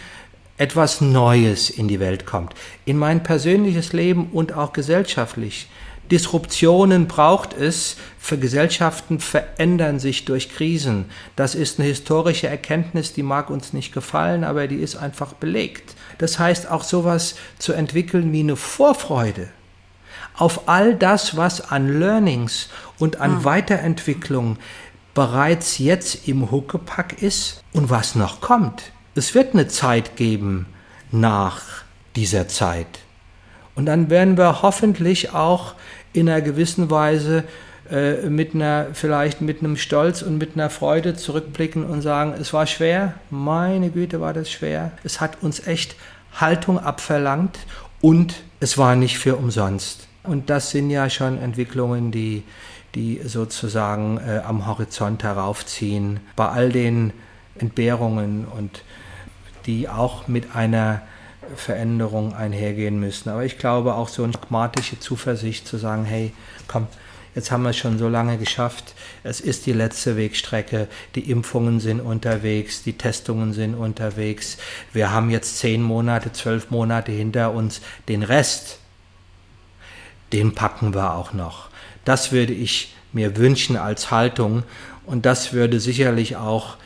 etwas 0.59 1.01
Neues 1.01 1.71
in 1.71 1.87
die 1.87 2.01
Welt 2.01 2.27
kommt. 2.27 2.55
In 2.85 2.97
mein 2.97 3.23
persönliches 3.23 3.93
Leben 3.93 4.31
und 4.33 4.55
auch 4.55 4.73
gesellschaftlich. 4.73 5.69
Disruptionen 6.11 7.07
braucht 7.07 7.53
es. 7.55 7.97
Für 8.19 8.39
Gesellschaften 8.39 9.21
verändern 9.21 9.99
sich 9.99 10.25
durch 10.25 10.51
Krisen. 10.51 11.07
Das 11.37 11.55
ist 11.55 11.79
eine 11.79 11.89
historische 11.89 12.49
Erkenntnis, 12.49 13.13
die 13.13 13.23
mag 13.23 13.51
uns 13.51 13.73
nicht 13.73 13.93
gefallen, 13.93 14.45
aber 14.45 14.67
die 14.67 14.77
ist 14.77 14.97
einfach 14.97 15.33
belegt. 15.35 15.95
Das 16.19 16.39
heißt 16.39 16.71
auch 16.71 16.83
sowas 16.83 17.37
zu 17.59 17.73
entwickeln 17.73 18.33
wie 18.33 18.41
eine 18.41 18.57
Vorfreude 18.57 19.49
auf 20.37 20.69
all 20.69 20.95
das, 20.95 21.37
was 21.37 21.73
an 21.73 21.99
Learnings 21.99 22.69
und 22.99 23.21
an 23.21 23.37
mhm. 23.37 23.45
Weiterentwicklung 23.45 24.59
bereits 25.15 25.79
jetzt 25.79 26.29
im 26.29 26.51
Huckepack 26.51 27.23
ist 27.23 27.63
und 27.73 27.89
was 27.91 28.15
noch 28.15 28.41
kommt. 28.41 28.93
Es 29.15 29.35
wird 29.35 29.55
eine 29.55 29.67
Zeit 29.67 30.17
geben 30.17 30.67
nach 31.11 31.63
dieser 32.17 32.49
Zeit. 32.49 32.87
Und 33.77 33.87
dann 33.87 34.11
werden 34.11 34.37
wir 34.37 34.63
hoffentlich 34.63 35.33
auch 35.33 35.75
in 36.13 36.29
einer 36.29 36.41
gewissen 36.41 36.91
Weise 36.91 37.45
äh, 37.91 38.29
mit 38.29 38.55
einer, 38.55 38.87
vielleicht 38.95 39.43
mit 39.43 39.61
einem 39.61 39.77
Stolz 39.77 40.23
und 40.23 40.39
mit 40.39 40.55
einer 40.55 40.71
Freude 40.71 41.15
zurückblicken 41.15 41.85
und 41.85 42.03
sagen, 42.03 42.35
es 42.41 42.53
war 42.53 42.67
schwer, 42.67 43.15
meine 43.31 43.91
Güte 43.91 44.21
war 44.21 44.33
das 44.33 44.51
schwer. 44.51 44.93
Es 45.05 45.21
hat 45.21 45.43
uns 45.43 45.67
echt 45.69 45.95
Haltung 46.35 46.79
abverlangt 46.79 47.59
und 48.01 48.35
es 48.59 48.77
war 48.77 48.97
nicht 48.97 49.19
für 49.19 49.37
umsonst. 49.37 50.09
Und 50.25 50.51
das 50.51 50.71
sind 50.71 50.91
ja 50.91 51.09
schon 51.09 51.39
Entwicklungen, 51.39 52.11
die, 52.11 52.43
die 52.95 53.21
sozusagen 53.25 54.19
äh, 54.19 54.41
am 54.45 54.67
Horizont 54.67 55.23
heraufziehen. 55.23 56.21
Bei 56.35 56.49
all 56.49 56.71
den 56.71 57.13
Entbehrungen 57.59 58.47
und 58.47 58.83
die 59.67 59.89
auch 59.89 60.27
mit 60.29 60.57
einer 60.57 61.03
Veränderungen 61.55 62.35
einhergehen 62.35 62.99
müssen. 62.99 63.29
Aber 63.29 63.45
ich 63.45 63.59
glaube 63.59 63.95
auch 63.95 64.09
so 64.09 64.25
eine 64.25 64.33
pragmatische 64.33 64.99
Zuversicht 64.99 65.67
zu 65.67 65.77
sagen, 65.77 66.05
hey, 66.05 66.33
komm, 66.67 66.87
jetzt 67.35 67.51
haben 67.51 67.63
wir 67.63 67.71
es 67.71 67.77
schon 67.77 67.99
so 67.99 68.09
lange 68.09 68.39
geschafft, 68.39 68.95
es 69.23 69.41
ist 69.41 69.67
die 69.67 69.73
letzte 69.73 70.17
Wegstrecke, 70.17 70.89
die 71.15 71.31
Impfungen 71.31 71.81
sind 71.81 72.01
unterwegs, 72.01 72.83
die 72.83 72.95
Testungen 72.95 73.53
sind 73.53 73.75
unterwegs, 73.75 74.57
wir 74.93 75.13
haben 75.13 75.31
jetzt 75.31 75.59
zehn 75.59 75.83
Monate, 75.83 76.33
zwölf 76.33 76.71
Monate 76.71 77.13
hinter 77.13 77.53
uns, 77.53 77.81
den 78.09 78.23
Rest, 78.23 78.79
den 80.33 80.55
packen 80.55 80.95
wir 80.95 81.15
auch 81.15 81.33
noch. 81.33 81.69
Das 82.05 82.33
würde 82.33 82.53
ich 82.53 82.95
mir 83.13 83.37
wünschen 83.37 83.77
als 83.77 84.11
Haltung. 84.11 84.63
Und 85.05 85.27
das 85.27 85.53
würde 85.53 85.81
sicherlich 85.81 86.37
auch 86.37 86.77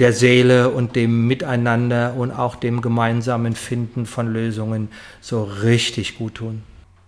der 0.00 0.12
Seele 0.12 0.70
und 0.70 0.96
dem 0.96 1.26
Miteinander 1.26 2.14
und 2.16 2.30
auch 2.30 2.56
dem 2.56 2.80
gemeinsamen 2.80 3.54
Finden 3.54 4.06
von 4.06 4.32
Lösungen 4.32 4.88
so 5.20 5.44
richtig 5.44 6.18
gut 6.18 6.36
tun. 6.36 6.62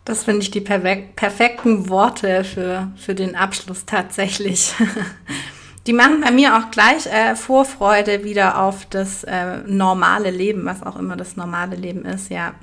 Das 0.04 0.24
finde 0.24 0.42
ich 0.42 0.50
die 0.50 0.60
perfekten 0.60 1.88
Worte 1.88 2.44
für, 2.44 2.92
für 2.96 3.14
den 3.14 3.36
Abschluss 3.36 3.84
tatsächlich. 3.86 4.74
Die 5.86 5.92
machen 5.92 6.20
bei 6.20 6.30
mir 6.30 6.56
auch 6.56 6.70
gleich 6.70 7.06
äh, 7.06 7.34
Vorfreude 7.34 8.22
wieder 8.22 8.60
auf 8.62 8.86
das 8.86 9.24
äh, 9.24 9.58
normale 9.66 10.30
Leben, 10.30 10.64
was 10.64 10.82
auch 10.84 10.96
immer 10.96 11.16
das 11.16 11.36
normale 11.36 11.74
Leben 11.74 12.04
ist, 12.04 12.30
ja. 12.30 12.54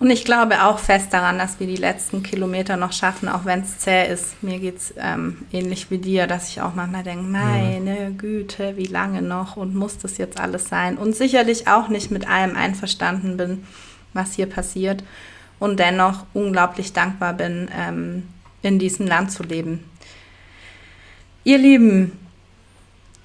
Und 0.00 0.10
ich 0.10 0.24
glaube 0.24 0.62
auch 0.62 0.78
fest 0.78 1.12
daran, 1.12 1.38
dass 1.38 1.58
wir 1.58 1.66
die 1.66 1.76
letzten 1.76 2.22
Kilometer 2.22 2.76
noch 2.76 2.92
schaffen, 2.92 3.28
auch 3.28 3.44
wenn 3.44 3.62
es 3.62 3.78
zäh 3.78 4.06
ist. 4.06 4.40
Mir 4.44 4.60
geht 4.60 4.76
es 4.76 4.94
ähm, 4.96 5.38
ähnlich 5.52 5.90
wie 5.90 5.98
dir, 5.98 6.28
dass 6.28 6.50
ich 6.50 6.60
auch 6.60 6.74
manchmal 6.74 7.02
denke, 7.02 7.24
meine 7.24 8.12
Güte, 8.12 8.76
wie 8.76 8.86
lange 8.86 9.22
noch 9.22 9.56
und 9.56 9.74
muss 9.74 9.98
das 9.98 10.16
jetzt 10.16 10.38
alles 10.38 10.68
sein? 10.68 10.98
Und 10.98 11.16
sicherlich 11.16 11.66
auch 11.66 11.88
nicht 11.88 12.12
mit 12.12 12.28
allem 12.28 12.56
einverstanden 12.56 13.36
bin, 13.36 13.66
was 14.12 14.34
hier 14.34 14.46
passiert. 14.46 15.02
Und 15.58 15.80
dennoch 15.80 16.26
unglaublich 16.32 16.92
dankbar 16.92 17.32
bin, 17.32 17.68
ähm, 17.76 18.28
in 18.62 18.78
diesem 18.78 19.08
Land 19.08 19.32
zu 19.32 19.42
leben. 19.42 19.82
Ihr 21.42 21.58
Lieben, 21.58 22.12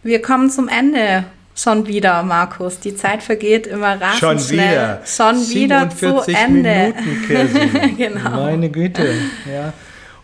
wir 0.01 0.23
kommen 0.23 0.49
zum 0.49 0.67
Ende 0.67 1.25
Schon 1.55 1.85
wieder, 1.87 2.23
Markus. 2.23 2.79
Die 2.79 2.95
Zeit 2.95 3.21
vergeht 3.21 3.67
immer 3.67 3.99
rasend 4.01 4.19
Schon 4.19 4.39
schnell. 4.39 4.71
wieder. 4.71 5.01
Schon 5.05 5.35
wieder 5.49 5.89
zu 5.89 6.23
Ende. 6.33 6.93
Minuten, 7.27 7.97
genau. 7.97 8.29
Meine 8.31 8.69
Güte. 8.69 9.13
Ja. 9.51 9.73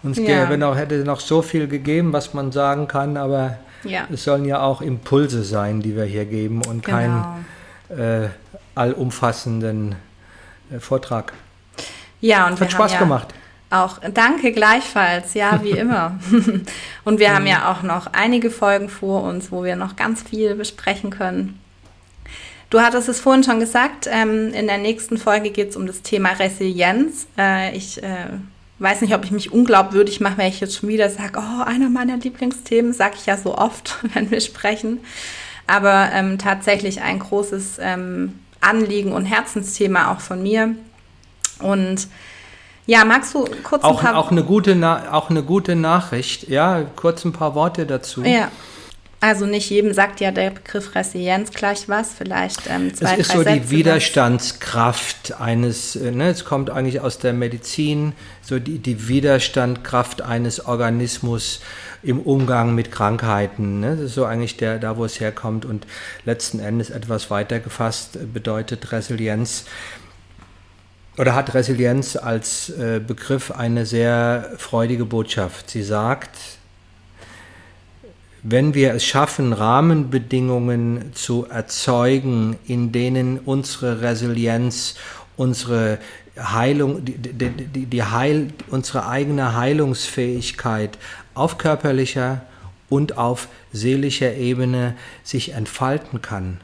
Uns 0.02 0.18
Ja. 0.18 0.46
gäbe 0.46 0.58
noch, 0.58 0.76
hätte 0.76 0.96
noch 1.04 1.20
so 1.20 1.42
viel 1.42 1.68
gegeben, 1.68 2.14
was 2.14 2.34
man 2.34 2.52
sagen 2.52 2.88
kann, 2.88 3.16
aber 3.18 3.58
Ja. 3.84 4.08
es 4.12 4.24
sollen 4.24 4.46
ja 4.46 4.62
auch 4.62 4.82
Impulse 4.82 5.44
sein, 5.44 5.82
die 5.82 5.96
wir 5.96 6.06
hier 6.06 6.26
geben 6.26 6.62
und 6.68 6.84
Genau. 6.84 6.98
keinen 6.98 7.46
äh, 7.90 8.30
allumfassenden 8.76 9.96
äh, 10.74 10.80
Vortrag. 10.80 11.34
Ja, 12.22 12.48
und 12.48 12.60
Hat 12.60 12.72
Spaß 12.72 12.94
ja 12.94 13.00
gemacht. 13.00 13.28
Auch 13.72 14.00
danke 14.14 14.52
gleichfalls, 14.52 15.34
ja, 15.34 15.62
wie 15.64 15.72
immer. 15.78 16.20
und 17.06 17.20
wir 17.20 17.34
haben 17.34 17.48
ja 17.48 17.72
auch 17.72 17.84
noch 17.84 18.08
einige 18.14 18.50
Folgen 18.52 18.90
vor 18.90 19.24
uns, 19.24 19.52
wo 19.52 19.64
wir 19.64 19.76
noch 19.76 19.96
ganz 19.96 20.24
viel 20.24 20.56
besprechen 20.56 21.10
können. 21.12 21.60
Du 22.70 22.82
hattest 22.82 23.10
es 23.10 23.20
vorhin 23.20 23.44
schon 23.44 23.60
gesagt, 23.60 24.08
ähm, 24.12 24.54
in 24.54 24.68
der 24.68 24.78
nächsten 24.78 25.18
Folge 25.18 25.50
geht 25.50 25.70
es 25.70 25.76
um 25.76 25.88
das 25.88 26.04
Thema 26.04 26.34
Resilienz. 26.34 27.26
Äh, 27.38 27.76
ich 27.76 28.04
äh, 28.04 28.28
weiß 28.78 29.02
nicht, 29.02 29.16
ob 29.16 29.26
ich 29.26 29.32
mich 29.32 29.52
unglaubwürdig 29.52 30.20
mache, 30.20 30.38
wenn 30.38 30.48
ich 30.48 30.60
jetzt 30.60 30.76
schon 30.76 30.90
wieder 30.90 31.10
sage, 31.10 31.40
oh, 31.40 31.64
einer 31.64 31.90
meiner 31.90 32.18
Lieblingsthemen, 32.18 32.94
sage 32.94 33.16
ich 33.18 33.26
ja 33.26 33.38
so 33.38 33.58
oft, 33.58 33.98
wenn 34.14 34.30
wir 34.30 34.42
sprechen. 34.42 35.00
Aber 35.66 36.10
ähm, 36.14 36.38
tatsächlich 36.38 37.02
ein 37.02 37.20
großes 37.20 37.78
ähm, 37.80 38.40
Anliegen 38.62 39.14
und 39.14 39.26
Herzensthema 39.26 40.12
auch 40.12 40.20
von 40.20 40.42
mir. 40.44 40.76
Und 41.60 42.08
ja, 42.90 43.06
magst 43.06 43.36
du 43.36 43.46
kurz 43.64 43.84
Auch, 43.84 44.00
ein 44.00 44.06
paar 44.06 44.18
auch, 44.18 44.32
eine 44.32 44.44
gute 44.44 44.76
Na 44.76 45.14
auch 45.14 45.30
eine 45.30 45.44
gute 45.44 45.76
Nachricht. 45.76 46.48
Ja, 46.50 46.82
kurz 46.96 47.24
ein 47.24 47.34
paar 47.34 47.54
Worte 47.54 47.86
dazu. 47.86 48.24
Ja. 48.24 48.50
Also 49.22 49.46
nicht 49.46 49.70
jedem 49.70 49.94
sagt 49.94 50.22
ja 50.22 50.32
der 50.32 50.50
Begriff 50.50 50.96
Resilienz 50.96 51.52
gleich 51.52 51.90
was, 51.90 52.14
vielleicht 52.14 52.62
ähm, 52.70 52.94
zwei, 52.96 53.14
Es 53.14 53.20
ist 53.20 53.32
so 53.34 53.44
Sätze 53.44 53.60
die 53.60 53.70
Widerstandskraft 53.70 55.40
eines, 55.40 55.96
ne, 55.96 56.30
es 56.30 56.46
kommt 56.46 56.70
eigentlich 56.70 57.02
aus 57.02 57.20
der 57.20 57.34
Medizin, 57.34 58.14
so 58.42 58.60
die, 58.60 58.80
die 58.80 59.10
Widerstandskraft 59.10 60.22
eines 60.22 60.66
Organismus 60.66 61.60
im 62.02 62.22
Umgang 62.22 62.76
mit 62.76 62.94
Krankheiten. 62.94 63.82
Ne? 63.82 63.98
Das 63.98 64.06
ist 64.06 64.16
so 64.16 64.24
eigentlich 64.24 64.56
der, 64.56 64.80
da 64.80 64.96
wo 64.96 65.04
es 65.04 65.20
herkommt 65.20 65.66
und 65.66 65.86
letzten 66.24 66.60
Endes 66.60 66.90
etwas 66.90 67.30
weiter 67.30 67.60
gefasst 67.60 68.18
bedeutet 68.34 68.94
Resilienz 68.94 69.66
oder 71.20 71.36
hat 71.36 71.54
Resilienz 71.54 72.16
als 72.16 72.70
äh, 72.70 73.02
Begriff 73.06 73.52
eine 73.52 73.86
sehr 73.86 74.54
freudige 74.58 75.04
Botschaft. 75.04 75.70
Sie 75.70 75.84
sagt, 75.84 76.30
wenn 78.42 78.74
wir 78.74 78.94
es 78.94 79.04
schaffen, 79.04 79.52
Rahmenbedingungen 79.52 81.12
zu 81.14 81.46
erzeugen, 81.46 82.58
in 82.66 82.94
denen 82.94 83.38
unsere 83.38 84.02
Resilienz, 84.02 84.96
unsere 85.36 85.98
Heilung, 86.38 87.04
die, 87.04 87.18
die, 87.18 87.86
die, 87.86 88.04
Heil, 88.04 88.54
unsere 88.70 89.06
eigene 89.06 89.58
Heilungsfähigkeit 89.58 90.98
auf 91.34 91.58
körperlicher 91.58 92.44
und 92.88 93.18
auf 93.18 93.50
seelischer 93.74 94.36
Ebene 94.36 94.96
sich 95.26 95.52
entfalten 95.52 96.22
kann. 96.22 96.62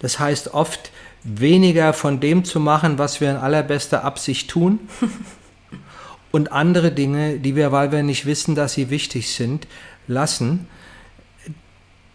Das 0.00 0.18
heißt 0.18 0.52
oft 0.52 0.90
weniger 1.24 1.94
von 1.94 2.20
dem 2.20 2.44
zu 2.44 2.60
machen, 2.60 2.98
was 2.98 3.20
wir 3.20 3.30
in 3.30 3.36
allerbester 3.36 4.04
Absicht 4.04 4.50
tun 4.50 4.78
und 6.30 6.52
andere 6.52 6.92
Dinge, 6.92 7.38
die 7.38 7.56
wir, 7.56 7.72
weil 7.72 7.90
wir 7.90 8.02
nicht 8.02 8.26
wissen, 8.26 8.54
dass 8.54 8.74
sie 8.74 8.90
wichtig 8.90 9.30
sind, 9.30 9.66
lassen, 10.06 10.68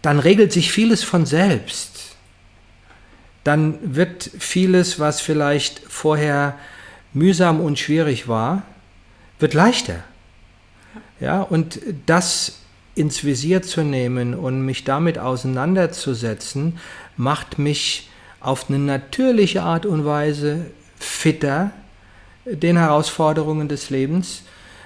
dann 0.01 0.19
regelt 0.19 0.53
sich 0.53 0.71
vieles 0.71 1.03
von 1.03 1.25
selbst. 1.25 2.15
Dann 3.43 3.95
wird 3.95 4.29
vieles, 4.37 4.99
was 4.99 5.21
vielleicht 5.21 5.81
vorher 5.87 6.57
mühsam 7.13 7.59
und 7.59 7.79
schwierig 7.79 8.27
war, 8.27 8.61
wird 9.39 9.53
leichter. 9.53 10.03
Ja, 11.19 11.41
und 11.41 11.79
das 12.05 12.59
ins 12.95 13.23
Visier 13.23 13.61
zu 13.61 13.81
nehmen 13.81 14.33
und 14.33 14.65
mich 14.65 14.83
damit 14.83 15.17
auseinanderzusetzen, 15.17 16.79
macht 17.17 17.57
mich 17.57 18.08
auf 18.39 18.69
eine 18.69 18.79
natürliche 18.79 19.63
Art 19.63 19.85
und 19.85 20.05
Weise 20.05 20.67
fitter 20.97 21.71
den 22.45 22.77
Herausforderungen 22.77 23.67
des 23.67 23.89
Lebens 23.89 24.43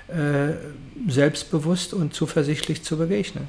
äh, 0.08 0.54
selbstbewusst 1.08 1.94
und 1.94 2.14
zuversichtlich 2.14 2.84
zu 2.84 2.98
begegnen. 2.98 3.48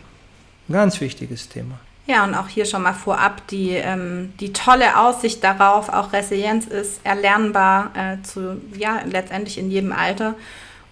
Ein 0.68 0.72
ganz 0.72 1.00
wichtiges 1.00 1.48
Thema. 1.48 1.78
Ja, 2.07 2.24
und 2.24 2.34
auch 2.34 2.48
hier 2.48 2.66
schon 2.66 2.82
mal 2.82 2.92
vorab 2.92 3.46
die, 3.48 3.70
ähm, 3.70 4.34
die 4.38 4.52
tolle 4.52 4.98
Aussicht 4.98 5.42
darauf, 5.42 5.88
auch 5.88 6.12
Resilienz 6.12 6.66
ist 6.66 7.00
erlernbar 7.02 7.92
äh, 7.94 8.22
zu, 8.22 8.61
ja, 8.76 9.00
letztendlich 9.11 9.59
in 9.59 9.70
jedem 9.70 9.92
Alter. 9.92 10.34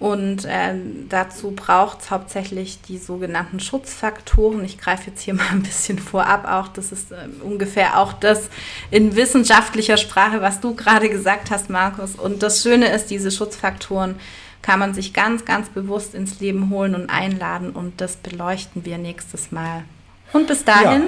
Und 0.02 0.46
äh, 0.46 0.74
dazu 1.08 1.52
braucht 1.52 2.00
es 2.00 2.10
hauptsächlich 2.10 2.82
die 2.82 2.98
sogenannten 2.98 3.60
Schutzfaktoren. 3.60 4.64
Ich 4.64 4.76
greife 4.78 5.10
jetzt 5.10 5.22
hier 5.22 5.34
mal 5.34 5.46
ein 5.52 5.62
bisschen 5.62 5.96
vorab 5.96 6.44
auch. 6.44 6.66
Das 6.66 6.90
ist 6.90 7.12
äh, 7.12 7.28
ungefähr 7.40 8.00
auch 8.00 8.12
das 8.12 8.50
in 8.90 9.14
wissenschaftlicher 9.14 9.96
Sprache, 9.96 10.42
was 10.42 10.58
du 10.58 10.74
gerade 10.74 11.08
gesagt 11.08 11.52
hast, 11.52 11.70
Markus. 11.70 12.16
Und 12.16 12.42
das 12.42 12.64
Schöne 12.64 12.88
ist, 12.88 13.10
diese 13.10 13.30
Schutzfaktoren 13.30 14.16
kann 14.60 14.80
man 14.80 14.92
sich 14.92 15.14
ganz, 15.14 15.44
ganz 15.44 15.68
bewusst 15.68 16.16
ins 16.16 16.40
Leben 16.40 16.70
holen 16.70 16.96
und 16.96 17.08
einladen. 17.08 17.70
Und 17.70 18.00
das 18.00 18.16
beleuchten 18.16 18.84
wir 18.84 18.98
nächstes 18.98 19.52
Mal. 19.52 19.84
Und 20.32 20.48
bis 20.48 20.64
dahin, 20.64 21.02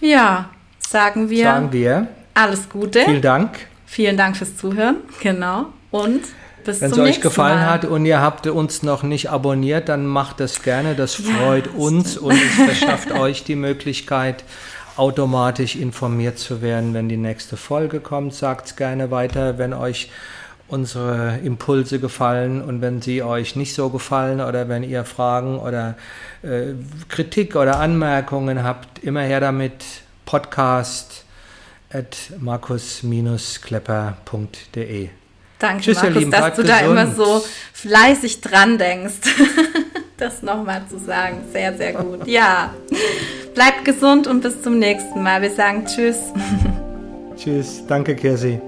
ja, 0.00 0.08
ja 0.08 0.50
sagen 0.86 1.30
wir, 1.30 1.44
Sagen 1.44 1.72
wir 1.72 2.08
alles 2.34 2.68
Gute. 2.68 3.06
vielen 3.06 3.22
Dank. 3.22 3.68
Vielen 3.86 4.18
Dank 4.18 4.36
fürs 4.36 4.54
Zuhören. 4.58 4.96
Genau. 5.22 5.72
Und 5.90 6.20
Wenn 6.66 6.90
es 6.90 6.98
euch 6.98 7.20
gefallen 7.20 7.60
Mal. 7.60 7.70
hat 7.70 7.84
und 7.84 8.06
ihr 8.06 8.20
habt 8.20 8.46
uns 8.46 8.82
noch 8.82 9.02
nicht 9.02 9.30
abonniert, 9.30 9.88
dann 9.88 10.06
macht 10.06 10.40
das 10.40 10.62
gerne. 10.62 10.94
Das 10.94 11.18
Ja, 11.18 11.34
freut 11.34 11.68
uns 11.68 12.16
und 12.16 12.34
es 12.34 12.54
verschafft 12.78 13.12
euch 13.12 13.44
die 13.44 13.56
Möglichkeit, 13.56 14.44
automatisch 14.96 15.76
informiert 15.76 16.38
zu 16.38 16.62
werden, 16.62 16.94
wenn 16.94 17.08
die 17.08 17.16
nächste 17.16 17.56
Folge 17.56 18.00
kommt. 18.00 18.34
Sagt 18.34 18.66
es 18.66 18.76
gerne 18.76 19.10
weiter, 19.10 19.58
wenn 19.58 19.72
euch 19.72 20.10
unsere 20.68 21.38
Impulse 21.44 22.00
gefallen 22.00 22.62
und 22.62 22.80
wenn 22.80 23.02
sie 23.02 23.22
euch 23.22 23.54
nicht 23.54 23.74
so 23.74 23.90
gefallen 23.90 24.40
oder 24.40 24.68
wenn 24.68 24.82
ihr 24.82 25.04
Fragen 25.04 25.58
oder 25.58 25.96
äh, 26.42 26.72
Kritik 27.08 27.54
oder 27.56 27.80
Anmerkungen 27.80 28.62
habt, 28.62 29.04
immer 29.04 29.22
her 29.22 29.40
damit. 29.40 29.84
Podcast 30.24 31.24
at 31.90 32.16
markus-klepper.de 32.40 35.23
Danke, 35.64 35.82
Tschüss, 35.82 36.02
Markus, 36.02 36.14
Lieben, 36.14 36.30
dass 36.30 36.56
du 36.56 36.62
da 36.62 36.80
immer 36.80 37.06
gesund. 37.06 37.16
so 37.16 37.44
fleißig 37.72 38.42
dran 38.42 38.76
denkst. 38.76 39.14
das 40.18 40.42
nochmal 40.42 40.82
zu 40.90 40.98
sagen. 40.98 41.38
Sehr, 41.52 41.74
sehr 41.74 41.94
gut. 41.94 42.20
Ja. 42.26 42.74
Bleibt 43.54 43.84
gesund 43.84 44.26
und 44.26 44.42
bis 44.42 44.60
zum 44.62 44.78
nächsten 44.78 45.22
Mal. 45.22 45.40
Wir 45.40 45.50
sagen 45.50 45.86
Tschüss. 45.86 46.18
Tschüss, 47.36 47.82
danke 47.86 48.14
Kirsi. 48.14 48.60